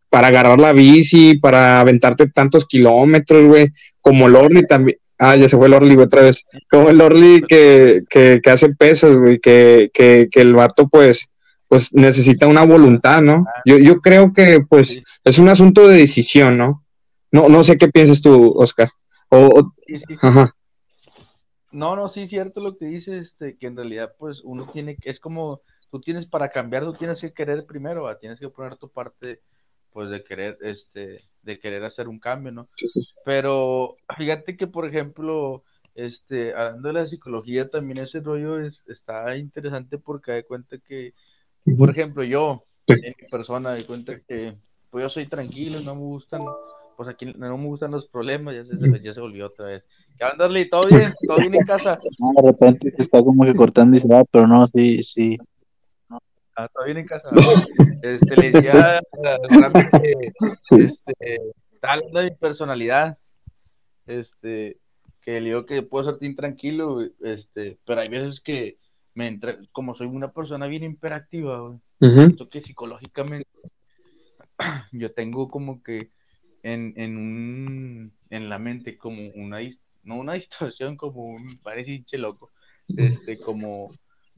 para 0.10 0.28
agarrar 0.28 0.60
la 0.60 0.74
bici, 0.74 1.38
para 1.38 1.80
aventarte 1.82 2.28
tantos 2.30 2.66
kilómetros, 2.66 3.46
güey. 3.46 3.68
Como 4.02 4.28
Lorly 4.28 4.66
también. 4.66 4.98
Ah, 5.18 5.36
ya 5.36 5.50
se 5.50 5.58
fue 5.58 5.68
Lorly 5.70 5.96
güey, 5.96 6.06
otra 6.08 6.22
vez. 6.22 6.46
Como 6.70 6.90
el 6.90 6.98
Lorly 6.98 7.42
que, 7.48 8.02
que, 8.10 8.40
que 8.42 8.50
hace 8.50 8.74
pesas, 8.74 9.20
güey, 9.20 9.40
que, 9.40 9.92
que, 9.94 10.28
que 10.32 10.42
el 10.42 10.54
vato, 10.56 10.88
pues, 10.88 11.28
pues 11.68 11.94
necesita 11.94 12.48
una 12.48 12.64
voluntad, 12.66 13.22
¿no? 13.22 13.46
Yo, 13.66 13.78
yo 13.78 14.00
creo 14.00 14.32
que, 14.34 14.62
pues, 14.68 14.90
Sí. 14.90 15.04
es 15.26 15.38
un 15.38 15.50
asunto 15.50 15.88
de 15.88 15.98
decisión, 15.98 16.58
¿no? 16.58 16.86
No, 17.32 17.50
no 17.50 17.64
sé 17.64 17.78
qué 17.78 17.90
piensas 17.90 18.22
tú, 18.22 18.54
Oscar. 18.56 18.90
O, 19.30 19.38
o- 19.48 19.74
Sí, 19.86 20.00
sí. 20.00 20.16
ajá. 20.22 20.56
No, 21.72 21.96
no, 21.96 22.10
sí, 22.10 22.28
cierto 22.28 22.62
lo 22.62 22.78
que 22.78 22.86
dices, 22.88 23.28
este, 23.28 23.56
que 23.58 23.68
en 23.68 23.76
realidad, 23.76 24.14
pues, 24.18 24.42
uno 24.44 24.70
tiene 24.74 24.96
que, 24.96 25.10
es 25.12 25.20
como, 25.20 25.62
tú 25.92 26.00
tienes 26.02 26.26
para 26.26 26.50
cambiar, 26.50 26.84
tú 26.84 26.94
tienes 26.94 27.22
que 27.22 27.32
querer 27.32 27.66
primero, 27.66 28.04
¿va? 28.04 28.18
tienes 28.18 28.40
que 28.40 28.50
poner 28.50 28.76
tu 28.78 28.90
parte, 28.90 29.42
pues, 29.92 30.10
de 30.10 30.24
querer, 30.24 30.58
este, 30.62 31.24
de 31.44 31.60
querer 31.60 31.84
hacer 31.84 32.08
un 32.08 32.20
cambio, 32.20 32.52
¿no? 32.52 32.68
Sí, 32.76 32.88
sí, 32.88 33.02
sí. 33.02 33.14
Pero 33.26 33.96
fíjate 34.18 34.58
que, 34.58 34.68
por 34.68 34.88
ejemplo, 34.88 35.64
este, 35.96 36.54
hablando 36.54 36.88
de 36.90 36.94
la 36.94 37.08
psicología, 37.08 37.70
también 37.70 38.00
ese 38.00 38.20
rollo 38.20 38.60
es, 38.60 38.82
está 38.88 39.36
interesante 39.38 39.98
porque 39.98 40.32
de 40.32 40.44
cuenta 40.44 40.78
que, 40.78 41.14
por 41.78 41.90
ejemplo, 41.90 42.24
yo, 42.24 42.66
en 42.88 43.02
mi 43.02 43.30
persona, 43.30 43.74
de 43.74 43.86
cuenta 43.86 44.20
que, 44.20 44.56
pues, 44.90 45.04
yo 45.04 45.10
soy 45.10 45.28
tranquilo, 45.28 45.80
no 45.82 45.96
me 45.96 46.02
gustan, 46.02 46.42
pues, 46.96 47.10
aquí 47.10 47.26
no 47.26 47.58
me 47.58 47.66
gustan 47.66 47.92
los 47.92 48.08
problemas, 48.08 48.56
ya 48.56 48.66
se, 48.66 49.04
ya 49.04 49.14
se 49.14 49.22
volvió 49.22 49.48
otra 49.48 49.66
vez. 49.66 49.84
¿Qué 50.18 50.26
onda? 50.26 50.50
¿Todo 50.70 50.88
bien? 50.88 51.04
¿Todo 51.28 51.38
bien 51.38 51.56
en 51.56 51.66
casa? 51.66 51.98
No, 52.20 52.34
de 52.42 52.52
repente 52.52 52.92
se 52.92 53.04
está 53.04 53.24
como 53.24 53.46
que 53.46 53.54
cortando 53.54 53.96
y 53.96 54.00
se 54.00 54.08
va, 54.08 54.24
pero 54.26 54.48
no, 54.48 54.68
sí, 54.68 55.02
sí. 55.04 55.38
Ah, 56.60 56.68
todo 56.74 56.84
bien 56.84 56.98
en 56.98 57.08
casa. 57.08 57.30
Este, 58.02 58.36
le 58.36 58.52
decía 58.52 59.00
que 60.02 60.32
este, 60.72 61.40
hablando 61.82 62.20
de 62.20 62.32
mi 62.32 62.36
personalidad. 62.36 63.18
Este, 64.06 64.78
que 65.22 65.40
le 65.40 65.50
digo 65.50 65.66
que 65.66 65.84
puedo 65.84 66.12
ser 66.12 66.20
bien 66.20 66.36
tranquilo, 66.36 66.96
güey, 66.96 67.14
este, 67.22 67.78
pero 67.86 68.02
hay 68.02 68.08
veces 68.10 68.42
que 68.42 68.78
me 69.14 69.28
entra, 69.28 69.58
como 69.72 69.96
soy 69.96 70.08
una 70.08 70.34
persona 70.34 70.68
bien 70.68 70.84
hiperactiva, 70.84 71.60
güey, 71.60 71.80
que 72.50 72.62
psicológicamente 72.62 73.48
yo 74.92 75.14
tengo 75.14 75.48
como 75.48 75.82
que 75.82 76.10
en, 76.64 76.94
en 76.98 77.18
un 77.18 78.14
en 78.32 78.50
la 78.50 78.60
mente 78.60 78.98
como 78.98 79.30
una 79.36 79.60
no 80.04 80.16
una 80.16 80.34
distorsión, 80.34 80.98
como 80.98 81.24
un 81.24 81.60
parece 81.60 81.92
hinche 81.92 82.18
loco, 82.18 82.52
este, 82.98 83.40
como 83.40 83.92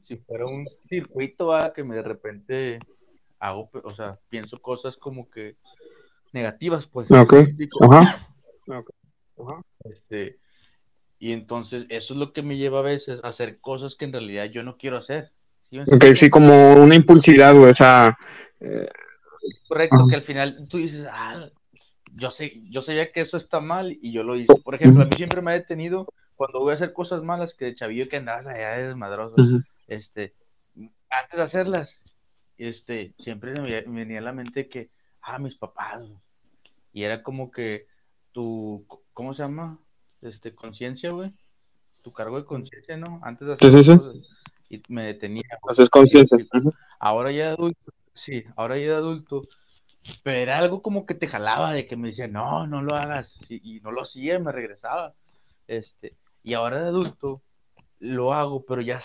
si 0.04 0.16
fuera 0.16 0.46
un 0.46 0.66
circuito 0.88 1.48
¿va? 1.48 1.72
que 1.72 1.84
me 1.84 1.96
de 1.96 2.02
repente 2.02 2.78
hago, 3.38 3.70
o 3.84 3.94
sea, 3.94 4.16
pienso 4.28 4.60
cosas 4.60 4.96
como 4.96 5.28
que 5.30 5.56
negativas, 6.32 6.86
pues. 6.86 7.10
Ok. 7.10 7.34
Ajá. 7.80 8.26
Este, 9.84 10.38
y 11.18 11.32
entonces 11.32 11.86
eso 11.88 12.14
es 12.14 12.20
lo 12.20 12.32
que 12.32 12.42
me 12.42 12.56
lleva 12.56 12.80
a 12.80 12.82
veces 12.82 13.22
a 13.22 13.28
hacer 13.28 13.58
cosas 13.58 13.96
que 13.96 14.04
en 14.04 14.12
realidad 14.12 14.46
yo 14.46 14.62
no 14.62 14.76
quiero 14.76 14.98
hacer. 14.98 15.32
¿sí 15.70 15.80
Ok, 15.80 16.04
sí, 16.14 16.30
como 16.30 16.74
una 16.74 16.94
impulsividad, 16.94 17.54
güey, 17.54 17.70
o 17.70 17.74
sea, 17.74 18.16
eh, 18.60 18.88
Correcto, 19.68 19.96
Ajá. 19.96 20.06
que 20.08 20.14
al 20.14 20.22
final 20.22 20.66
tú 20.68 20.78
dices, 20.78 21.06
ah, 21.10 21.48
yo 22.14 22.30
sé, 22.30 22.62
yo 22.70 22.82
sabía 22.82 23.10
que 23.10 23.20
eso 23.20 23.36
está 23.36 23.60
mal 23.60 23.98
y 24.00 24.12
yo 24.12 24.22
lo 24.22 24.36
hice. 24.36 24.54
Por 24.62 24.74
ejemplo, 24.74 25.02
a 25.02 25.06
mí 25.06 25.12
siempre 25.16 25.42
me 25.42 25.50
ha 25.50 25.54
detenido 25.54 26.06
cuando 26.36 26.60
voy 26.60 26.72
a 26.72 26.74
hacer 26.74 26.92
cosas 26.92 27.22
malas 27.22 27.54
que 27.54 27.66
de 27.66 27.74
chavillo 27.74 28.08
que 28.08 28.16
andabas 28.16 28.46
allá 28.46 28.76
de 28.76 28.88
desmadroso, 28.88 29.36
este, 29.94 30.34
antes 31.10 31.36
de 31.36 31.42
hacerlas, 31.42 31.98
este, 32.58 33.14
siempre 33.18 33.58
me, 33.60 33.80
venía 33.82 34.18
a 34.18 34.22
la 34.22 34.32
mente 34.32 34.68
que, 34.68 34.90
ah, 35.20 35.38
mis 35.38 35.56
papás, 35.56 36.02
y 36.92 37.04
era 37.04 37.22
como 37.22 37.50
que 37.50 37.86
tu, 38.32 38.86
¿cómo 39.12 39.34
se 39.34 39.42
llama? 39.42 39.78
Este, 40.20 40.54
conciencia, 40.54 41.10
güey, 41.10 41.32
tu 42.02 42.12
cargo 42.12 42.38
de 42.38 42.46
conciencia, 42.46 42.96
¿no? 42.96 43.20
Antes 43.22 43.48
de 43.48 43.54
hacer 43.54 43.84
sí, 43.84 44.22
y 44.70 44.82
me 44.88 45.04
detenía, 45.04 45.42
haces 45.68 45.90
conciencia. 45.90 46.38
Ahora 46.98 47.30
ya 47.30 47.46
de 47.46 47.52
adulto, 47.52 47.92
sí, 48.14 48.44
ahora 48.56 48.78
ya 48.78 48.86
de 48.86 48.94
adulto, 48.94 49.46
pero 50.22 50.38
era 50.38 50.58
algo 50.58 50.82
como 50.82 51.04
que 51.04 51.14
te 51.14 51.28
jalaba 51.28 51.72
de 51.72 51.86
que 51.86 51.96
me 51.96 52.08
decía, 52.08 52.28
no, 52.28 52.66
no 52.66 52.82
lo 52.82 52.94
hagas, 52.94 53.30
y, 53.48 53.76
y 53.76 53.80
no 53.80 53.90
lo 53.90 54.02
hacía, 54.02 54.38
me 54.38 54.52
regresaba, 54.52 55.14
este, 55.66 56.16
y 56.42 56.54
ahora 56.54 56.80
de 56.80 56.88
adulto 56.88 57.42
lo 57.98 58.32
hago, 58.32 58.64
pero 58.64 58.80
ya, 58.80 59.00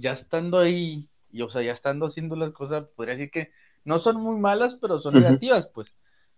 ya 0.00 0.12
estando 0.12 0.58
ahí, 0.58 1.08
y 1.32 1.42
o 1.42 1.50
sea, 1.50 1.62
ya 1.62 1.72
estando 1.72 2.06
haciendo 2.06 2.34
las 2.36 2.50
cosas, 2.50 2.84
podría 2.96 3.14
decir 3.16 3.30
que 3.30 3.50
no 3.84 3.98
son 3.98 4.16
muy 4.20 4.38
malas, 4.38 4.76
pero 4.80 4.98
son 4.98 5.14
negativas, 5.14 5.68
pues, 5.72 5.94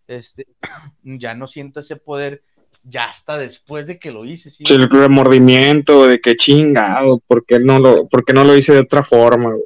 este, 0.09 0.47
ya 1.03 1.35
no 1.35 1.47
siento 1.49 1.81
ese 1.81 1.97
poder, 1.97 2.43
ya 2.83 3.05
hasta 3.11 3.39
después 3.39 3.87
de 3.87 3.99
que 3.99 4.11
lo 4.11 4.25
hice, 4.25 4.51
¿sí? 4.51 4.65
Sí, 4.67 4.75
el 4.75 4.91
remordimiento 4.91 6.07
de 6.07 6.21
que 6.21 6.37
chingado, 6.37 7.21
¿por 7.27 7.45
qué 7.47 7.59
no 7.61 7.79
lo, 7.79 8.09
por 8.09 8.25
qué 8.25 8.33
no 8.33 8.45
lo 8.45 8.57
hice 8.57 8.73
de 8.75 8.81
otra 8.81 9.03
forma? 9.03 9.51
güey? 9.51 9.65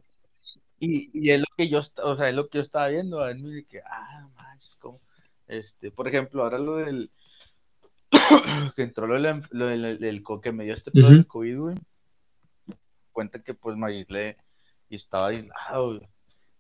Y, 0.79 1.11
y 1.15 1.31
es 1.31 1.41
lo 1.41 1.47
que 1.57 1.69
yo, 1.69 1.81
o 2.03 2.17
sea, 2.17 2.29
es 2.29 2.35
lo 2.35 2.49
que 2.49 2.59
yo 2.59 2.63
estaba 2.63 2.89
viendo, 2.89 3.25
a 3.25 3.33
mí 3.33 3.51
de 3.51 3.65
que, 3.65 3.81
ah, 3.81 4.29
manches, 4.37 4.77
¿cómo? 4.79 5.01
Este, 5.49 5.91
por 5.91 6.07
ejemplo, 6.07 6.43
ahora 6.43 6.59
lo 6.59 6.77
del, 6.77 7.11
que 8.77 8.83
entró 8.83 9.07
lo, 9.07 9.15
de 9.15 9.21
la- 9.21 9.43
lo 9.51 9.67
del, 9.67 9.99
del 9.99 10.23
que 10.43 10.53
me 10.53 10.65
dio 10.65 10.75
este 10.75 10.91
Ujú. 10.91 11.09
del 11.09 11.27
COVID, 11.27 11.59
güey, 11.59 11.77
cuenta 13.17 13.43
que 13.43 13.55
pues 13.55 13.79
me 13.79 13.87
aislé 13.87 14.37
y 14.91 14.97
estaba 14.97 15.29
aislado. 15.29 16.03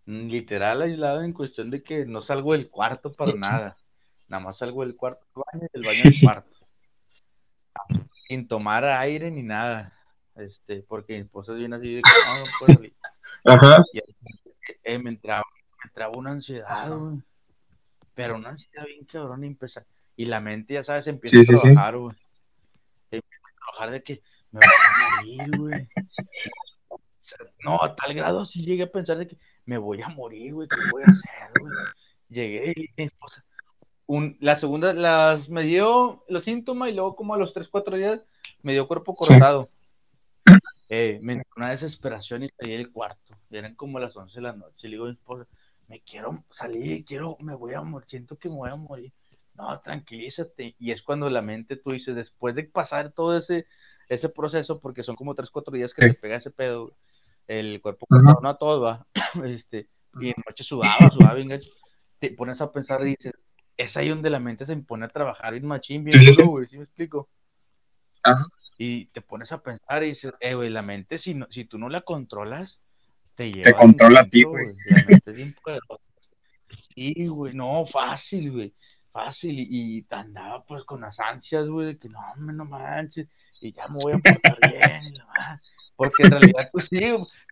Mm, 0.07 0.29
literal 0.29 0.81
aislado 0.81 1.23
en 1.23 1.35
cuestión 1.35 1.71
de 1.71 1.83
que 1.83 2.07
no 2.07 2.23
salgo 2.23 2.53
del 2.55 2.71
cuarto 2.71 3.13
para 3.13 3.33
nada, 3.37 3.77
nada 4.31 4.43
más 4.43 4.57
salgo 4.57 4.83
del 4.83 4.97
cuarto 4.97 5.27
al 5.35 5.43
baño 5.53 5.67
y 5.69 5.73
del 5.79 5.87
baño 5.87 6.03
al 6.07 6.21
cuarto, 6.23 6.57
sin 8.27 8.49
tomar 8.49 8.87
aire 8.87 9.31
ni 9.31 9.43
nada, 9.43 9.93
este, 10.35 10.81
porque 10.89 11.13
mi 11.13 11.21
esposa 11.21 11.53
es 11.53 11.59
bien 11.59 11.75
así 11.75 11.97
de 11.97 12.01
que 12.03 12.11
no, 12.27 12.39
no 12.39 12.45
puedo 12.59 12.75
salir. 12.75 12.93
Ajá. 13.45 13.85
Y 13.93 14.01
eh, 14.83 14.99
me 14.99 15.11
entraba, 15.11 15.45
me 15.85 15.89
entraba 15.89 16.17
una 16.17 16.31
ansiedad, 16.31 16.91
güey. 16.91 17.21
Pero 18.15 18.37
una 18.37 18.49
ansiedad 18.49 18.87
bien 18.87 19.05
cabrón 19.05 19.45
y 19.45 19.49
empezar. 19.49 19.85
y 20.17 20.25
la 20.25 20.41
mente, 20.41 20.73
ya 20.73 20.83
sabes, 20.83 21.07
empieza 21.07 21.37
Sí, 21.37 21.43
a 21.43 21.45
sí, 21.45 21.53
sí. 21.53 21.61
trabajar. 21.61 21.95
Empieza 23.11 23.37
a 23.45 23.59
trabajar 23.61 23.91
de 23.91 24.03
que 24.03 24.23
me 24.57 24.67
voy 24.67 25.39
a 25.39 25.47
morir, 25.47 25.59
güey. 25.59 25.89
O 26.89 27.01
sea, 27.21 27.39
no, 27.65 27.83
a 27.83 27.97
tal 27.97 28.15
grado 28.15 28.45
sí 28.45 28.65
llegué 28.65 28.85
a 28.85 28.93
pensar 28.93 29.19
de 29.19 29.27
que 29.27 29.39
me 29.65 29.79
voy 29.79 30.01
a 30.03 30.09
morir, 30.09 30.55
güey, 30.55 30.69
¿qué 30.69 30.77
voy 30.93 31.03
a 31.03 31.11
hacer, 31.11 31.51
güey? 31.61 31.73
Llegué 32.29 32.73
y 32.77 32.89
mi 32.97 33.05
esposa, 33.05 33.45
un, 34.07 34.37
la 34.41 34.57
segunda, 34.57 34.95
las, 34.95 35.49
me 35.49 35.63
dio 35.63 36.25
los 36.29 36.45
síntomas 36.45 36.89
y 36.89 36.93
luego 36.93 37.17
como 37.17 37.35
a 37.35 37.39
los 37.39 37.53
3, 37.53 37.69
4 37.69 37.97
días 37.97 38.21
me 38.63 38.73
dio 38.73 38.87
cuerpo 38.87 39.15
cortado. 39.15 39.69
Eh, 40.89 41.19
me 41.21 41.33
entró 41.35 41.51
una 41.57 41.71
desesperación 41.71 42.45
y 42.45 42.49
salí 42.51 42.77
del 42.77 42.93
cuarto. 42.93 43.37
Eran 43.51 43.75
como 43.75 43.99
las 43.99 44.17
11 44.17 44.37
de 44.37 44.43
la 44.43 44.53
noche. 44.53 44.87
Le 44.87 44.91
digo 44.91 45.05
a 45.05 45.09
mi 45.09 45.15
esposa, 45.15 45.49
me 45.89 46.01
quiero 46.01 46.45
salir, 46.53 47.05
quiero, 47.05 47.37
me 47.41 47.55
voy 47.55 47.75
a 47.75 47.83
morir, 47.83 48.09
siento 48.09 48.37
que 48.39 48.49
me 48.49 48.55
voy 48.55 48.71
a 48.71 48.77
morir. 48.77 49.13
No, 49.55 49.81
tranquilízate. 49.81 50.77
Y 50.79 50.93
es 50.93 51.03
cuando 51.03 51.29
la 51.29 51.43
mente 51.43 51.77
tú 51.77 51.91
dices, 51.91 52.15
después 52.15 52.55
de 52.55 52.65
pasar 52.65 53.11
todo 53.13 53.37
ese, 53.37 53.67
ese 54.09 54.29
proceso, 54.29 54.81
porque 54.81 55.03
son 55.03 55.17
como 55.17 55.35
3, 55.35 55.51
4 55.51 55.75
días 55.75 55.93
que 55.93 56.03
Sí. 56.03 56.09
te 56.15 56.19
pega 56.19 56.37
ese 56.37 56.51
pedo, 56.51 56.93
el 57.49 57.81
cuerpo 57.81 58.07
no 58.11 58.49
a 58.49 58.59
todos 58.59 58.83
va. 58.83 59.07
Este, 59.45 59.89
y 60.21 60.29
en 60.29 60.35
noche 60.47 60.65
sudaba, 60.65 61.11
sudaba 61.11 61.35
bien. 61.35 61.61
Te 62.19 62.31
pones 62.31 62.61
a 62.61 62.73
pensar 62.73 63.03
y 63.03 63.11
dices, 63.17 63.33
es 63.77 63.97
ahí 63.97 64.09
donde 64.09 64.31
la 64.31 64.41
mente 64.41 64.65
se 64.65 64.75
pone 64.77 65.05
a 65.05 65.09
trabajar 65.09 65.53
bien 65.53 65.67
machín, 65.67 66.05
bien 66.05 66.19
Sí, 66.19 66.27
duro, 66.35 66.47
güey, 66.49 66.67
¿sí 66.67 66.79
me 66.79 66.85
explico? 66.85 67.29
Ajá. 68.23 68.43
Y 68.79 69.07
te 69.07 69.21
pones 69.21 69.53
a 69.53 69.63
pensar 69.63 70.03
y 70.03 70.09
dices, 70.09 70.33
eh, 70.41 70.55
güey, 70.55 70.71
la 70.71 70.83
mente, 70.83 71.19
si, 71.19 71.35
no, 71.35 71.47
si 71.51 71.65
tú 71.65 71.79
no 71.79 71.89
la 71.89 72.01
controlas, 72.03 72.81
te 73.35 73.51
lleva. 73.51 73.63
Te 73.63 73.75
controla 73.75 74.21
a 74.21 74.27
ti, 74.27 74.43
güey. 74.45 74.67
La 74.91 75.05
mente 75.09 75.31
es 75.31 75.37
bien 75.37 75.55
poderosa. 75.63 76.03
Sí, 76.95 77.27
güey, 77.27 77.55
no, 77.55 77.85
fácil, 77.87 78.53
güey, 78.53 78.75
fácil. 79.13 79.59
Y, 79.59 79.99
y 79.99 80.07
andaba 80.11 80.65
pues 80.65 80.85
con 80.85 81.03
las 81.03 81.21
ansias, 81.21 81.69
güey, 81.69 81.87
de 81.89 81.99
que 81.99 82.09
no, 82.09 82.19
hombre, 82.33 82.57
no 82.57 82.65
manches, 82.65 83.29
y 83.61 83.73
ya 83.73 83.87
me 83.89 83.97
voy 84.03 84.13
a 84.13 84.19
portar 84.19 84.59
bien, 84.71 85.05
y 85.05 85.19
la 85.19 85.27
madre. 85.27 85.61
Porque 85.97 86.25
en 86.25 86.31
realidad, 86.31 86.69
pues 86.73 86.87
sí, 86.91 87.01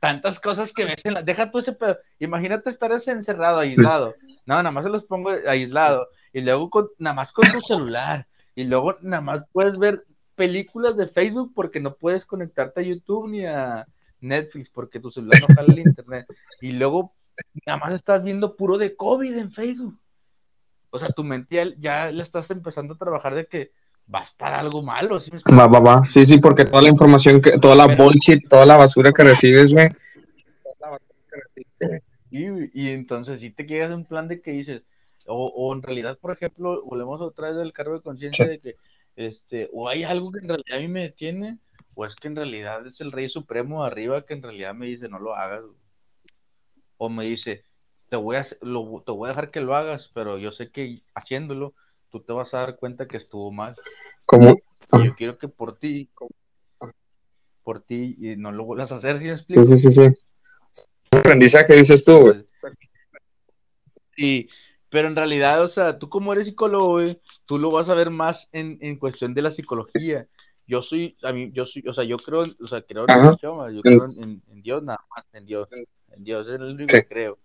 tantas 0.01 0.39
cosas 0.39 0.73
que 0.73 0.85
ves 0.85 1.05
en 1.05 1.15
la... 1.15 1.23
Deja 1.23 1.51
tú 1.51 1.59
ese 1.59 1.73
pedo. 1.73 1.97
Imagínate 2.19 2.69
estar 2.69 2.93
encerrado, 2.93 3.61
aislado. 3.61 4.15
No, 4.45 4.57
nada 4.57 4.71
más 4.71 4.85
se 4.85 4.91
los 4.91 5.05
pongo 5.05 5.31
aislado. 5.31 6.09
Y 6.33 6.43
luego 6.43 6.91
nada 6.99 7.15
más 7.15 7.33
con 7.33 7.51
tu 7.51 7.61
celular. 7.63 8.27
Y 8.55 8.65
luego 8.65 8.97
nada 9.01 9.23
más 9.23 9.45
puedes 9.51 9.79
ver 9.79 10.05
películas 10.35 10.97
de 10.97 11.09
Facebook 11.09 11.53
porque 11.55 11.81
no 11.81 11.95
puedes 11.95 12.27
conectarte 12.27 12.81
a 12.81 12.85
YouTube 12.85 13.29
ni 13.31 13.47
a 13.47 13.87
Netflix 14.21 14.69
porque 14.69 15.01
tu 15.01 15.11
celular 15.11 15.41
no 15.41 15.55
jala 15.55 15.73
el 15.73 15.79
internet. 15.79 16.27
Y 16.61 16.73
luego 16.73 17.15
nada 17.65 17.79
más 17.79 17.93
estás 17.95 18.23
viendo 18.23 18.57
puro 18.57 18.77
de 18.77 18.95
COVID 18.95 19.39
en 19.39 19.53
Facebook. 19.53 19.99
O 20.91 20.99
sea, 20.99 21.09
tu 21.09 21.25
mente 21.25 21.57
ya, 21.57 21.73
ya 21.79 22.13
le 22.13 22.23
estás 22.23 22.51
empezando 22.51 22.95
a 22.95 22.99
trabajar 22.99 23.35
de 23.35 23.47
que 23.47 23.73
va 24.13 24.21
a 24.21 24.25
estar 24.25 24.53
algo 24.55 24.83
malo. 24.83 25.21
¿sí 25.21 25.31
me? 25.31 25.41
Va, 25.57 25.67
va, 25.67 25.81
va. 25.81 26.03
Sí, 26.13 26.25
sí, 26.27 26.39
porque 26.39 26.65
toda 26.65 26.83
la 26.83 26.89
información, 26.89 27.41
que, 27.41 27.59
toda 27.59 27.75
la 27.77 27.87
Pero- 27.87 28.05
bullshit, 28.05 28.49
toda 28.49 28.67
la 28.67 28.77
basura 28.77 29.13
que 29.13 29.23
recibes, 29.25 29.73
güey. 29.73 29.89
Güey, 32.31 32.71
y 32.75 32.91
entonces 32.91 33.41
si 33.41 33.51
te 33.51 33.67
quedas 33.67 33.89
en 33.89 33.95
un 33.99 34.05
plan 34.05 34.29
de 34.29 34.41
que 34.41 34.51
dices, 34.51 34.83
o, 35.27 35.47
o 35.47 35.73
en 35.75 35.83
realidad, 35.83 36.19
por 36.19 36.33
ejemplo, 36.33 36.83
volvemos 36.85 37.21
otra 37.21 37.49
vez 37.49 37.57
del 37.57 37.73
cargo 37.73 37.95
de 37.95 38.03
conciencia 38.03 38.45
Sí. 38.45 38.51
de 38.51 38.61
que, 38.61 38.77
este, 39.17 39.71
o 39.73 39.89
hay 39.89 40.03
algo 40.03 40.33
que 40.33 40.41
en 40.41 40.49
realidad 40.49 40.79
a 40.79 40.81
mí 40.81 40.89
me 40.89 41.03
detiene, 41.03 41.59
o 41.95 42.05
es 42.05 42.17
que 42.17 42.27
en 42.29 42.37
realidad 42.37 42.85
es 42.87 43.01
el 43.01 43.13
rey 43.13 43.29
supremo 43.29 43.83
de 43.83 43.87
arriba 43.91 44.23
que 44.27 44.35
en 44.35 44.43
realidad 44.43 44.75
me 44.75 44.87
dice, 44.87 45.09
no 45.09 45.19
lo 45.21 45.35
hagas, 45.37 45.63
güey. 45.63 45.77
o 46.97 47.09
me 47.09 47.25
dice, 47.25 47.65
te 48.09 48.17
voy 48.17 48.37
a, 48.37 48.47
lo, 48.63 49.03
te 49.07 49.13
voy 49.13 49.27
a 49.27 49.29
dejar 49.31 49.51
que 49.51 49.61
lo 49.61 49.77
hagas, 49.77 50.11
pero 50.15 50.39
yo 50.39 50.51
sé 50.53 50.71
que 50.71 51.03
haciéndolo, 51.15 51.75
tú 52.15 52.21
te 52.21 52.33
vas 52.33 52.55
a 52.55 52.59
dar 52.59 52.77
cuenta 52.77 53.09
que 53.09 53.17
estuvo 53.17 53.51
mal, 53.51 53.75
Como, 54.25 54.57
yo 54.93 55.17
quiero 55.17 55.37
que 55.37 55.49
por 55.49 55.77
ti, 55.77 56.09
por 57.65 57.83
ti, 57.83 58.17
y 58.21 58.37
no 58.37 58.53
lo 58.53 58.62
vuelvas 58.62 58.93
a 58.93 58.97
hacer, 58.97 59.19
¿sí 59.19 59.25
me 59.25 59.33
explico? 59.33 59.65
sí, 59.65 59.79
sí, 59.79 59.93
sí, 59.93 60.15
sí. 60.73 60.87
Aprendizaje, 61.11 61.75
dices 61.75 62.05
tú, 62.05 62.21
güey. 62.21 62.45
Sí, 64.17 64.49
pero 64.91 65.09
en 65.09 65.17
realidad, 65.17 65.61
o 65.65 65.69
sea, 65.69 65.99
tú 65.99 66.09
como 66.09 66.33
eres 66.33 66.47
psicólogo, 66.47 66.93
güey, 66.93 67.21
tú 67.47 67.59
lo 67.59 67.73
vas 67.73 67.89
a 67.89 67.95
ver 67.95 68.11
más 68.11 68.49
en, 68.53 68.79
en 68.81 68.97
cuestión 68.97 69.35
de 69.35 69.43
la 69.43 69.51
psicología. 69.51 70.29
Yo 70.69 70.85
soy, 70.85 71.17
a 71.25 71.33
mí, 71.33 71.51
yo 71.53 71.67
soy, 71.67 71.83
o 71.89 71.95
sea, 71.95 72.05
yo 72.05 72.17
creo, 72.19 72.47
o 72.61 72.69
sea, 72.69 72.83
creo 72.83 73.07
en 73.09 73.39
yo 73.75 73.83
creo 73.83 74.05
en, 74.05 74.41
Dios 74.62 74.85
nada 74.85 75.05
más, 75.11 75.25
en 75.33 75.47
Dios, 75.47 75.69
en 76.12 76.23
Dios 76.23 76.47
es 76.47 76.55
el 76.55 76.62
único 76.62 76.93
Sí. 76.95 76.99
que 76.99 77.09
creo. 77.09 77.39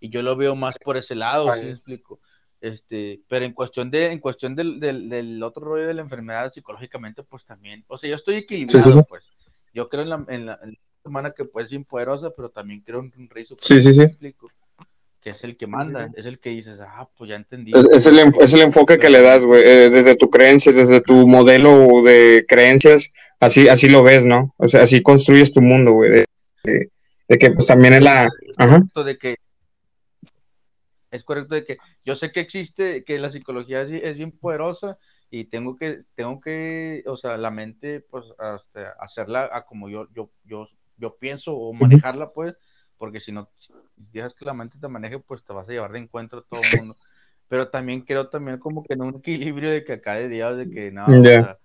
Y 0.00 0.10
yo 0.10 0.20
lo 0.22 0.34
veo 0.34 0.56
más 0.56 0.74
por 0.84 0.96
ese 0.96 1.14
lado, 1.14 1.54
¿sí 1.54 1.60
me 1.60 1.70
explico? 1.70 2.18
Este, 2.60 3.20
pero 3.28 3.44
en 3.46 3.52
cuestión 3.52 3.90
de, 3.90 4.12
en 4.12 4.18
cuestión 4.18 4.54
del, 4.54 4.78
del, 4.80 5.08
del 5.08 5.42
otro 5.42 5.64
rollo 5.64 5.86
de 5.86 5.94
la 5.94 6.02
enfermedad 6.02 6.52
psicológicamente, 6.52 7.22
pues 7.22 7.44
también, 7.44 7.84
o 7.88 7.96
sea, 7.96 8.10
yo 8.10 8.16
estoy 8.16 8.36
equilibrado, 8.36 8.82
Sí, 8.82 8.92
sí, 8.92 8.98
sí. 8.98 9.04
pues. 9.08 9.24
Yo 9.72 9.88
creo 9.88 10.02
en 10.02 10.08
la, 10.10 10.24
en 10.28 10.46
la, 10.46 10.58
en 10.62 10.70
la 10.72 10.78
semana 11.02 11.30
que 11.30 11.44
pues 11.44 11.64
es 11.66 11.70
bien 11.70 11.84
poderosa, 11.84 12.30
pero 12.36 12.50
también 12.50 12.80
creo 12.80 13.00
en 13.00 13.12
un 13.16 13.28
rey 13.30 13.46
supremo, 13.46 13.60
Sí, 13.60 13.80
sí, 13.80 13.92
sí. 13.94 14.34
Que 15.22 15.30
es 15.30 15.44
el 15.44 15.56
que 15.56 15.66
manda, 15.66 16.10
es 16.16 16.24
el 16.26 16.38
que 16.38 16.48
dices, 16.50 16.78
ah, 16.80 17.06
pues 17.16 17.28
ya 17.30 17.36
entendí. 17.36 17.72
Es, 17.74 17.86
es 17.90 18.06
el, 18.06 18.18
enf- 18.18 18.42
es 18.42 18.52
el 18.54 18.62
enfoque 18.62 18.98
que 18.98 19.10
le 19.10 19.20
das, 19.20 19.44
güey, 19.44 19.62
eh, 19.64 19.90
desde 19.90 20.16
tu 20.16 20.30
creencia, 20.30 20.72
desde 20.72 21.00
tu 21.02 21.26
modelo 21.26 22.02
de 22.02 22.44
creencias, 22.48 23.12
así, 23.38 23.68
así 23.68 23.88
lo 23.88 24.02
ves, 24.02 24.24
¿no? 24.24 24.54
O 24.56 24.66
sea, 24.66 24.82
así 24.82 25.02
construyes 25.02 25.52
tu 25.52 25.60
mundo, 25.60 25.92
güey, 25.92 26.10
de, 26.10 26.24
de- 26.64 26.90
de 27.28 27.38
que 27.38 27.50
pues 27.52 27.66
también 27.66 27.92
es 27.94 28.02
la... 28.02 28.28
Ajá, 28.56 28.82
de 29.04 29.18
que 29.18 29.36
es 31.10 31.24
correcto 31.24 31.54
de 31.54 31.64
que 31.64 31.78
yo 32.04 32.16
sé 32.16 32.32
que 32.32 32.40
existe, 32.40 33.04
que 33.04 33.18
la 33.18 33.30
psicología 33.32 33.82
es, 33.82 33.90
es 33.90 34.16
bien 34.16 34.32
poderosa 34.32 34.98
y 35.30 35.44
tengo 35.44 35.76
que, 35.76 36.02
tengo 36.14 36.40
que, 36.40 37.02
o 37.06 37.16
sea, 37.16 37.36
la 37.36 37.50
mente, 37.50 38.00
pues, 38.00 38.24
hasta 38.38 38.90
hacerla 39.00 39.48
a 39.52 39.64
como 39.64 39.88
yo, 39.88 40.08
yo, 40.14 40.30
yo, 40.44 40.68
yo 40.96 41.16
pienso 41.18 41.54
o 41.54 41.72
manejarla, 41.72 42.30
pues, 42.30 42.54
porque 42.98 43.20
si 43.20 43.32
no 43.32 43.48
si 43.58 43.72
dejas 44.12 44.34
que 44.34 44.44
la 44.44 44.54
mente 44.54 44.76
te 44.80 44.88
maneje, 44.88 45.18
pues 45.20 45.42
te 45.44 45.52
vas 45.52 45.68
a 45.68 45.72
llevar 45.72 45.92
de 45.92 46.00
encuentro 46.00 46.40
a 46.40 46.44
todo 46.48 46.60
el 46.70 46.78
mundo. 46.78 46.96
Pero 47.48 47.68
también 47.68 48.02
creo 48.02 48.28
también 48.28 48.58
como 48.58 48.84
que 48.84 48.94
en 48.94 49.02
un 49.02 49.16
equilibrio 49.16 49.70
de 49.70 49.84
que 49.84 49.94
acá 49.94 50.14
de 50.14 50.28
Dios, 50.28 50.56
de 50.56 50.70
que 50.70 50.92
no, 50.92 51.06
o 51.06 51.22
Ya. 51.22 51.42
sea, 51.42 51.58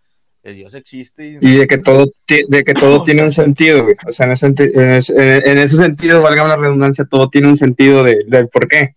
el 0.44 0.56
Dios 0.56 0.74
existe 0.76 1.28
y, 1.28 1.38
y 1.42 1.58
de 1.58 1.68
que 1.68 1.78
todo, 1.78 2.06
de 2.28 2.64
que 2.64 2.74
todo 2.74 3.04
tiene 3.04 3.24
un 3.24 3.32
sentido, 3.32 3.84
güey. 3.84 3.96
O 4.08 4.12
sea, 4.12 4.26
en 4.28 4.32
ese, 4.34 4.48
en 4.48 4.92
ese, 4.94 5.38
en 5.52 5.58
ese 5.58 5.78
sentido, 5.78 6.22
valga 6.22 6.48
la 6.48 6.58
redundancia, 6.58 7.06
todo 7.06 7.30
tiene 7.30 7.50
un 7.50 7.58
sentido 7.58 8.04
de, 8.04 8.24
del 8.28 8.48
por 8.48 8.68
qué. 8.68 8.96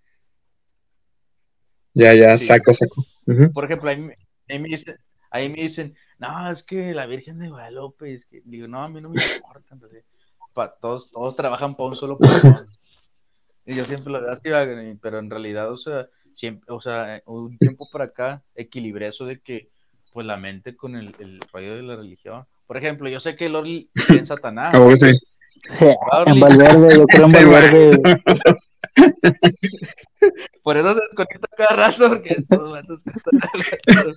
Ya, 1.99 2.15
ya, 2.15 2.39
Sí. 2.39 2.47
saco, 2.47 2.73
saco. 2.73 3.05
Por 3.53 3.65
ejemplo, 3.65 3.91
ahí, 3.91 3.97
me- 4.01 4.17
ahí 4.49 4.59
me 4.59 4.69
dicen, 4.69 4.97
ahí 5.31 5.49
me 5.49 5.63
dicen, 5.63 5.95
no, 6.19 6.51
es 6.51 6.63
que 6.63 6.95
la 6.95 7.07
Virgen 7.07 7.39
de 7.39 7.49
Guadalupe, 7.49 8.15
es 8.15 8.25
que, 8.27 8.41
digo, 8.45 8.69
no, 8.69 8.83
a 8.83 8.89
mí 8.89 9.01
no 9.01 9.11
me 9.11 9.17
importa. 9.21 9.77
Pa- 10.55 10.75
todos, 10.81 11.11
todos 11.11 11.37
trabajan 11.37 11.75
para 11.77 11.89
un 11.91 11.97
solo 11.97 12.17
patrón. 12.19 12.55
Y 13.67 13.75
yo 13.75 13.85
siempre 13.85 14.13
lo 14.13 14.21
veo 14.23 14.33
así, 14.33 14.49
va, 14.49 14.65
pero 15.03 15.19
en 15.19 15.29
realidad, 15.29 15.71
o 15.71 15.77
sea, 15.77 16.07
siempre, 16.35 16.73
o 16.73 16.81
sea, 16.81 17.21
un 17.27 17.59
tiempo 17.59 17.89
para 17.93 18.05
acá 18.05 18.43
equilibré 18.55 19.09
eso 19.09 19.27
de 19.27 19.41
que, 19.41 19.69
pues, 20.13 20.27
la 20.27 20.37
mente 20.37 20.75
con 20.77 20.97
el, 20.97 21.15
el 21.19 21.41
rollo 21.53 21.77
de 21.77 21.83
la 21.83 21.97
religión. 21.97 22.47
Por 22.67 22.77
ejemplo, 22.77 23.09
yo 23.09 23.21
sé 23.21 23.35
que 23.37 23.49
cree 24.07 24.21
en 24.21 24.27
Satanás. 24.27 24.71
Güey, 24.79 24.97
sí. 24.97 25.19
En 26.27 26.41
Valverde, 26.41 26.95
yo 26.97 27.05
creo 27.07 27.27
en 27.27 27.33
Sí, 27.35 27.45
güey. 27.45 27.53
Valverde. 27.63 28.23
Por 30.63 30.77
eso 30.77 30.95
se 30.95 31.01
desconecta 31.01 31.49
cada 31.57 31.77
rato, 31.77 32.09
porque 32.09 32.35
estos 32.39 32.71
vatos 32.71 33.01
están. 33.15 34.15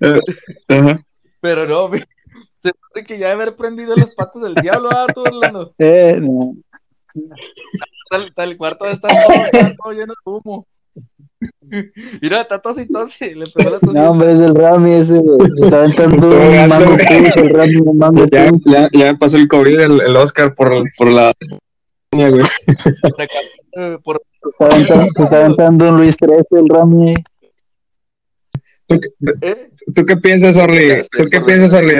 Eh. 0.68 0.98
Pero 1.40 1.66
no, 1.66 1.88
mi- 1.88 1.98
se 1.98 2.70
parece 2.92 3.06
que 3.06 3.18
ya 3.18 3.28
de 3.28 3.32
haber 3.32 3.56
prendido 3.56 3.96
las 3.96 4.14
patas 4.14 4.42
del 4.42 4.54
diablo, 4.54 4.88
ah, 4.92 5.06
tú, 5.12 5.22
Orlando. 5.22 5.74
Eh, 5.78 6.16
no. 6.20 6.54
El 8.36 8.56
cuarto 8.56 8.84
está 8.86 9.08
todo, 9.08 9.44
está 9.44 9.74
todo 9.82 9.92
lleno 9.92 10.14
de 10.14 10.32
humo. 10.32 10.66
Mira, 12.20 12.42
está 12.42 12.60
tos 12.60 12.78
y 12.78 12.86
tos, 12.86 13.20
y 13.22 13.34
le 13.34 13.46
pegó 13.48 13.70
la 13.70 13.78
tos. 13.80 13.94
No, 13.94 14.10
hombre, 14.10 14.32
es 14.32 14.40
el 14.40 14.54
Rami 14.54 14.92
ese, 14.92 15.18
güey. 15.18 15.38
Está 15.62 15.78
aventando 15.78 16.28
un 16.28 16.68
mango 16.68 16.96
el 17.36 17.48
Rami 17.48 17.76
un 17.84 17.98
mango 17.98 18.26
Ya, 18.30 18.50
ya, 18.66 18.88
ya 18.92 19.12
me 19.12 19.18
pasó 19.18 19.36
el 19.36 19.48
COVID, 19.48 19.80
el, 19.80 20.00
el 20.02 20.16
Oscar, 20.16 20.54
por, 20.54 20.70
por 20.96 21.08
la... 21.08 21.32
güey. 22.12 22.44
Eh, 23.74 23.98
por- 24.04 24.22
Se 24.42 24.48
está 24.50 24.66
aventando, 24.66 25.06
se 25.16 25.22
está 25.22 25.36
aventando 25.44 25.88
un 25.88 25.96
Luis 25.96 26.16
XIII, 26.20 26.60
el 26.60 26.68
Rami. 26.68 27.14
¿Tú, 28.86 28.98
qué- 29.00 29.32
¿Eh? 29.48 29.70
tú 29.94 30.04
qué 30.04 30.16
piensas, 30.16 30.56
Orly? 30.56 30.88
¿Tú 31.10 31.24
qué 31.30 31.40
piensas, 31.40 31.72
Orly? 31.72 31.94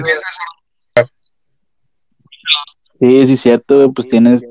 Sí, 3.01 3.27
sí, 3.27 3.37
cierto, 3.37 3.77
güey, 3.79 3.91
pues 3.91 4.07
tienes, 4.07 4.45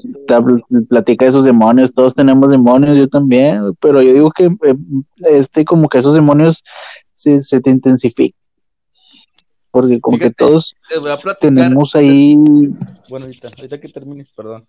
platica 0.89 1.23
de 1.23 1.29
esos 1.29 1.45
demonios, 1.45 1.93
todos 1.93 2.13
tenemos 2.13 2.49
demonios, 2.49 2.97
yo 2.97 3.07
también, 3.07 3.61
güey, 3.61 3.73
pero 3.79 4.01
yo 4.01 4.13
digo 4.13 4.29
que 4.31 4.45
eh, 4.45 4.75
este, 5.29 5.63
como 5.63 5.87
que 5.87 5.99
esos 5.99 6.13
demonios 6.13 6.61
se, 7.15 7.41
se 7.43 7.61
te 7.61 7.69
intensifican, 7.69 8.37
porque 9.69 10.01
como 10.01 10.19
que 10.19 10.31
todos 10.31 10.75
tenemos 11.39 11.95
ahí, 11.95 12.35
Bueno, 13.07 13.27
ahorita, 13.27 13.47
ahorita 13.55 13.79
que 13.79 13.87
termines, 13.87 14.27
perdón. 14.35 14.67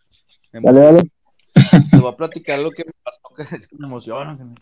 Me 0.53 0.61
dale, 0.61 0.80
dale, 0.80 1.03
Les 1.92 2.00
voy 2.00 2.12
a 2.12 2.16
platicar 2.16 2.59
lo 2.59 2.70
que 2.70 2.84
me 2.84 2.92
pasó, 3.03 3.20
que 3.36 3.57
es 3.57 3.66
que 3.68 3.76
me 3.76 3.86
emociona. 3.86 4.36
que 4.36 4.44
me- 4.44 4.55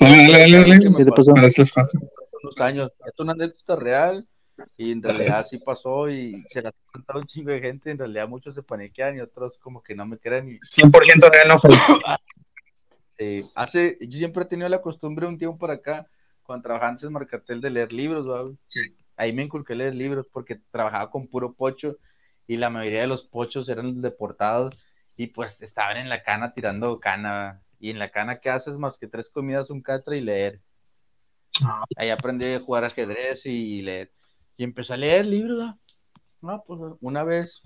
Dale, 0.00 0.32
dale, 0.32 0.56
dale, 0.58 0.90
me 0.90 0.96
¿qué 0.96 1.04
te 1.04 1.10
pasó. 1.10 1.34
Para 1.34 1.48
fácil. 1.48 1.66
unos 2.42 2.58
años. 2.58 2.92
Es 3.06 3.18
una 3.18 3.32
anécdota 3.32 3.76
real 3.76 4.26
y 4.76 4.92
en 4.92 5.02
realidad 5.02 5.46
sí 5.48 5.58
pasó 5.58 6.08
y 6.08 6.44
se 6.50 6.62
la 6.62 6.68
ha 6.68 6.72
contado 6.92 7.18
un 7.20 7.26
chingo 7.26 7.50
de 7.50 7.60
gente. 7.60 7.90
En 7.90 7.98
realidad 7.98 8.28
muchos 8.28 8.54
se 8.54 8.62
paniquean 8.62 9.16
y 9.16 9.20
otros 9.20 9.58
como 9.58 9.82
que 9.82 9.94
no 9.94 10.06
me 10.06 10.18
creen. 10.18 10.50
Y... 10.50 10.58
100% 10.58 11.30
real 11.32 11.48
no 11.48 11.58
fue. 11.58 11.70
Eh, 13.20 13.44
hace, 13.56 13.98
yo 14.00 14.16
siempre 14.16 14.44
he 14.44 14.46
tenido 14.46 14.68
la 14.68 14.80
costumbre 14.80 15.26
un 15.26 15.38
tiempo 15.38 15.58
por 15.58 15.72
acá, 15.72 16.06
cuando 16.44 16.62
trabajaba 16.62 16.90
antes 16.92 17.04
en 17.04 17.12
Marcatel, 17.12 17.60
de 17.60 17.68
leer 17.70 17.92
libros. 17.92 18.54
Ahí 19.16 19.32
me 19.32 19.42
inculqué 19.42 19.74
leer 19.74 19.96
libros 19.96 20.26
porque 20.32 20.60
trabajaba 20.70 21.10
con 21.10 21.26
puro 21.26 21.52
pocho 21.52 21.96
y 22.46 22.56
la 22.56 22.70
mayoría 22.70 23.00
de 23.00 23.08
los 23.08 23.24
pochos 23.24 23.68
eran 23.68 23.86
los 23.86 24.02
deportados 24.02 24.76
y 25.18 25.26
pues 25.26 25.60
estaban 25.60 25.96
en 25.98 26.08
la 26.08 26.22
cana 26.22 26.54
tirando 26.54 26.98
cana. 27.00 27.60
Y 27.80 27.90
en 27.90 27.98
la 27.98 28.08
cana, 28.08 28.38
¿qué 28.38 28.50
haces 28.50 28.74
más 28.78 28.96
que 28.98 29.08
tres 29.08 29.28
comidas, 29.28 29.68
un 29.68 29.82
catra 29.82 30.16
y 30.16 30.20
leer? 30.20 30.60
Ah. 31.62 31.84
Ahí 31.96 32.10
aprendí 32.10 32.46
a 32.46 32.60
jugar 32.60 32.84
ajedrez 32.84 33.44
y 33.44 33.82
leer. 33.82 34.12
Y 34.56 34.64
empecé 34.64 34.94
a 34.94 34.96
leer 34.96 35.26
libros. 35.26 35.74
No, 36.40 36.62
pues 36.66 36.80
una 37.00 37.24
vez, 37.24 37.60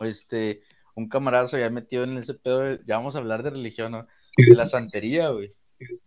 este, 0.00 0.62
un 0.94 1.08
camarada 1.08 1.48
se 1.48 1.56
había 1.56 1.70
metido 1.70 2.04
en 2.04 2.16
ese 2.16 2.32
pedo, 2.34 2.60
de- 2.60 2.80
ya 2.86 2.96
vamos 2.96 3.14
a 3.14 3.18
hablar 3.18 3.42
de 3.42 3.50
religión, 3.50 3.92
¿no? 3.92 4.06
De 4.36 4.54
la 4.54 4.66
santería, 4.66 5.28
güey. 5.28 5.52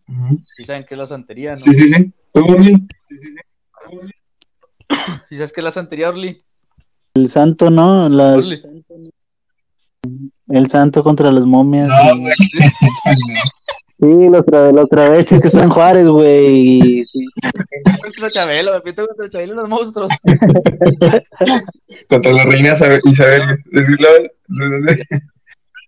Ujú. 0.08 0.42
¿Sí 0.58 0.66
saben 0.66 0.86
qué 0.86 0.96
es 0.96 1.00
la 1.00 1.08
santería, 1.08 1.54
no? 1.54 1.62
Sí, 1.62 1.72
sí, 1.72 1.94
sí. 1.94 2.14
¿Todo 2.34 2.56
bien? 2.58 2.88
¿Sí 5.30 5.38
sabes 5.38 5.54
qué 5.54 5.62
es 5.62 5.64
la 5.64 5.72
santería, 5.72 6.10
Orly? 6.10 6.44
El 7.14 7.30
santo, 7.30 7.70
¿no? 7.70 8.10
Las, 8.10 8.48
Orly. 8.48 8.84
El 10.54 10.68
santo 10.70 11.04
contra 11.04 11.32
las 11.32 11.46
momias. 11.46 11.88
No, 11.88 12.18
güey. 12.20 12.34
Sí, 14.00 14.30
los, 14.30 14.44
tra 14.46 14.72
los 14.72 14.90
travestis 14.90 15.40
que 15.42 15.48
están 15.48 15.64
en 15.66 15.70
Juárez, 15.70 16.08
güey. 16.08 17.06
sí. 17.12 17.26
Contra 18.02 18.30
Chabelo, 18.32 18.74
me 18.74 18.82
pinto 18.82 19.06
contra 19.08 19.30
Chabelo 19.30 19.54
y 19.54 19.58
los 19.58 19.70
monstruos. 19.70 20.10
Contra 22.10 22.32
la 22.32 22.44
reina 22.46 22.74
Isabel. 22.74 23.00
Isabel. 23.06 23.64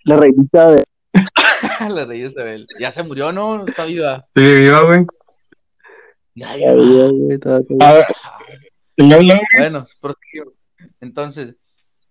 La 0.05 0.17
reinita 0.17 0.71
de... 0.71 0.83
la 1.89 2.05
reina 2.05 2.27
Isabel. 2.27 2.67
Ya 2.79 2.91
se 2.91 3.03
murió, 3.03 3.31
¿no? 3.31 3.65
Está 3.65 3.85
viva. 3.85 4.25
Sí, 4.35 4.41
viva, 4.43 4.81
güey. 4.85 5.05
Ya, 6.35 6.55
Ya, 6.57 6.73
viva. 6.73 7.07
güey, 7.09 7.37
todo- 7.39 7.61
todo- 7.63 7.77
A 7.81 7.93
ver, 7.93 8.05
no, 8.97 9.21
no. 9.21 9.33
Bueno, 9.57 9.87
prosigo. 10.01 10.53
Entonces, 11.01 11.55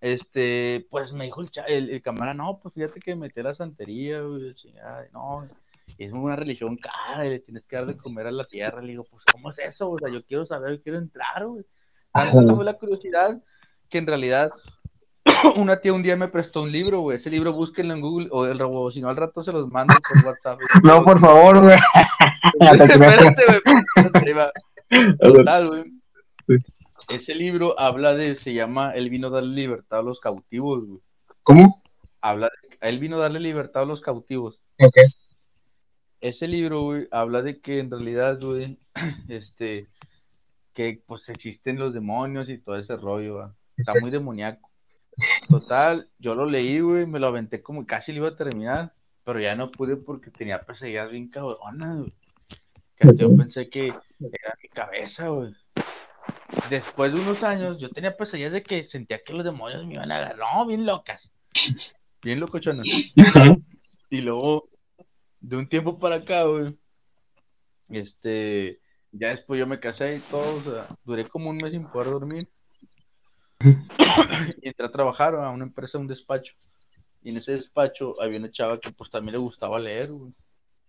este, 0.02 0.84
pues 0.90 1.12
me 1.12 1.24
dijo 1.24 1.40
el, 1.40 1.50
el, 1.68 1.90
el 1.90 2.02
camarada, 2.02 2.34
no, 2.34 2.58
pues 2.60 2.74
fíjate 2.74 3.00
que 3.00 3.14
metí 3.14 3.40
la 3.40 3.54
santería, 3.54 4.20
güey, 4.20 4.52
chingada, 4.54 5.06
no, 5.12 5.46
es 5.96 6.12
una 6.12 6.34
religión 6.34 6.76
cara, 6.76 7.24
y 7.24 7.30
le 7.30 7.38
tienes 7.38 7.64
que 7.64 7.76
dar 7.76 7.86
de 7.86 7.96
comer 7.96 8.26
a 8.26 8.32
la 8.32 8.44
tierra. 8.44 8.82
Le 8.82 8.88
digo, 8.88 9.04
pues, 9.08 9.22
¿cómo 9.30 9.50
es 9.50 9.58
eso? 9.60 9.90
O 9.90 9.98
sea, 9.98 10.10
yo 10.10 10.24
quiero 10.24 10.44
saber, 10.44 10.76
yo 10.76 10.82
quiero 10.82 10.98
entrar, 10.98 11.46
güey. 11.46 11.64
Fue 12.54 12.64
la 12.64 12.74
curiosidad 12.74 13.40
que 13.88 13.98
en 13.98 14.06
realidad 14.06 14.50
una 15.56 15.76
tía 15.76 15.92
un 15.92 16.02
día 16.02 16.16
me 16.16 16.28
prestó 16.28 16.62
un 16.62 16.72
libro, 16.72 17.00
güey. 17.00 17.16
Ese 17.16 17.30
libro 17.30 17.52
búsquenlo 17.52 17.94
en 17.94 18.00
Google 18.00 18.28
o 18.32 18.44
el 18.46 18.58
robo, 18.58 18.90
si 18.90 19.00
no 19.00 19.08
al 19.08 19.16
rato 19.16 19.44
se 19.44 19.52
los 19.52 19.68
mando 19.70 19.94
por 20.08 20.26
WhatsApp. 20.26 20.58
No, 20.82 21.04
por 21.04 21.20
favor, 21.20 21.60
güey. 21.60 21.78
Espérate, 22.60 23.46
güey. 24.90 25.16
Total, 25.20 25.68
güey. 25.68 26.01
Ese 27.08 27.34
libro 27.34 27.78
habla 27.78 28.14
de, 28.14 28.36
se 28.36 28.54
llama 28.54 28.92
Él 28.92 29.10
vino 29.10 29.28
a 29.28 29.30
darle 29.30 29.54
libertad 29.54 30.00
a 30.00 30.02
los 30.02 30.20
cautivos, 30.20 30.84
güey. 30.84 31.00
¿Cómo? 31.42 31.82
Habla 32.20 32.46
de, 32.46 32.88
Él 32.88 32.98
vino 32.98 33.16
a 33.16 33.20
darle 33.20 33.40
libertad 33.40 33.82
a 33.82 33.86
los 33.86 34.00
cautivos. 34.00 34.60
Ok. 34.78 34.96
Ese 36.20 36.46
libro, 36.46 36.82
güey, 36.82 37.08
habla 37.10 37.42
de 37.42 37.60
que 37.60 37.80
en 37.80 37.90
realidad, 37.90 38.40
güey, 38.40 38.78
este, 39.28 39.88
que 40.72 41.02
pues 41.06 41.28
existen 41.28 41.78
los 41.78 41.92
demonios 41.92 42.48
y 42.48 42.58
todo 42.58 42.76
ese 42.76 42.96
rollo, 42.96 43.36
va. 43.36 43.54
Está 43.76 43.94
muy 44.00 44.10
demoníaco. 44.10 44.70
Total, 45.48 46.08
yo 46.18 46.34
lo 46.34 46.46
leí, 46.46 46.80
güey, 46.80 47.06
me 47.06 47.18
lo 47.18 47.26
aventé 47.26 47.62
como 47.62 47.86
casi 47.86 48.12
lo 48.12 48.18
iba 48.18 48.28
a 48.28 48.36
terminar, 48.36 48.94
pero 49.24 49.40
ya 49.40 49.54
no 49.54 49.70
pude 49.70 49.96
porque 49.96 50.30
tenía 50.30 50.62
pesadillas 50.62 51.10
bien 51.10 51.28
cabronas, 51.28 51.98
güey. 51.98 52.12
Que 52.96 53.08
yo 53.16 53.36
pensé 53.36 53.68
que 53.68 53.88
era 53.88 54.54
mi 54.62 54.68
cabeza, 54.68 55.28
güey. 55.28 55.54
Después 56.68 57.12
de 57.12 57.20
unos 57.20 57.42
años, 57.42 57.78
yo 57.80 57.90
tenía 57.90 58.16
pesadillas 58.16 58.52
de 58.52 58.62
que 58.62 58.84
sentía 58.84 59.22
que 59.22 59.32
los 59.32 59.44
demonios 59.44 59.84
me 59.86 59.94
iban 59.94 60.10
a 60.12 60.16
agarrar, 60.16 60.38
no, 60.38 60.66
bien 60.66 60.86
locas, 60.86 61.28
bien 62.22 62.40
locochonas. 62.40 62.86
Y 64.10 64.20
luego, 64.20 64.68
de 65.40 65.56
un 65.56 65.68
tiempo 65.68 65.98
para 65.98 66.16
acá, 66.16 66.44
güey, 66.44 66.76
este, 67.90 68.80
ya 69.12 69.28
después 69.28 69.58
yo 69.58 69.66
me 69.66 69.80
casé 69.80 70.16
y 70.16 70.20
todo, 70.20 70.54
o 70.56 70.62
sea, 70.62 70.88
duré 71.04 71.28
como 71.28 71.50
un 71.50 71.56
mes 71.56 71.72
sin 71.72 71.86
poder 71.86 72.10
dormir. 72.10 72.48
Y 74.62 74.68
entré 74.68 74.86
a 74.86 74.92
trabajar 74.92 75.34
a 75.34 75.50
una 75.50 75.64
empresa, 75.64 75.98
a 75.98 76.00
un 76.00 76.08
despacho. 76.08 76.54
Y 77.22 77.30
en 77.30 77.36
ese 77.36 77.52
despacho 77.52 78.20
había 78.20 78.38
una 78.38 78.50
chava 78.50 78.80
que 78.80 78.90
pues 78.92 79.10
también 79.10 79.32
le 79.32 79.38
gustaba 79.38 79.78
leer, 79.78 80.10
güey. 80.10 80.32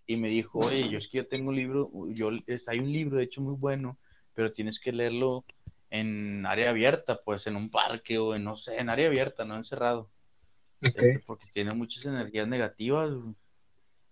Y 0.08 0.18
me 0.18 0.28
dijo, 0.30 0.60
oye, 0.60 0.90
yo 0.90 0.98
es 0.98 1.08
que 1.08 1.18
yo 1.18 1.28
tengo 1.28 1.50
un 1.50 1.56
libro, 1.56 1.90
yo, 2.10 2.30
es- 2.48 2.68
hay 2.68 2.80
un 2.80 2.92
libro 2.92 3.18
de 3.18 3.24
hecho 3.24 3.42
muy 3.42 3.56
bueno, 3.56 3.98
pero 4.34 4.54
tienes 4.54 4.80
que 4.80 4.92
leerlo 4.92 5.46
en 5.90 6.46
área 6.46 6.70
abierta, 6.72 7.20
pues 7.24 7.46
en 7.48 7.56
un 7.56 7.70
parque 7.70 8.18
o 8.18 8.36
en, 8.36 8.44
no 8.44 8.58
sé, 8.58 8.78
en 8.80 8.90
área 8.90 9.08
abierta, 9.08 9.46
no 9.46 9.56
encerrado 9.56 10.10
este, 10.82 11.20
porque 11.26 11.46
tiene 11.54 11.74
muchas 11.74 12.06
energías 12.06 12.48
negativas. 12.48 13.12
güey. 13.14 13.36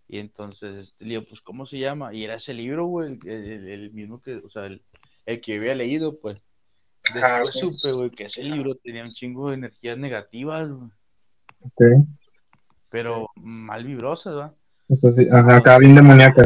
Y 0.07 0.19
entonces, 0.19 0.89
este, 0.89 1.03
le 1.05 1.09
digo, 1.11 1.24
pues, 1.28 1.41
¿cómo 1.41 1.65
se 1.65 1.80
llama? 1.80 2.13
Y 2.13 2.24
era 2.24 2.36
ese 2.36 2.53
libro, 2.53 2.86
güey, 2.86 3.17
el, 3.24 3.28
el- 3.30 3.67
el 3.69 3.91
mismo 3.91 4.22
que, 4.22 4.36
o 4.36 4.49
sea, 4.49 4.65
el, 4.65 4.82
el 5.26 5.41
que 5.41 5.55
había 5.57 5.76
leído, 5.76 6.19
pues. 6.19 6.38
Ah, 7.15 7.41
Después 7.43 7.55
ok. 7.55 7.61
supe, 7.74 7.91
güey, 7.93 8.09
que 8.11 8.26
ese 8.26 8.43
libro 8.43 8.76
tenía 8.76 9.03
un 9.03 9.13
chingo 9.13 9.49
de 9.49 9.55
energías 9.55 9.97
negativas, 9.97 10.69
güey, 10.69 10.91
pero 12.89 13.28
mal 13.36 13.84
vibrosas, 13.86 14.51
sí. 15.11 15.28
Ajá, 15.32 15.57
acá 15.57 15.78
bien 15.78 15.95
demoníaca. 15.95 16.45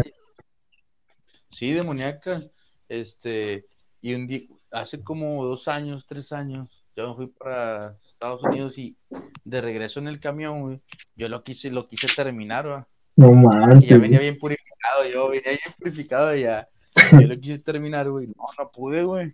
Sí, 1.50 1.72
demoníacas. 1.72 2.46
Este, 2.90 3.66
y 4.02 4.14
un 4.14 4.28
día, 4.28 4.42
hace 4.72 5.04
como 5.04 5.44
dos 5.46 5.68
años, 5.68 6.06
tres 6.08 6.32
años, 6.32 6.70
yo 6.96 7.10
me 7.10 7.16
fui 7.16 7.28
para 7.28 7.98
Estados 8.08 8.44
Unidos 8.44 8.78
y 8.78 8.96
de 9.44 9.62
regreso 9.62 10.00
en 10.00 10.08
el 10.08 10.20
camión, 10.20 10.62
güey, 10.62 10.82
yo 11.16 11.28
lo 11.30 11.44
quise, 11.44 11.70
lo 11.70 11.88
quise 11.88 12.08
terminar. 12.16 12.88
No 13.16 13.32
Y 13.32 13.36
ya 13.36 13.50
manches. 13.50 14.02
venía 14.02 14.20
bien 14.20 14.38
purificado, 14.38 15.06
yo 15.12 15.30
venía 15.30 15.52
bien 15.52 15.76
purificado 15.78 16.36
ya. 16.36 16.68
Yo 17.12 17.22
lo 17.28 17.36
quise 17.36 17.60
terminar, 17.60 18.10
güey. 18.10 18.28
No, 18.28 18.46
no 18.58 18.70
pude, 18.72 19.04
güey. 19.04 19.28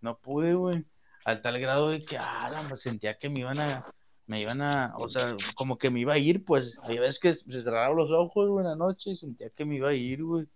No 0.00 0.16
pude, 0.18 0.54
güey. 0.54 0.84
Al 1.24 1.40
tal 1.40 1.60
grado 1.60 1.90
de 1.90 2.04
que, 2.04 2.16
ah, 2.18 2.50
sentía 2.82 3.18
que 3.18 3.28
me 3.28 3.40
iban 3.40 3.60
a, 3.60 3.86
me 4.26 4.40
iban 4.40 4.60
a, 4.60 4.94
o 4.96 5.08
sea, 5.08 5.36
como 5.54 5.78
que 5.78 5.90
me 5.90 6.00
iba 6.00 6.14
a 6.14 6.18
ir, 6.18 6.44
pues. 6.44 6.76
Había 6.82 7.02
veces 7.02 7.20
que 7.20 7.34
se 7.34 7.62
cerraron 7.62 7.96
los 7.96 8.10
ojos, 8.10 8.48
güey, 8.48 8.64
en 8.64 8.70
la 8.70 8.76
noche 8.76 9.10
y 9.10 9.16
sentía 9.16 9.50
que 9.50 9.64
me 9.64 9.76
iba 9.76 9.90
a 9.90 9.94
ir, 9.94 10.22
güey. 10.24 10.46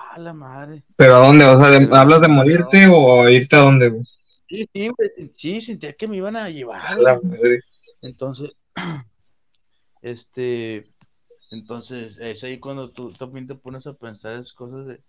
Ah, 0.00 0.18
la 0.18 0.32
madre. 0.32 0.84
¿Pero 0.96 1.16
a 1.16 1.26
dónde? 1.26 1.44
O 1.44 1.56
sea, 1.58 1.70
de- 1.70 1.88
¿hablas 1.96 2.20
de 2.20 2.28
morirte 2.28 2.86
o 2.90 3.28
irte 3.28 3.56
a 3.56 3.60
dónde, 3.60 3.88
güey? 3.88 4.04
Sí, 4.48 4.68
sí, 4.72 4.88
güey. 4.88 5.32
Sí, 5.34 5.60
sentía 5.60 5.92
que 5.92 6.06
me 6.08 6.16
iban 6.16 6.36
a 6.36 6.48
llevar, 6.50 6.86
A 6.86 6.96
la 6.96 7.20
madre. 7.20 7.60
Entonces, 8.02 8.52
este, 10.02 10.86
entonces, 11.50 12.16
es 12.20 12.44
ahí 12.44 12.58
cuando 12.58 12.90
tú 12.90 13.12
también 13.12 13.46
te 13.46 13.54
pones 13.54 13.86
a 13.86 13.94
pensar 13.94 14.34
esas 14.34 14.52
cosas 14.52 14.86
de, 14.86 15.00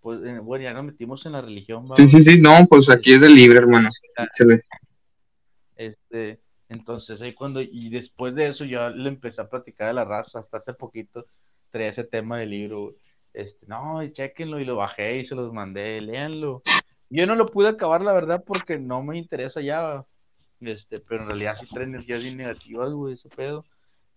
pues, 0.00 0.20
bueno, 0.42 0.64
ya 0.64 0.72
nos 0.72 0.84
metimos 0.84 1.24
en 1.26 1.32
la 1.32 1.40
religión, 1.40 1.86
Sí, 1.96 2.06
sí, 2.06 2.22
sí. 2.22 2.40
No, 2.40 2.66
pues 2.68 2.88
aquí 2.88 3.12
es 3.12 3.20
de 3.20 3.30
libre, 3.30 3.58
hermano. 3.58 3.88
Échale. 4.16 4.62
este, 5.76 6.40
entonces 6.68 7.20
ahí 7.20 7.34
cuando, 7.34 7.60
y 7.60 7.88
después 7.88 8.34
de 8.34 8.48
eso 8.48 8.64
yo 8.64 8.88
le 8.90 9.08
empecé 9.08 9.40
a 9.40 9.48
platicar 9.48 9.88
de 9.88 9.94
la 9.94 10.04
raza, 10.04 10.40
hasta 10.40 10.58
hace 10.58 10.74
poquito 10.74 11.26
traía 11.70 11.90
ese 11.90 12.04
tema 12.04 12.38
del 12.38 12.50
libro, 12.50 12.82
güey. 12.84 12.94
Este, 13.34 13.66
no, 13.66 14.02
y 14.02 14.12
chequenlo, 14.12 14.60
y 14.60 14.64
lo 14.64 14.76
bajé 14.76 15.18
y 15.18 15.26
se 15.26 15.34
los 15.34 15.52
mandé, 15.52 16.00
léanlo. 16.00 16.62
Yo 17.10 17.26
no 17.26 17.34
lo 17.34 17.46
pude 17.46 17.68
acabar, 17.68 18.02
la 18.02 18.12
verdad, 18.12 18.44
porque 18.46 18.78
no 18.78 19.02
me 19.02 19.16
interesa 19.16 19.60
ya, 19.60 20.04
este, 20.60 21.00
pero 21.00 21.22
en 21.22 21.28
realidad 21.28 21.56
sí 21.60 21.66
trae 21.72 21.84
energías 21.84 22.22
bien 22.22 22.36
negativas, 22.36 22.90
güey, 22.92 23.14
ese 23.14 23.28
pedo, 23.28 23.64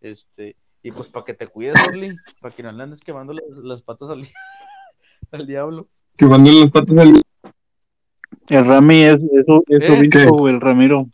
este, 0.01 0.55
y 0.84 0.91
pues 0.91 1.07
para 1.09 1.26
que 1.26 1.34
te 1.34 1.47
cuides, 1.47 1.76
Orly, 1.88 2.09
para 2.39 2.53
que 2.53 2.64
no 2.64 2.72
le 2.72 2.84
andes 2.84 2.99
quemando 3.01 3.34
las, 3.34 3.43
las 3.64 3.82
patas 3.82 4.09
al, 4.09 4.28
al 5.32 5.47
diablo. 5.47 5.88
Que 6.18 6.26
mando 6.26 6.51
los 6.51 6.72
patos 6.72 6.97
al. 6.97 7.22
El 8.49 8.66
Rami 8.66 9.03
es, 9.03 9.14
eso, 9.16 9.64
eso 9.68 9.93
¿Eh? 9.93 10.09
¿Qué? 10.09 10.26
güey, 10.26 10.53
el 10.53 10.62
Ramiro. 10.62 11.07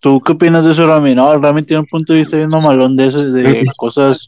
¿Tú 0.00 0.20
qué 0.20 0.32
opinas 0.32 0.64
de 0.64 0.72
eso, 0.72 0.86
Rami? 0.86 1.14
No, 1.14 1.32
el 1.32 1.42
Rami 1.42 1.62
tiene 1.62 1.80
un 1.80 1.86
punto 1.86 2.12
de 2.12 2.20
vista 2.20 2.36
bien 2.36 2.48
mamalón 2.48 2.96
de, 2.96 3.06
eso, 3.08 3.30
de 3.30 3.66
cosas 3.76 4.26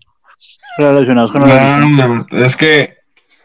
relacionadas 0.79 1.31
con. 1.31 1.43
No, 1.43 1.89
no, 1.89 2.27
es 2.45 2.57
que. 2.57 2.97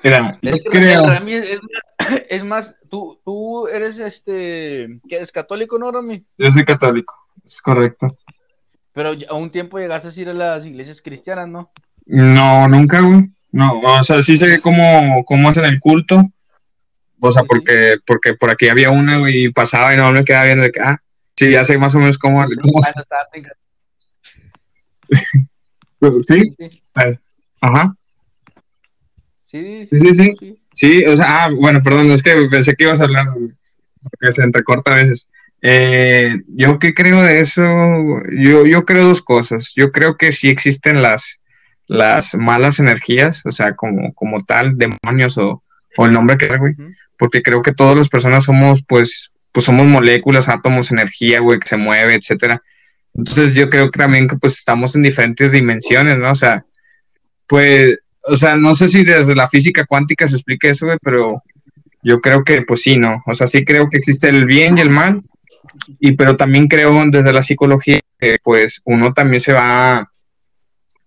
Mira, 0.04 0.38
yo 0.42 0.52
Es 0.52 0.64
que 0.64 0.70
creo. 0.70 1.12
es, 1.12 1.50
es 1.50 1.60
más, 1.62 2.22
es 2.30 2.44
más, 2.46 2.76
tú, 2.90 3.20
tú 3.24 3.68
eres 3.68 3.98
este, 3.98 5.00
que 5.08 5.16
eres 5.18 5.32
católico, 5.32 5.78
¿no, 5.78 5.92
Rami? 5.92 6.24
Yo 6.38 6.52
soy 6.52 6.64
católico. 6.64 7.16
Es 7.46 7.62
correcto. 7.62 8.18
Pero 8.94 9.12
a 9.30 9.34
un 9.34 9.52
tiempo 9.52 9.78
llegaste 9.78 10.08
a 10.10 10.22
ir 10.22 10.30
a 10.30 10.34
las 10.34 10.66
iglesias 10.66 11.02
cristianas, 11.02 11.48
¿no? 11.48 11.72
No, 12.06 12.68
nunca, 12.68 13.02
güey. 13.02 13.30
No, 13.52 13.80
o 13.80 14.04
sea, 14.04 14.22
sí 14.24 14.38
sé 14.38 14.62
cómo, 14.62 15.24
cómo 15.26 15.50
hacen 15.50 15.66
el 15.66 15.80
culto. 15.80 16.24
O 17.20 17.32
sea, 17.32 17.44
porque, 17.44 17.96
porque 18.06 18.34
por 18.34 18.50
aquí 18.50 18.70
había 18.70 18.92
una, 18.92 19.18
güey, 19.18 19.46
y 19.46 19.52
pasaba 19.52 19.94
y 19.94 19.98
no 19.98 20.12
me 20.12 20.24
quedaba 20.24 20.46
viendo 20.46 20.64
de 20.64 20.72
que, 20.72 20.80
ah, 20.82 20.98
sí, 21.36 21.52
ya 21.52 21.66
sé 21.66 21.78
más 21.78 21.94
o 21.96 22.00
menos 22.00 22.18
cómo. 22.18 22.44
cómo... 22.62 22.82
¿Sí? 26.24 26.56
Ajá. 27.62 27.96
Sí, 29.48 29.88
sí, 29.92 30.14
sí. 30.14 30.60
sí. 30.76 31.06
O 31.06 31.16
sea, 31.16 31.26
ah, 31.28 31.50
bueno, 31.54 31.82
perdón, 31.82 32.12
es 32.12 32.24
que 32.24 32.36
pensé 32.50 32.76
que 32.76 32.86
ibas 32.86 33.02
a 33.02 33.06
hablar, 33.06 33.28
porque 33.34 34.34
se 34.34 34.44
entrecorta 34.44 34.94
a 34.94 35.04
veces. 35.04 35.28
Eh, 35.62 36.42
yo 36.48 36.80
qué 36.80 36.94
creo 36.94 37.22
de 37.22 37.42
eso, 37.42 37.64
yo, 38.32 38.66
yo 38.66 38.86
creo 38.86 39.08
dos 39.08 39.22
cosas. 39.22 39.74
Yo 39.76 39.92
creo 39.92 40.16
que 40.16 40.32
sí 40.32 40.50
existen 40.50 41.02
las, 41.02 41.40
las 41.88 42.36
malas 42.36 42.80
energías, 42.80 43.46
o 43.46 43.52
sea, 43.52 43.76
como, 43.76 44.14
como 44.14 44.40
tal, 44.40 44.78
demonios 44.78 45.38
o, 45.38 45.64
o 45.98 46.06
el 46.06 46.14
nombre 46.14 46.38
que 46.38 46.48
güey, 46.58 46.76
porque 47.18 47.42
creo 47.42 47.62
que 47.62 47.74
todas 47.74 47.98
las 47.98 48.08
personas 48.08 48.46
somos, 48.46 48.84
pues, 48.88 49.34
pues 49.52 49.66
somos 49.66 49.86
moléculas, 49.88 50.48
átomos, 50.48 50.92
energía, 50.92 51.42
güey, 51.42 51.60
que 51.60 51.68
se 51.68 51.78
mueve, 51.78 52.16
etcétera. 52.16 52.62
Entonces 53.14 53.56
yo 53.56 53.70
creo 53.70 53.90
que 53.90 54.00
también 54.00 54.28
que 54.28 54.38
pues 54.38 54.58
estamos 54.58 54.96
en 54.96 55.04
diferentes 55.04 55.52
dimensiones, 55.52 56.18
¿no? 56.18 56.32
O 56.32 56.36
sea, 56.36 56.66
pues, 57.48 57.98
o 58.24 58.36
sea, 58.36 58.56
no 58.56 58.74
sé 58.74 58.88
si 58.88 59.04
desde 59.04 59.36
la 59.36 59.48
física 59.48 59.86
cuántica 59.86 60.28
se 60.28 60.36
explica 60.36 60.70
eso, 60.70 60.86
güey, 60.86 60.98
pero 61.02 61.44
yo 62.04 62.22
creo 62.22 62.44
que 62.44 62.62
pues 62.62 62.82
sí, 62.84 62.98
¿no? 62.98 63.24
O 63.26 63.34
sea, 63.34 63.48
sí 63.48 63.66
creo 63.66 63.90
que 63.90 63.98
existe 63.98 64.30
el 64.30 64.46
bien 64.46 64.78
y 64.78 64.82
el 64.82 64.90
mal, 64.90 65.22
y 66.00 66.14
pero 66.14 66.36
también 66.36 66.68
creo 66.68 67.04
desde 67.10 67.34
la 67.34 67.42
psicología 67.42 68.00
que 68.20 68.38
pues 68.44 68.82
uno 68.86 69.14
también 69.14 69.42
se 69.42 69.54
va, 69.54 70.10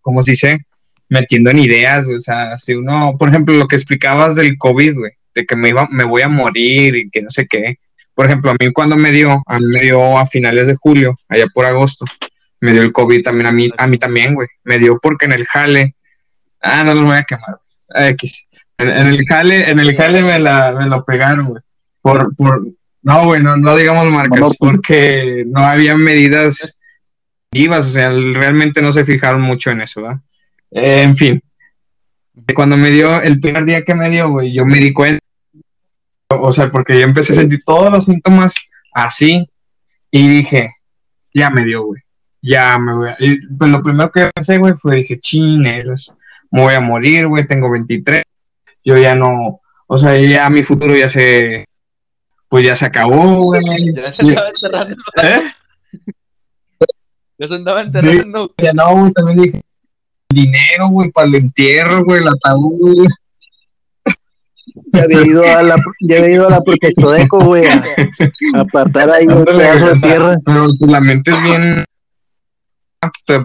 ¿cómo 0.01 0.25
se 0.25 0.33
dice? 0.33 0.67
Metiendo 1.09 1.51
en 1.51 1.59
ideas, 1.59 2.09
o 2.09 2.19
sea, 2.19 2.57
si 2.59 2.75
uno, 2.75 3.17
por 3.19 3.29
ejemplo, 3.29 3.55
lo 3.55 3.67
que 3.67 3.77
explicabas 3.77 4.35
del 4.35 4.57
COVID, 4.59 4.99
güey, 4.99 5.13
de 5.35 5.45
que 5.45 5.57
me 5.57 5.71
iba, 5.71 5.89
me 5.91 6.05
voy 6.05 6.23
a 6.23 6.29
morir 6.29 6.97
y 6.97 7.11
que 7.11 7.23
no 7.23 7.31
sé 7.31 7.47
qué, 7.47 7.79
por 8.23 8.29
ejemplo, 8.29 8.53
a 8.53 8.55
mí 8.55 8.73
cuando 8.73 8.97
me 8.97 9.11
dio, 9.11 9.43
a 9.45 9.59
mí 9.59 9.67
me 9.67 9.81
dio 9.81 10.17
a 10.17 10.25
finales 10.25 10.69
de 10.69 10.77
julio, 10.77 11.19
allá 11.29 11.47
por 11.53 11.67
agosto, 11.67 12.05
me 12.61 12.71
dio 12.71 12.83
el 12.83 12.93
COVID 12.93 13.21
también 13.21 13.49
a 13.49 13.51
mí, 13.51 13.69
a 13.77 13.89
mí 13.89 13.99
también, 13.99 14.37
güey. 14.37 14.47
Me 14.63 14.79
dio 14.79 15.01
porque 15.03 15.25
en 15.25 15.33
el 15.33 15.45
jale, 15.45 15.97
ah, 16.61 16.85
no 16.85 16.95
los 16.95 17.03
voy 17.03 17.17
a 17.17 17.25
quemar, 17.25 17.59
X. 17.89 18.47
En, 18.79 18.91
el 18.91 19.27
jale, 19.27 19.69
en 19.69 19.81
el 19.81 19.97
jale 19.97 20.23
me, 20.23 20.39
la, 20.39 20.71
me 20.71 20.87
lo 20.87 21.05
pegaron, 21.05 21.47
güey. 21.47 21.63
Por, 22.01 22.37
por, 22.37 22.65
no, 23.03 23.25
güey, 23.25 23.43
no, 23.43 23.77
digamos 23.77 24.09
marcas, 24.09 24.53
porque 24.57 25.43
no 25.45 25.67
había 25.67 25.97
medidas 25.97 26.79
vivas, 27.51 27.89
o 27.89 27.91
sea, 27.91 28.09
realmente 28.09 28.83
no 28.83 28.93
se 28.93 29.05
fijaron 29.05 29.43
mucho 29.43 29.73
en 29.73 29.81
eso, 29.81 30.01
¿verdad? 30.01 30.21
Eh, 30.71 31.03
en 31.03 31.17
fin, 31.17 31.43
cuando 32.55 32.77
me 32.77 32.93
dio, 32.93 33.21
el 33.21 33.41
primer 33.41 33.65
día 33.65 33.83
que 33.83 33.97
me 33.97 34.09
dio, 34.11 34.31
güey, 34.31 34.53
yo 34.53 34.65
me 34.65 34.79
di 34.79 34.93
cuenta 34.93 35.19
o 36.41 36.53
sea, 36.53 36.71
porque 36.71 36.99
yo 36.99 37.05
empecé 37.05 37.33
a 37.33 37.37
sentir 37.37 37.63
todos 37.65 37.91
los 37.91 38.05
síntomas 38.05 38.55
así 38.93 39.49
y 40.11 40.29
dije, 40.29 40.71
ya 41.35 41.51
me 41.51 41.65
dio, 41.65 41.85
güey, 41.85 42.03
ya 42.41 42.79
me 42.79 42.95
voy 42.95 43.09
a... 43.11 43.17
Y 43.19 43.47
pues 43.47 43.71
lo 43.71 43.83
primero 43.83 44.11
que 44.11 44.31
pensé, 44.35 44.59
güey, 44.59 44.75
fue, 44.75 44.97
dije, 44.97 45.19
chinelas, 45.19 46.15
me 46.51 46.63
voy 46.63 46.75
a 46.75 46.81
morir, 46.81 47.27
güey, 47.27 47.47
tengo 47.47 47.71
23, 47.71 48.23
yo 48.85 48.97
ya 48.97 49.15
no, 49.15 49.61
o 49.87 49.99
sea, 49.99 50.19
ya 50.19 50.49
mi 50.51 50.63
futuro 50.63 50.97
ya 50.97 51.09
se, 51.09 51.67
pues 52.49 52.67
ya 52.67 52.75
se 52.75 52.87
acabó, 52.87 53.43
güey. 53.43 53.63
Ya 53.95 54.13
se 54.13 54.29
estaba 54.29 54.49
enterrando. 54.49 55.03
¿Eh? 55.23 55.43
Ya 57.39 57.49
se 57.49 57.55
andaba 57.55 57.83
enterrando. 57.83 58.55
ya 58.59 58.73
no, 58.73 58.95
güey, 58.95 59.13
también 59.13 59.43
dije, 59.43 59.63
dinero, 60.29 60.89
güey, 60.89 61.11
para 61.11 61.29
el 61.29 61.35
entierro, 61.37 62.05
güey, 62.05 62.21
el 62.21 62.29
ataúd. 62.29 63.09
Ya 64.93 65.03
había 65.03 65.27
ido 65.27 65.43
a 65.43 65.63
la, 65.63 65.77
ya 66.01 66.19
había 66.19 66.31
ido 66.31 66.47
a 66.49 66.51
la 66.51 66.61
Protectodeco, 66.61 67.41
güey, 67.41 67.65
a, 67.67 67.83
apartar 68.61 69.11
ahí 69.11 69.27
un 69.27 69.45
pedazo 69.45 69.87
de 69.95 70.01
tierra. 70.01 70.37
Pero 70.45 70.69
la 70.81 71.01
mente 71.01 71.31
es 71.31 71.43
bien. 71.43 71.85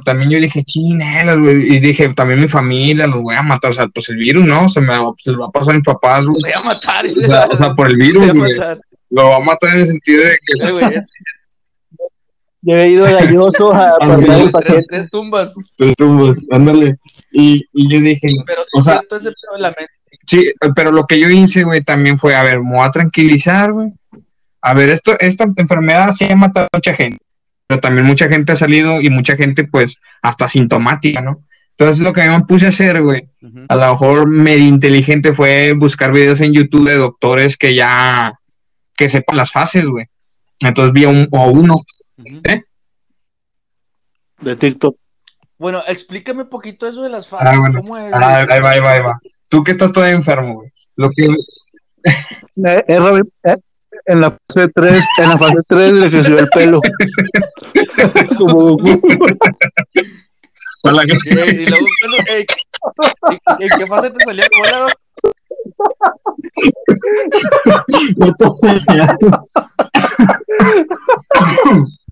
También 0.06 0.30
yo 0.30 0.40
dije, 0.40 0.64
chinelas, 0.64 1.38
güey. 1.38 1.76
Y 1.76 1.80
dije, 1.80 2.14
también 2.14 2.42
mi 2.42 2.48
familia, 2.48 3.08
los 3.08 3.22
voy 3.22 3.36
a 3.36 3.42
matar. 3.42 3.72
O 3.72 3.74
sea, 3.74 3.88
pues 3.88 4.10
el 4.10 4.18
virus, 4.18 4.46
¿no? 4.46 4.70
Se 4.70 4.82
me 4.82 4.94
se 5.18 5.32
va 5.32 5.48
a 5.48 5.52
pasar 5.52 5.74
a 5.74 5.78
mis 5.78 5.86
papás, 5.86 6.26
güey. 6.26 6.42
Voy 6.42 6.52
a 6.52 6.62
matar. 6.62 7.06
O 7.08 7.22
sea, 7.22 7.48
o 7.52 7.56
sea, 7.56 7.74
por 7.74 7.88
el 7.88 7.98
virus, 7.98 8.34
güey. 8.34 8.54
Lo 9.10 9.30
va 9.30 9.38
a 9.38 9.40
matar 9.40 9.74
en 9.74 9.82
el 9.82 9.88
sentido 9.88 10.24
de 10.24 10.38
que. 10.46 11.02
Yo 12.62 12.76
he 12.76 12.90
ido 12.90 13.06
galloso 13.06 13.74
a 13.74 13.90
apartar 14.02 14.42
el 14.42 14.50
paquete. 14.50 14.86
Tres 14.90 15.10
tumbas. 15.10 15.54
Tres 15.76 15.96
tumbas, 15.96 16.36
ándale. 16.52 16.98
Y, 17.32 17.64
y 17.74 17.90
yo 17.90 18.00
dije, 18.00 18.30
pero 18.46 18.64
o 18.76 18.82
sea, 18.82 19.02
de 19.10 19.34
la 19.60 19.70
mente 19.70 19.97
Sí, 20.28 20.52
pero 20.76 20.92
lo 20.92 21.06
que 21.06 21.20
yo 21.20 21.30
hice, 21.30 21.64
güey, 21.64 21.82
también 21.84 22.20
fue, 22.20 22.36
a 22.36 22.44
ver, 22.44 22.60
me 22.60 22.76
voy 22.76 22.86
a 22.86 22.92
tranquilizar, 22.92 23.72
güey. 23.72 23.94
A 24.62 24.74
ver, 24.74 24.90
esto, 24.90 25.18
esta 25.20 25.46
enfermedad 25.56 26.12
sí 26.12 26.26
ha 26.30 26.36
matado 26.36 26.68
a 26.72 26.78
mucha 26.78 26.94
gente, 26.94 27.24
pero 27.66 27.80
también 27.80 28.06
mucha 28.06 28.28
gente 28.28 28.52
ha 28.52 28.58
salido 28.58 29.00
y 29.02 29.10
mucha 29.10 29.38
gente, 29.38 29.64
pues, 29.64 29.96
hasta 30.22 30.48
sintomática, 30.48 31.22
¿no? 31.22 31.44
Entonces, 31.78 32.00
lo 32.04 32.12
que 32.12 32.28
me 32.28 32.40
puse 32.42 32.66
a 32.66 32.70
hacer, 32.70 33.02
güey, 33.02 33.30
a 33.70 33.76
lo 33.76 33.92
mejor 33.92 34.28
medio 34.28 34.68
inteligente 34.68 35.32
fue 35.32 35.74
buscar 35.74 36.12
videos 36.12 36.42
en 36.42 36.52
YouTube 36.52 36.90
de 36.90 36.96
doctores 36.96 37.56
que 37.56 37.76
ya, 37.76 38.34
que 38.96 39.08
sepan 39.08 39.38
las 39.38 39.52
fases, 39.52 39.88
güey. 39.88 40.08
Entonces 40.60 40.92
vi 40.92 41.06
a, 41.06 41.10
un, 41.10 41.30
a 41.32 41.46
uno, 41.46 41.76
¿eh? 42.44 42.64
De 44.42 44.56
TikTok. 44.56 44.98
Bueno, 45.60 45.84
explícame 45.88 46.44
un 46.44 46.50
poquito 46.50 46.88
eso 46.88 47.02
de 47.04 47.10
las 47.10 47.28
fases. 47.28 47.48
Ah, 47.48 47.60
bueno. 47.60 47.82
¿Cómo 47.82 47.98
es? 47.98 48.12
Ah, 48.14 48.46
ahí 48.50 48.60
va, 48.60 48.70
ahí 48.72 48.80
va, 48.80 48.92
ahí 48.92 49.02
va. 49.02 49.20
Tú 49.50 49.64
que 49.64 49.72
estás 49.72 49.92
todavía 49.92 50.16
enfermo, 50.16 50.56
güey. 50.56 50.72
Lo 50.96 51.10
que... 51.10 51.26
Eh, 51.26 52.84
eh, 52.88 53.58
en 54.06 54.22
la 54.22 54.32
fase 54.32 54.70
3, 54.74 55.06
en 55.20 55.30
la 55.30 55.38
fase 55.38 55.58
3 55.68 55.94
le 55.94 56.10
creció 56.10 56.40
el 56.40 56.48
pelo. 56.50 56.82
Como 58.38 58.78
Goku. 58.78 59.08
Hola, 60.84 61.04
que... 61.06 61.18
y, 61.30 61.66
luego, 61.66 61.86
eh, 62.30 62.46
¿en 63.60 63.70
qué 63.78 63.86
fase 63.86 64.10
te 64.12 64.24
salió 64.24 64.46
cola? 64.52 64.94
No 68.18 68.34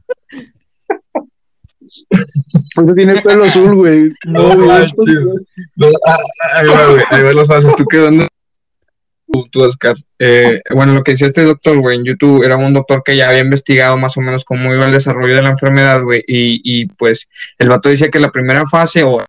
Pues 2.75 2.95
tiene 2.95 3.21
pelo 3.21 3.43
azul, 3.45 3.75
güey. 3.75 4.13
No, 4.25 4.55
no, 4.55 4.71
ah, 4.71 4.83
no, 5.75 5.87
ah, 6.05 6.17
ahí 6.55 6.67
va, 6.67 6.87
güey. 6.87 7.03
Ahí 7.09 7.23
va 7.23 7.33
los 7.33 7.47
fases. 7.47 7.75
¿Tú 7.75 7.85
qué 7.85 7.97
dónde? 7.97 8.27
Tú, 9.51 9.63
Oscar. 9.63 9.95
Eh, 10.19 10.61
bueno, 10.73 10.93
lo 10.93 11.03
que 11.03 11.11
decía 11.11 11.27
este 11.27 11.43
doctor, 11.43 11.77
güey, 11.77 11.97
en 11.97 12.05
YouTube, 12.05 12.43
era 12.43 12.57
un 12.57 12.73
doctor 12.73 13.01
que 13.03 13.17
ya 13.17 13.29
había 13.29 13.41
investigado 13.41 13.97
más 13.97 14.15
o 14.17 14.21
menos 14.21 14.45
cómo 14.45 14.73
iba 14.73 14.85
el 14.85 14.91
desarrollo 14.91 15.35
de 15.35 15.41
la 15.41 15.49
enfermedad, 15.49 16.01
güey. 16.03 16.23
Y, 16.27 16.61
y 16.63 16.85
pues 16.85 17.27
el 17.57 17.69
vato 17.69 17.89
decía 17.89 18.09
que 18.09 18.19
la 18.19 18.31
primera 18.31 18.65
fase, 18.65 19.03
o 19.03 19.23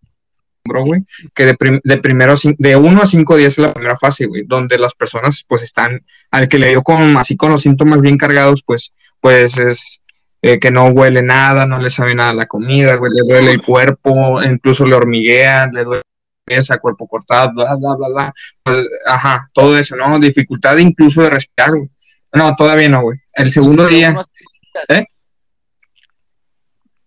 güey, 0.85 1.03
que 1.33 1.45
de, 1.45 1.55
de 1.83 1.97
primero 1.97 2.35
de 2.57 2.75
uno 2.75 3.01
a 3.01 3.07
cinco 3.07 3.35
días 3.35 3.53
es 3.53 3.59
la 3.59 3.73
primera 3.73 3.97
fase, 3.97 4.25
güey, 4.25 4.43
donde 4.45 4.77
las 4.77 4.93
personas 4.93 5.43
pues 5.47 5.63
están, 5.63 6.03
al 6.31 6.47
que 6.47 6.59
le 6.59 6.69
dio 6.69 6.83
con 6.83 7.17
así 7.17 7.35
con 7.35 7.51
los 7.51 7.61
síntomas 7.61 8.01
bien 8.01 8.17
cargados, 8.17 8.63
pues, 8.63 8.93
pues 9.19 9.57
es 9.57 10.01
eh, 10.47 10.59
que 10.59 10.71
no 10.71 10.87
huele 10.87 11.21
nada, 11.21 11.65
no 11.65 11.79
le 11.79 11.89
sabe 11.89 12.15
nada 12.15 12.33
la 12.33 12.45
comida, 12.45 12.95
güey, 12.95 13.11
le 13.13 13.21
duele 13.27 13.51
el 13.51 13.61
cuerpo, 13.61 14.41
incluso 14.41 14.85
le 14.85 14.95
hormiguean, 14.95 15.71
le 15.73 15.83
duele 15.83 16.01
esa 16.47 16.77
cuerpo 16.77 17.07
cortado, 17.07 17.53
bla, 17.53 17.75
bla, 17.75 17.95
bla, 17.95 18.07
bla. 18.09 18.33
Pues, 18.63 18.85
ajá, 19.05 19.49
todo 19.53 19.77
eso, 19.77 19.95
¿no? 19.95 20.17
Dificultad 20.19 20.77
incluso 20.77 21.21
de 21.21 21.29
respirar, 21.29 21.71
güey. 21.71 21.89
No, 22.33 22.55
todavía 22.55 22.89
no, 22.89 23.01
güey. 23.01 23.19
El 23.33 23.51
segundo 23.51 23.87
día. 23.87 24.15
¿Eh? 24.89 25.05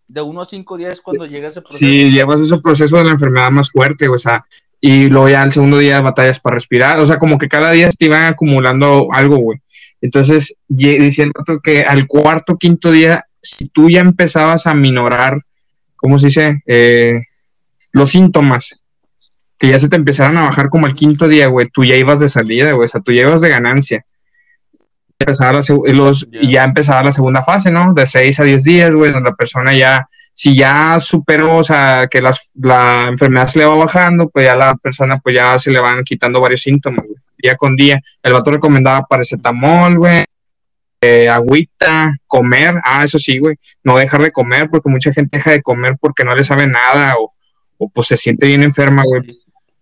De 0.08 0.20
uno 0.20 0.42
a 0.42 0.46
cinco 0.46 0.76
días 0.76 1.00
cuando 1.00 1.24
llega 1.24 1.48
ese 1.48 1.60
proceso. 1.60 1.78
Sí, 1.78 2.10
llevas 2.10 2.40
ese 2.40 2.58
proceso 2.58 2.96
de 2.96 3.04
la 3.04 3.12
enfermedad 3.12 3.50
más 3.50 3.70
fuerte, 3.70 4.08
o 4.08 4.18
sea, 4.18 4.44
y 4.80 5.08
luego 5.08 5.28
ya 5.28 5.42
el 5.42 5.52
segundo 5.52 5.78
día 5.78 6.00
batallas 6.00 6.40
para 6.40 6.54
respirar, 6.54 6.98
o 6.98 7.06
sea, 7.06 7.18
como 7.18 7.38
que 7.38 7.48
cada 7.48 7.70
día 7.70 7.90
te 7.90 8.06
iban 8.06 8.24
acumulando 8.24 9.08
algo, 9.12 9.36
güey. 9.36 9.60
Entonces, 10.00 10.56
diciendo 10.66 11.34
que 11.62 11.80
al 11.80 12.06
cuarto, 12.06 12.56
quinto 12.56 12.90
día, 12.90 13.26
si 13.42 13.68
tú 13.68 13.90
ya 13.90 14.00
empezabas 14.00 14.66
a 14.66 14.74
minorar, 14.74 15.42
¿cómo 15.96 16.18
se 16.18 16.26
dice? 16.26 16.62
Eh, 16.66 17.22
los 17.92 18.10
síntomas, 18.10 18.68
que 19.58 19.68
ya 19.68 19.80
se 19.80 19.88
te 19.88 19.96
empezaron 19.96 20.38
a 20.38 20.44
bajar 20.44 20.68
como 20.68 20.86
el 20.86 20.94
quinto 20.94 21.28
día, 21.28 21.48
güey, 21.48 21.68
tú 21.68 21.84
ya 21.84 21.96
ibas 21.96 22.20
de 22.20 22.28
salida, 22.28 22.72
güey, 22.72 22.86
o 22.86 22.88
sea, 22.88 23.00
tú 23.00 23.12
ya 23.12 23.22
ibas 23.22 23.40
de 23.40 23.48
ganancia. 23.48 24.04
Empezaba 25.18 25.52
los, 25.52 26.28
y 26.32 26.52
ya 26.52 26.64
empezaba 26.64 27.02
la 27.02 27.12
segunda 27.12 27.42
fase, 27.42 27.70
¿no? 27.70 27.92
De 27.92 28.06
seis 28.06 28.40
a 28.40 28.44
diez 28.44 28.64
días, 28.64 28.94
güey, 28.94 29.12
donde 29.12 29.30
la 29.30 29.36
persona 29.36 29.74
ya, 29.74 30.06
si 30.32 30.56
ya 30.56 30.98
superó, 30.98 31.56
o 31.56 31.64
sea, 31.64 32.08
que 32.10 32.22
la 32.22 33.06
enfermedad 33.08 33.48
se 33.48 33.58
le 33.58 33.66
va 33.66 33.74
bajando, 33.74 34.30
pues 34.30 34.46
ya 34.46 34.56
la 34.56 34.74
persona, 34.76 35.18
pues 35.18 35.34
ya 35.34 35.58
se 35.58 35.70
le 35.70 35.80
van 35.80 36.04
quitando 36.04 36.40
varios 36.40 36.62
síntomas, 36.62 37.04
güey 37.06 37.20
día 37.40 37.56
con 37.56 37.76
día. 37.76 38.00
El 38.22 38.32
vato 38.32 38.50
recomendaba 38.50 39.06
paracetamol, 39.06 39.98
güey, 39.98 40.24
eh, 41.00 41.28
agüita, 41.28 42.14
comer. 42.26 42.80
Ah, 42.84 43.04
eso 43.04 43.18
sí, 43.18 43.38
güey, 43.38 43.56
no 43.82 43.96
dejar 43.96 44.22
de 44.22 44.32
comer 44.32 44.68
porque 44.70 44.88
mucha 44.88 45.12
gente 45.12 45.38
deja 45.38 45.52
de 45.52 45.62
comer 45.62 45.96
porque 46.00 46.24
no 46.24 46.34
le 46.34 46.44
sabe 46.44 46.66
nada 46.66 47.14
o, 47.18 47.32
o 47.78 47.88
pues 47.88 48.08
se 48.08 48.16
siente 48.16 48.46
bien 48.46 48.62
enferma, 48.62 49.02
güey. 49.04 49.22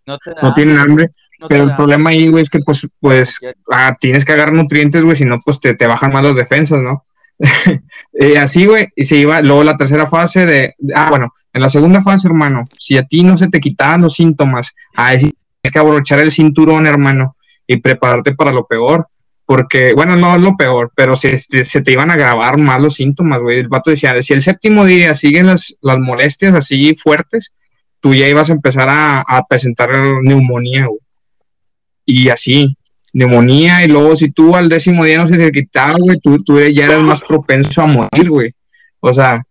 No, 0.07 0.19
te 0.19 0.31
da 0.31 0.43
no 0.43 0.53
tienen 0.53 0.79
hambre. 0.79 1.11
no 1.39 1.49
Pero 1.49 1.64
el 1.64 1.71
da 1.71 1.77
problema 1.77 2.11
ahí, 2.11 2.29
güey, 2.29 2.45
es 2.45 2.51
que 2.51 2.61
pues, 2.61 2.87
pues 3.01 3.39
ah, 3.71 3.97
tienes 4.01 4.25
que 4.25 4.33
agarrar 4.33 4.55
nutrientes, 4.55 5.05
güey, 5.05 5.16
si 5.16 5.25
no, 5.25 5.41
pues 5.45 5.61
te, 5.61 5.75
te 5.75 5.87
bajan 5.87 6.12
más 6.12 6.25
las 6.25 6.37
defensas, 6.37 6.81
¿no? 6.81 7.05
Eh, 8.21 8.37
así, 8.37 8.66
güey, 8.66 8.89
y 8.97 9.05
se 9.05 9.14
iba, 9.14 9.41
luego 9.41 9.62
la 9.62 9.77
tercera 9.77 10.05
fase 10.05 10.45
de, 10.45 10.75
ah, 10.93 11.09
bueno, 11.09 11.33
en 11.53 11.62
la 11.62 11.69
segunda 11.69 12.03
fase, 12.03 12.27
hermano, 12.27 12.64
si 12.77 12.99
a 12.99 13.05
ti 13.05 13.23
no 13.23 13.37
se 13.37 13.49
te 13.49 13.61
quitaban 13.61 14.03
los 14.03 14.14
síntomas, 14.14 14.75
ahí 14.97 15.21
sí 15.21 15.35
tienes 15.61 15.73
que 15.73 15.79
abrochar 15.79 16.19
el 16.19 16.33
cinturón, 16.33 16.89
hermano, 16.89 17.37
y 17.64 17.77
prepararte 17.77 18.35
para 18.35 18.51
lo 18.51 18.66
peor, 18.66 19.07
porque, 19.49 19.94
bueno, 19.94 20.14
no 20.14 20.34
es 20.36 20.42
lo 20.42 20.59
peor, 20.59 20.92
pero 20.94 21.16
se, 21.16 21.38
se, 21.38 21.80
te 21.80 21.92
iban 21.92 22.11
a 22.11 22.14
agravar 22.14 22.59
más 22.59 22.78
los 22.78 22.96
síntomas, 22.96 23.40
güey. 23.40 23.61
El 23.61 23.68
vato 23.68 23.88
decía, 23.88 24.20
si 24.20 24.34
el 24.34 24.42
séptimo 24.42 24.84
día 24.84 25.14
siguen 25.14 25.46
las, 25.46 25.74
las 25.80 25.99
molestias 25.99 26.55
así 26.55 26.94
fuertes, 26.94 27.55
tú 27.99 28.12
ya 28.12 28.28
ibas 28.28 28.51
a 28.51 28.53
empezar 28.53 28.90
a, 28.90 29.20
a 29.20 29.46
presentar 29.46 29.88
neumonía, 30.22 30.88
güey. 30.88 31.01
Y 32.05 32.28
así, 32.28 32.76
neumonía, 33.14 33.82
y 33.86 33.88
luego 33.88 34.16
si 34.16 34.30
tú 34.32 34.55
al 34.55 34.68
décimo 34.68 35.07
día 35.07 35.16
no 35.16 35.26
se 35.26 35.38
te 35.38 35.51
quitaba, 35.51 35.96
güey, 35.99 36.20
tú, 36.20 36.36
tú 36.44 36.61
ya 36.61 36.84
eras 36.84 37.01
más 37.01 37.22
propenso 37.22 37.80
a 37.80 37.86
morir, 37.86 38.28
güey. 38.28 38.53
O 39.01 39.14
sea, 39.14 39.42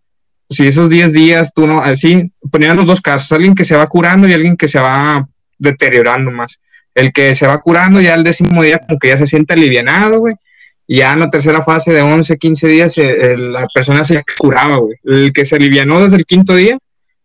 si 0.48 0.68
esos 0.68 0.88
10 0.90 1.12
días 1.12 1.52
tú 1.52 1.66
no, 1.66 1.82
así, 1.82 2.30
ponían 2.52 2.76
los 2.76 2.86
dos 2.86 3.00
casos, 3.00 3.32
alguien 3.32 3.56
que 3.56 3.64
se 3.64 3.74
va 3.74 3.88
curando 3.88 4.28
y 4.28 4.32
alguien 4.32 4.56
que 4.56 4.68
se 4.68 4.78
va 4.78 5.28
deteriorando 5.58 6.30
más. 6.30 6.60
El 6.98 7.12
que 7.12 7.34
se 7.34 7.46
va 7.46 7.60
curando 7.60 8.00
ya 8.00 8.14
el 8.14 8.24
décimo 8.24 8.62
día 8.62 8.78
como 8.78 8.98
que 8.98 9.08
ya 9.08 9.16
se 9.16 9.26
siente 9.26 9.54
alivianado, 9.54 10.20
güey. 10.20 10.34
Y 10.86 10.98
ya 10.98 11.12
en 11.12 11.20
la 11.20 11.28
tercera 11.30 11.62
fase 11.62 11.92
de 11.92 12.00
11, 12.02 12.36
15 12.38 12.66
días 12.66 12.96
eh, 12.98 13.32
el- 13.32 13.52
la 13.52 13.66
persona 13.72 14.04
se 14.04 14.22
curaba, 14.38 14.76
güey. 14.78 14.96
El 15.04 15.32
que 15.32 15.44
se 15.44 15.56
alivianó 15.56 16.02
desde 16.02 16.16
el 16.16 16.24
quinto 16.26 16.54
día, 16.54 16.78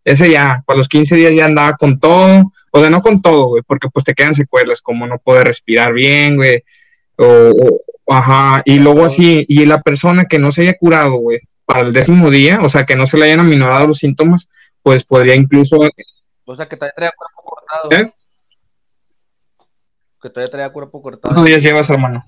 ese 0.06 0.30
ya, 0.30 0.62
para 0.66 0.78
los 0.78 0.90
15 0.90 1.16
días 1.16 1.32
ya 1.34 1.46
andaba 1.46 1.78
con 1.78 1.98
todo, 2.00 2.52
o 2.72 2.82
de 2.82 2.90
no 2.90 3.02
con 3.02 3.22
todo, 3.22 3.46
güey, 3.48 3.64
porque 3.66 3.88
pues 3.90 4.04
te 4.04 4.14
quedan 4.14 4.36
secuelas, 4.36 4.82
como 4.82 5.08
no 5.08 5.18
poder 5.18 5.48
respirar 5.48 5.94
bien, 5.94 6.36
güey, 6.36 6.62
o, 7.16 7.26
o- 7.26 8.14
ajá, 8.14 8.62
y 8.66 8.80
luego 8.80 9.06
así, 9.06 9.46
y 9.48 9.66
la 9.66 9.82
persona 9.82 10.26
que 10.26 10.40
no 10.40 10.52
se 10.52 10.64
haya 10.64 10.78
curado, 10.78 11.14
güey, 11.14 11.40
para 11.66 11.82
el 11.82 11.94
décimo 11.94 12.30
día, 12.30 12.60
o 12.62 12.68
sea, 12.68 12.84
que 12.86 12.98
no 12.98 13.08
se 13.08 13.18
le 13.18 13.26
hayan 13.26 13.40
aminorado 13.40 13.88
los 13.88 14.00
síntomas, 14.00 14.50
pues 14.82 15.06
podría 15.06 15.36
incluso, 15.36 15.78
O 16.46 16.56
sea, 16.58 16.66
que 16.68 16.78
cuerpo 16.78 17.42
cortado. 17.46 17.90
¿eh? 17.92 18.12
Que 20.24 20.30
todavía 20.30 20.52
traía 20.52 20.70
cuerpo 20.72 21.02
¿Cuántos 21.02 21.22
cortado. 21.22 21.46
días 21.46 21.62
llevas, 21.62 21.90
hermano? 21.90 22.26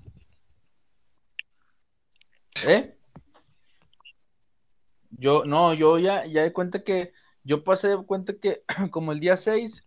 ¿Eh? 2.68 2.94
Yo, 5.12 5.46
no, 5.46 5.74
yo 5.74 5.98
ya, 5.98 6.26
ya 6.26 6.44
de 6.44 6.52
cuenta 6.52 6.84
que, 6.84 7.14
yo 7.46 7.64
pasé 7.64 7.88
de 7.88 7.98
cuenta 8.06 8.34
que 8.38 8.64
como 8.92 9.14
el 9.14 9.22
día 9.22 9.38
6, 9.38 9.82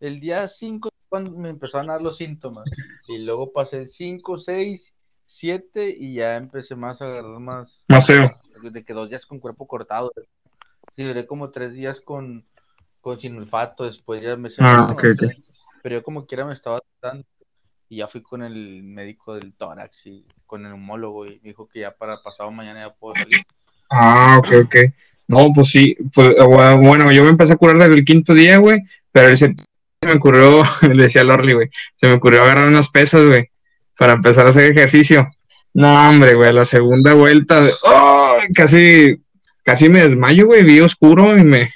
el 0.00 0.18
día 0.18 0.48
5 0.48 0.88
cuando 1.08 1.30
me 1.38 1.50
empezaron 1.50 1.88
a 1.90 1.92
dar 1.92 2.02
los 2.02 2.16
síntomas. 2.16 2.64
Y 3.06 3.18
luego 3.18 3.52
pasé 3.52 3.82
el 3.82 3.90
5, 3.90 4.38
6, 4.38 4.92
7 5.26 5.94
y 5.96 6.14
ya 6.14 6.36
empecé 6.36 6.74
más 6.74 7.00
a 7.00 7.04
agarrar 7.04 7.38
más, 7.38 7.84
Más 7.86 8.04
feo. 8.06 8.28
de 8.60 8.84
que 8.84 8.92
dos 8.92 9.08
días 9.08 9.24
con 9.24 9.38
cuerpo 9.38 9.68
cortado. 9.68 10.10
Sí, 10.96 11.04
duré 11.04 11.26
como 11.26 11.50
tres 11.50 11.74
días 11.74 12.00
con, 12.00 12.44
con 13.00 13.20
sin 13.20 13.36
olfato, 13.38 13.84
después 13.84 14.20
ya 14.20 14.34
me 14.36 14.50
Ah, 14.58 14.86
no 14.88 14.94
ok, 14.94 15.00
sé, 15.00 15.12
ok. 15.12 15.32
Pero 15.82 15.94
yo 15.96 16.02
como 16.02 16.26
quiera 16.26 16.44
me 16.44 16.54
estaba 16.54 16.80
tratando 17.00 17.24
y 17.92 17.96
ya 17.96 18.08
fui 18.08 18.22
con 18.22 18.42
el 18.42 18.82
médico 18.82 19.34
del 19.34 19.52
tórax 19.52 20.06
y 20.06 20.24
con 20.46 20.62
el 20.62 20.68
neumólogo 20.68 21.26
y 21.26 21.38
me 21.42 21.50
dijo 21.50 21.68
que 21.70 21.80
ya 21.80 21.90
para 21.90 22.22
pasado 22.22 22.50
mañana 22.50 22.86
ya 22.86 22.94
puedo 22.94 23.14
salir. 23.14 23.44
Ah, 23.90 24.36
ok, 24.38 24.48
ok. 24.64 24.76
No, 25.28 25.50
pues 25.54 25.68
sí, 25.68 25.94
pues 26.14 26.34
bueno, 26.46 27.12
yo 27.12 27.22
me 27.22 27.28
empecé 27.28 27.52
a 27.52 27.56
curar 27.56 27.76
desde 27.76 27.92
el 27.92 28.06
quinto 28.06 28.32
día, 28.32 28.56
güey, 28.56 28.80
pero 29.12 29.28
el 29.28 29.36
se 29.36 29.54
me 30.06 30.12
ocurrió, 30.14 30.64
le 30.90 31.02
decía 31.02 31.20
a 31.20 31.24
Lorly, 31.24 31.52
güey, 31.52 31.68
se 31.96 32.08
me 32.08 32.14
ocurrió 32.14 32.42
agarrar 32.42 32.68
unas 32.68 32.88
pesas, 32.88 33.26
güey, 33.26 33.50
para 33.98 34.14
empezar 34.14 34.46
a 34.46 34.48
hacer 34.48 34.72
ejercicio. 34.72 35.28
No, 35.74 36.08
hombre, 36.08 36.32
güey, 36.32 36.50
la 36.50 36.64
segunda 36.64 37.12
vuelta, 37.12 37.62
¡ay! 37.62 38.48
casi, 38.54 39.22
casi 39.64 39.90
me 39.90 40.02
desmayo, 40.02 40.46
güey, 40.46 40.64
vi 40.64 40.80
oscuro 40.80 41.36
y 41.36 41.44
me, 41.44 41.74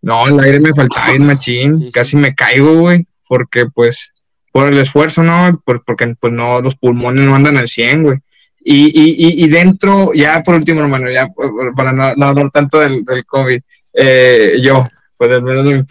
no, 0.00 0.28
el 0.28 0.40
aire 0.40 0.60
me 0.60 0.72
faltaba 0.72 1.10
bien 1.10 1.26
machín, 1.26 1.90
casi 1.90 2.16
me 2.16 2.34
caigo, 2.34 2.80
güey, 2.80 3.06
porque 3.28 3.66
pues, 3.66 4.14
por 4.56 4.72
el 4.72 4.78
esfuerzo, 4.78 5.22
¿no? 5.22 5.60
Por- 5.66 5.84
porque 5.84 6.14
pues 6.18 6.32
no, 6.32 6.62
los 6.62 6.76
pulmones 6.76 7.22
no 7.26 7.34
andan 7.34 7.58
al 7.58 7.68
100, 7.68 8.02
güey. 8.04 8.18
Y, 8.64 8.86
y, 8.86 9.44
y, 9.44 9.48
dentro, 9.50 10.12
ya 10.14 10.42
por 10.42 10.54
último, 10.54 10.80
hermano, 10.80 11.10
ya 11.10 11.28
para 11.76 11.92
no, 11.92 12.24
hablar 12.24 12.50
tanto 12.50 12.80
del, 12.80 13.04
COVID, 13.26 13.60
eh, 13.92 14.52
yo, 14.62 14.88
pues 15.18 15.30
al 15.30 15.42
menos 15.42 15.68
de 15.68 15.74
mi 15.76 15.84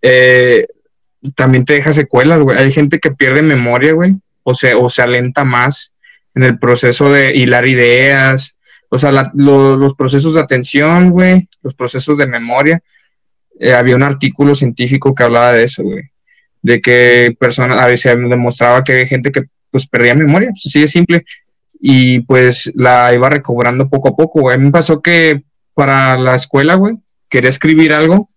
eh, 0.00 0.66
también 1.34 1.66
te 1.66 1.74
deja 1.74 1.92
secuelas, 1.92 2.40
güey. 2.40 2.56
Hay 2.56 2.72
gente 2.72 2.98
que 3.00 3.10
pierde 3.10 3.42
memoria, 3.42 3.92
güey, 3.92 4.14
o 4.44 4.54
se, 4.54 4.72
o 4.72 4.88
se 4.88 5.02
alenta 5.02 5.44
más 5.44 5.92
en 6.34 6.44
el 6.44 6.58
proceso 6.58 7.12
de 7.12 7.34
hilar 7.36 7.68
ideas, 7.68 8.56
o 8.88 8.96
sea, 8.96 9.12
la- 9.12 9.30
lo- 9.34 9.76
los 9.76 9.94
procesos 9.94 10.32
de 10.32 10.40
atención, 10.40 11.10
güey, 11.10 11.50
los 11.62 11.74
procesos 11.74 12.16
de 12.16 12.26
memoria. 12.26 12.80
Eh, 13.58 13.74
había 13.74 13.94
un 13.94 14.02
artículo 14.04 14.54
científico 14.54 15.14
que 15.14 15.22
hablaba 15.22 15.52
de 15.52 15.64
eso, 15.64 15.82
güey, 15.82 16.04
de 16.62 16.80
que 16.80 17.36
personas, 17.38 17.78
a 17.78 17.86
veces 17.86 18.16
demostraba 18.16 18.84
que 18.84 18.92
hay 18.92 19.06
gente 19.06 19.32
que 19.32 19.44
pues 19.70 19.86
perdía 19.86 20.14
memoria, 20.14 20.50
pues, 20.50 20.66
así 20.66 20.80
de 20.80 20.88
simple, 20.88 21.24
y 21.80 22.20
pues 22.20 22.70
la 22.74 23.14
iba 23.14 23.30
recobrando 23.30 23.88
poco 23.88 24.08
a 24.08 24.16
poco. 24.16 24.50
A 24.50 24.56
mí 24.56 24.64
me 24.64 24.70
pasó 24.70 25.00
que 25.00 25.42
para 25.74 26.16
la 26.16 26.34
escuela, 26.34 26.74
güey, 26.74 26.96
quería 27.28 27.50
escribir 27.50 27.92
algo, 27.92 28.28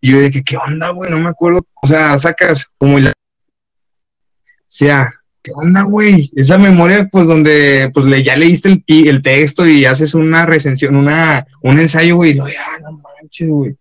y 0.00 0.12
yo 0.12 0.20
dije, 0.20 0.42
¿qué 0.44 0.56
onda, 0.56 0.90
güey? 0.90 1.10
No 1.10 1.18
me 1.18 1.28
acuerdo, 1.28 1.66
o 1.82 1.86
sea, 1.86 2.18
sacas 2.18 2.66
como 2.78 2.98
la... 2.98 3.10
O 3.10 4.70
sea, 4.70 5.12
¿qué 5.42 5.50
onda, 5.54 5.82
güey? 5.82 6.30
Esa 6.36 6.56
memoria, 6.56 7.08
pues, 7.10 7.26
donde, 7.26 7.90
pues, 7.92 8.06
le, 8.06 8.22
ya 8.22 8.36
leíste 8.36 8.68
el, 8.68 8.84
el 8.86 9.22
texto 9.22 9.66
y 9.66 9.84
haces 9.84 10.14
una 10.14 10.46
recensión, 10.46 10.94
una, 10.94 11.46
un 11.62 11.80
ensayo, 11.80 12.16
güey, 12.16 12.30
y 12.30 12.34
lo, 12.34 12.48
ya, 12.48 12.78
no 12.80 12.92
manches, 12.92 13.48
güey. 13.48 13.76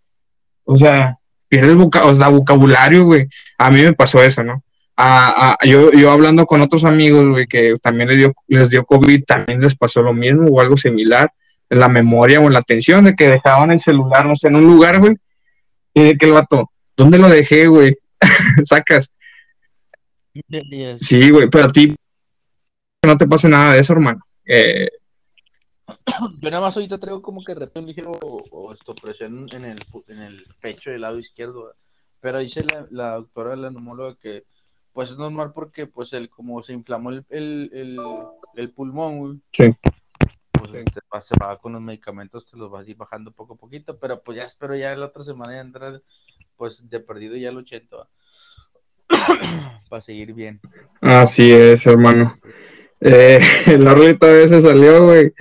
O 0.63 0.75
sea, 0.75 1.16
pierdes 1.47 1.75
vocabulario, 1.75 3.05
güey. 3.05 3.27
A 3.57 3.69
mí 3.71 3.81
me 3.81 3.93
pasó 3.93 4.21
eso, 4.23 4.43
¿no? 4.43 4.63
A, 4.95 5.51
a- 5.53 5.57
yo, 5.65 5.91
yo 5.91 6.11
hablando 6.11 6.45
con 6.45 6.61
otros 6.61 6.83
amigos, 6.83 7.25
güey, 7.27 7.47
que 7.47 7.75
también 7.81 8.09
les 8.09 8.17
dio, 8.17 8.33
les 8.47 8.69
dio 8.69 8.83
COVID, 8.85 9.23
también 9.25 9.61
les 9.61 9.75
pasó 9.75 10.01
lo 10.01 10.13
mismo 10.13 10.45
o 10.49 10.59
algo 10.59 10.75
similar 10.77 11.31
en 11.69 11.79
la 11.79 11.87
memoria 11.89 12.39
o 12.39 12.47
en 12.47 12.53
la 12.53 12.59
atención 12.59 13.05
de 13.05 13.15
que 13.15 13.29
dejaban 13.29 13.71
el 13.71 13.81
celular, 13.81 14.25
no 14.25 14.35
sé, 14.35 14.47
en 14.47 14.55
un 14.55 14.65
lugar, 14.65 14.99
güey, 14.99 15.15
y 15.93 16.03
de 16.03 16.17
que 16.17 16.25
el 16.25 16.31
vato, 16.33 16.71
¿dónde 16.95 17.17
lo 17.17 17.29
dejé, 17.29 17.67
güey? 17.67 17.95
Sacas. 18.65 19.13
Sí, 21.01 21.29
güey, 21.29 21.49
pero 21.49 21.65
a 21.65 21.71
ti 21.71 21.93
no 23.05 23.17
te 23.17 23.27
pase 23.27 23.47
nada 23.49 23.73
de 23.73 23.79
eso, 23.81 23.93
hermano. 23.93 24.19
Eh, 24.45 24.87
Yo 26.41 26.49
nada 26.51 26.61
más 26.61 26.75
ahorita 26.75 26.97
traigo 26.97 27.21
como 27.21 27.43
que 27.43 27.53
de 27.53 27.61
repente 27.61 27.79
un 27.79 27.85
ligero 27.87 28.11
o, 28.11 28.43
o 28.51 28.73
esto, 28.73 28.93
presión 28.95 29.47
en 29.53 29.65
el, 29.65 29.85
en 30.07 30.19
el 30.21 30.45
pecho 30.61 30.89
del 30.91 31.01
lado 31.01 31.19
izquierdo. 31.19 31.63
¿verdad? 31.65 31.75
Pero 32.19 32.39
dice 32.39 32.63
la, 32.63 32.87
la 32.89 33.15
doctora, 33.15 33.55
la 33.55 33.69
neumóloga, 33.71 34.15
que 34.15 34.43
pues 34.93 35.11
es 35.11 35.17
normal 35.17 35.51
porque 35.53 35.85
pues 35.85 36.11
el 36.13 36.27
como 36.29 36.63
se 36.63 36.73
inflamó 36.73 37.11
el, 37.11 37.23
el, 37.29 37.69
el, 37.71 37.99
el 38.55 38.71
pulmón, 38.71 39.19
güey, 39.19 39.37
Sí. 39.51 39.65
pues 40.51 40.71
Sí. 40.71 40.77
este, 40.77 40.99
va- 41.13 41.21
se 41.21 41.35
va 41.39 41.57
con 41.59 41.73
los 41.73 41.81
medicamentos, 41.81 42.47
te 42.49 42.57
los 42.57 42.71
vas 42.71 42.87
a 42.87 42.89
ir 42.89 42.97
bajando 42.97 43.31
poco 43.31 43.53
a 43.53 43.57
poquito, 43.57 43.97
pero 43.99 44.21
pues 44.23 44.37
ya 44.39 44.45
espero 44.45 44.75
ya 44.75 44.95
la 44.95 45.05
otra 45.05 45.23
semana 45.23 45.53
ya 45.53 45.59
entrar 45.61 46.01
pues 46.55 46.89
de 46.89 46.99
perdido 46.99 47.35
ya 47.37 47.49
el 47.49 47.57
80 47.57 47.95
¿va? 47.95 48.07
para 49.89 50.01
seguir 50.01 50.33
bien. 50.33 50.59
así 51.01 51.51
es, 51.51 51.85
hermano. 51.85 52.37
Eh, 52.99 53.39
el 53.67 53.87
Orlito 53.87 54.25
a 54.25 54.31
veces 54.31 54.63
salió, 54.63 55.03
güey. 55.05 55.31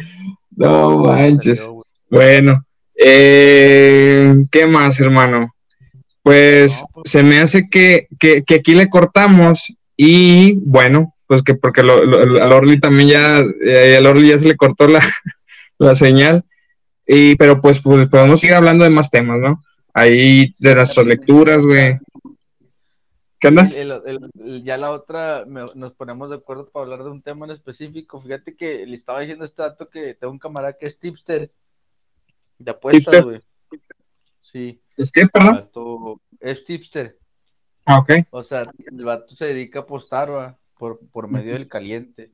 No 0.56 0.98
manches. 0.98 1.68
Bueno, 2.10 2.64
eh, 2.96 4.34
¿qué 4.50 4.66
más, 4.66 4.98
hermano? 5.00 5.54
Pues 6.22 6.80
No, 6.82 6.88
pues- 6.94 7.10
se 7.12 7.22
me 7.22 7.38
hace 7.38 7.68
que, 7.70 8.08
que, 8.18 8.42
que 8.42 8.56
aquí 8.56 8.74
le 8.74 8.88
cortamos 8.88 9.72
y 9.96 10.54
bueno, 10.64 11.14
pues 11.26 11.42
que 11.42 11.54
porque 11.54 11.82
lo, 11.82 12.04
lo- 12.04 12.42
al 12.42 12.52
Orly 12.52 12.80
también 12.80 13.08
ya, 13.08 13.44
eh, 13.64 13.96
al 13.98 14.06
Orly 14.06 14.28
ya 14.30 14.38
se 14.38 14.46
le 14.48 14.56
cortó 14.56 14.88
la, 14.88 15.00
la 15.78 15.94
señal, 15.94 16.44
y, 17.06 17.36
pero 17.36 17.60
pues, 17.60 17.80
pues 17.80 18.08
podemos 18.08 18.40
seguir 18.40 18.56
hablando 18.56 18.84
de 18.84 18.90
más 18.90 19.10
temas, 19.10 19.38
¿no? 19.40 19.62
Ahí 19.94 20.54
de 20.58 20.74
nuestras 20.74 21.06
lecturas, 21.06 21.62
güey. 21.62 21.98
¿Qué 23.46 23.60
onda? 23.60 23.62
El- 23.74 23.92
el- 23.92 24.02
el- 24.06 24.30
el- 24.44 24.64
ya 24.64 24.76
la 24.76 24.90
otra 24.90 25.44
me- 25.46 25.72
nos 25.74 25.92
ponemos 25.92 26.30
de 26.30 26.36
acuerdo 26.36 26.68
para 26.68 26.84
hablar 26.84 27.04
de 27.04 27.10
un 27.10 27.22
tema 27.22 27.46
en 27.46 27.52
específico. 27.52 28.20
Fíjate 28.20 28.56
que 28.56 28.84
le 28.86 28.96
estaba 28.96 29.20
diciendo 29.20 29.44
este 29.44 29.62
dato 29.62 29.88
que 29.88 30.14
tengo 30.14 30.32
un 30.32 30.38
camarada 30.38 30.76
que 30.76 30.86
es 30.86 30.98
tipster 30.98 31.52
de 32.58 32.70
apuestas, 32.70 33.22
güey. 33.22 33.40
Sí, 34.40 34.80
¿Es 34.96 35.12
perdón? 35.12 35.54
vato 35.54 36.20
es 36.40 36.64
tipster. 36.64 37.18
Ah, 37.84 37.98
ok. 37.98 38.10
O 38.30 38.42
sea, 38.42 38.70
el 38.90 39.04
vato 39.04 39.34
se 39.36 39.44
dedica 39.46 39.80
a 39.80 39.82
apostar, 39.82 40.30
¿va? 40.30 40.58
Por, 40.78 40.98
por 41.10 41.28
medio 41.28 41.52
del 41.52 41.68
caliente. 41.68 42.32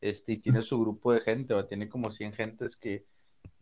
Este, 0.00 0.32
y 0.32 0.38
tiene 0.38 0.62
su 0.62 0.80
grupo 0.80 1.12
de 1.12 1.20
gente, 1.20 1.54
¿va? 1.54 1.66
Tiene 1.66 1.88
como 1.88 2.10
100 2.12 2.32
gentes 2.32 2.76
que 2.76 3.04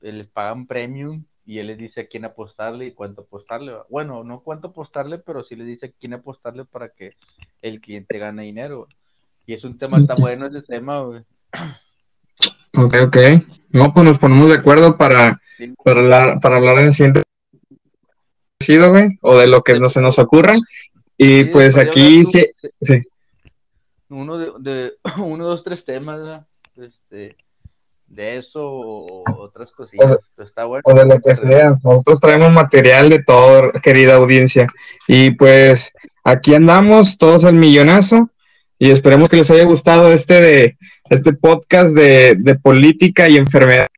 eh, 0.03 0.13
les 0.13 0.27
pagan 0.29 0.67
premium 0.67 1.25
y 1.49 1.61
él 1.61 1.69
les 1.69 1.79
dice 1.79 2.03
a 2.03 2.07
quién 2.07 2.27
apostarle 2.27 2.85
y 2.85 2.93
cuánto 2.93 3.23
apostarle. 3.23 3.73
Bueno, 3.89 4.23
no 4.23 4.41
cuánto 4.41 4.69
apostarle, 4.69 5.17
pero 5.17 5.43
sí 5.43 5.57
les 5.57 5.67
dice 5.67 5.87
a 5.87 5.91
quién 5.99 6.13
apostarle 6.13 6.67
para 6.67 6.91
que 6.91 7.15
el 7.63 7.81
cliente 7.81 8.19
gane 8.19 8.43
dinero. 8.43 8.87
Y 9.47 9.55
es 9.55 9.65
un 9.65 9.79
tema, 9.79 9.97
está 9.97 10.15
bueno 10.15 10.45
ese 10.45 10.61
tema, 10.61 11.01
güey. 11.01 11.23
Ok, 12.77 12.97
ok. 13.03 13.17
No, 13.71 13.95
pues 13.95 14.05
nos 14.05 14.19
ponemos 14.19 14.49
de 14.51 14.57
acuerdo 14.57 14.99
para, 14.99 15.41
para, 15.83 16.01
hablar, 16.01 16.39
para 16.39 16.57
hablar 16.59 16.81
en 16.81 16.85
el 16.85 16.93
siguiente 16.93 17.23
güey, 18.91 19.19
o 19.23 19.39
de 19.39 19.47
lo 19.47 19.63
que 19.63 19.81
no 19.81 19.89
se 19.89 20.03
nos 20.03 20.19
ocurra. 20.19 20.55
Y 21.17 21.45
pues 21.45 21.79
aquí 21.79 22.27
sí, 22.27 22.45
sí. 22.79 23.03
Uno 24.11 24.37
de, 24.37 24.53
de, 24.59 24.93
uno, 25.17 25.47
dos, 25.47 25.65
tres 25.65 25.83
temas, 25.83 26.45
este, 26.77 27.39
de 28.09 28.39
eso 28.39 28.61
o 28.65 29.23
otras 29.39 29.71
cositas. 29.71 30.19
Está 30.39 30.65
bueno. 30.65 30.83
O 30.85 30.95
de 30.95 31.07
lo 31.07 31.21
que 31.21 31.37
sea. 31.37 31.79
Nosotros 31.83 32.21
traemos 32.21 32.51
material 32.51 33.11
de 33.11 33.23
todo, 33.23 33.73
querida 33.83 34.17
audiencia. 34.17 34.67
Y 35.07 35.33
pues 35.33 35.93
aquí 36.25 36.55
andamos, 36.55 37.19
todos 37.19 37.45
al 37.45 37.55
millonazo. 37.55 38.31
Y 38.79 38.91
esperemos 38.91 39.29
que 39.29 39.37
les 39.37 39.51
haya 39.51 39.65
gustado 39.65 40.13
este 40.13 40.41
de 40.41 40.79
este 41.11 41.33
podcast 41.33 41.95
de, 41.95 42.37
de 42.39 42.55
política 42.55 43.29
y 43.29 43.37
enfermedad 43.37 43.89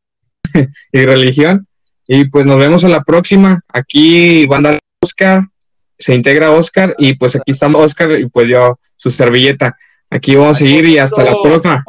y 0.92 1.04
religión. 1.04 1.66
Y 2.06 2.24
pues 2.24 2.44
nos 2.46 2.58
vemos 2.58 2.84
en 2.84 2.92
la 2.92 3.02
próxima. 3.02 3.60
Aquí 3.68 4.46
van 4.46 4.66
a 4.66 4.78
Oscar, 5.02 5.46
se 5.98 6.14
integra 6.14 6.50
Oscar, 6.50 6.94
y 6.98 7.14
pues 7.14 7.36
aquí 7.36 7.52
estamos 7.52 7.82
Oscar 7.82 8.18
y 8.18 8.28
pues 8.28 8.48
yo, 8.48 8.78
su 8.96 9.10
servilleta. 9.10 9.76
Aquí 10.10 10.34
vamos 10.34 10.56
a 10.56 10.58
seguir 10.58 10.86
y 10.86 10.98
hasta 10.98 11.22
la 11.22 11.36
próxima. 11.40 11.84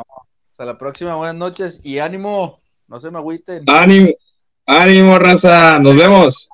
Hasta 0.61 0.73
la 0.73 0.77
próxima, 0.77 1.15
buenas 1.15 1.37
noches 1.37 1.79
y 1.81 1.97
ánimo, 1.97 2.59
no 2.87 3.01
se 3.01 3.09
me 3.09 3.17
agüiten. 3.17 3.63
Ánimo, 3.65 4.11
ánimo, 4.67 5.17
raza, 5.17 5.79
nos 5.79 5.95
vemos. 5.97 6.50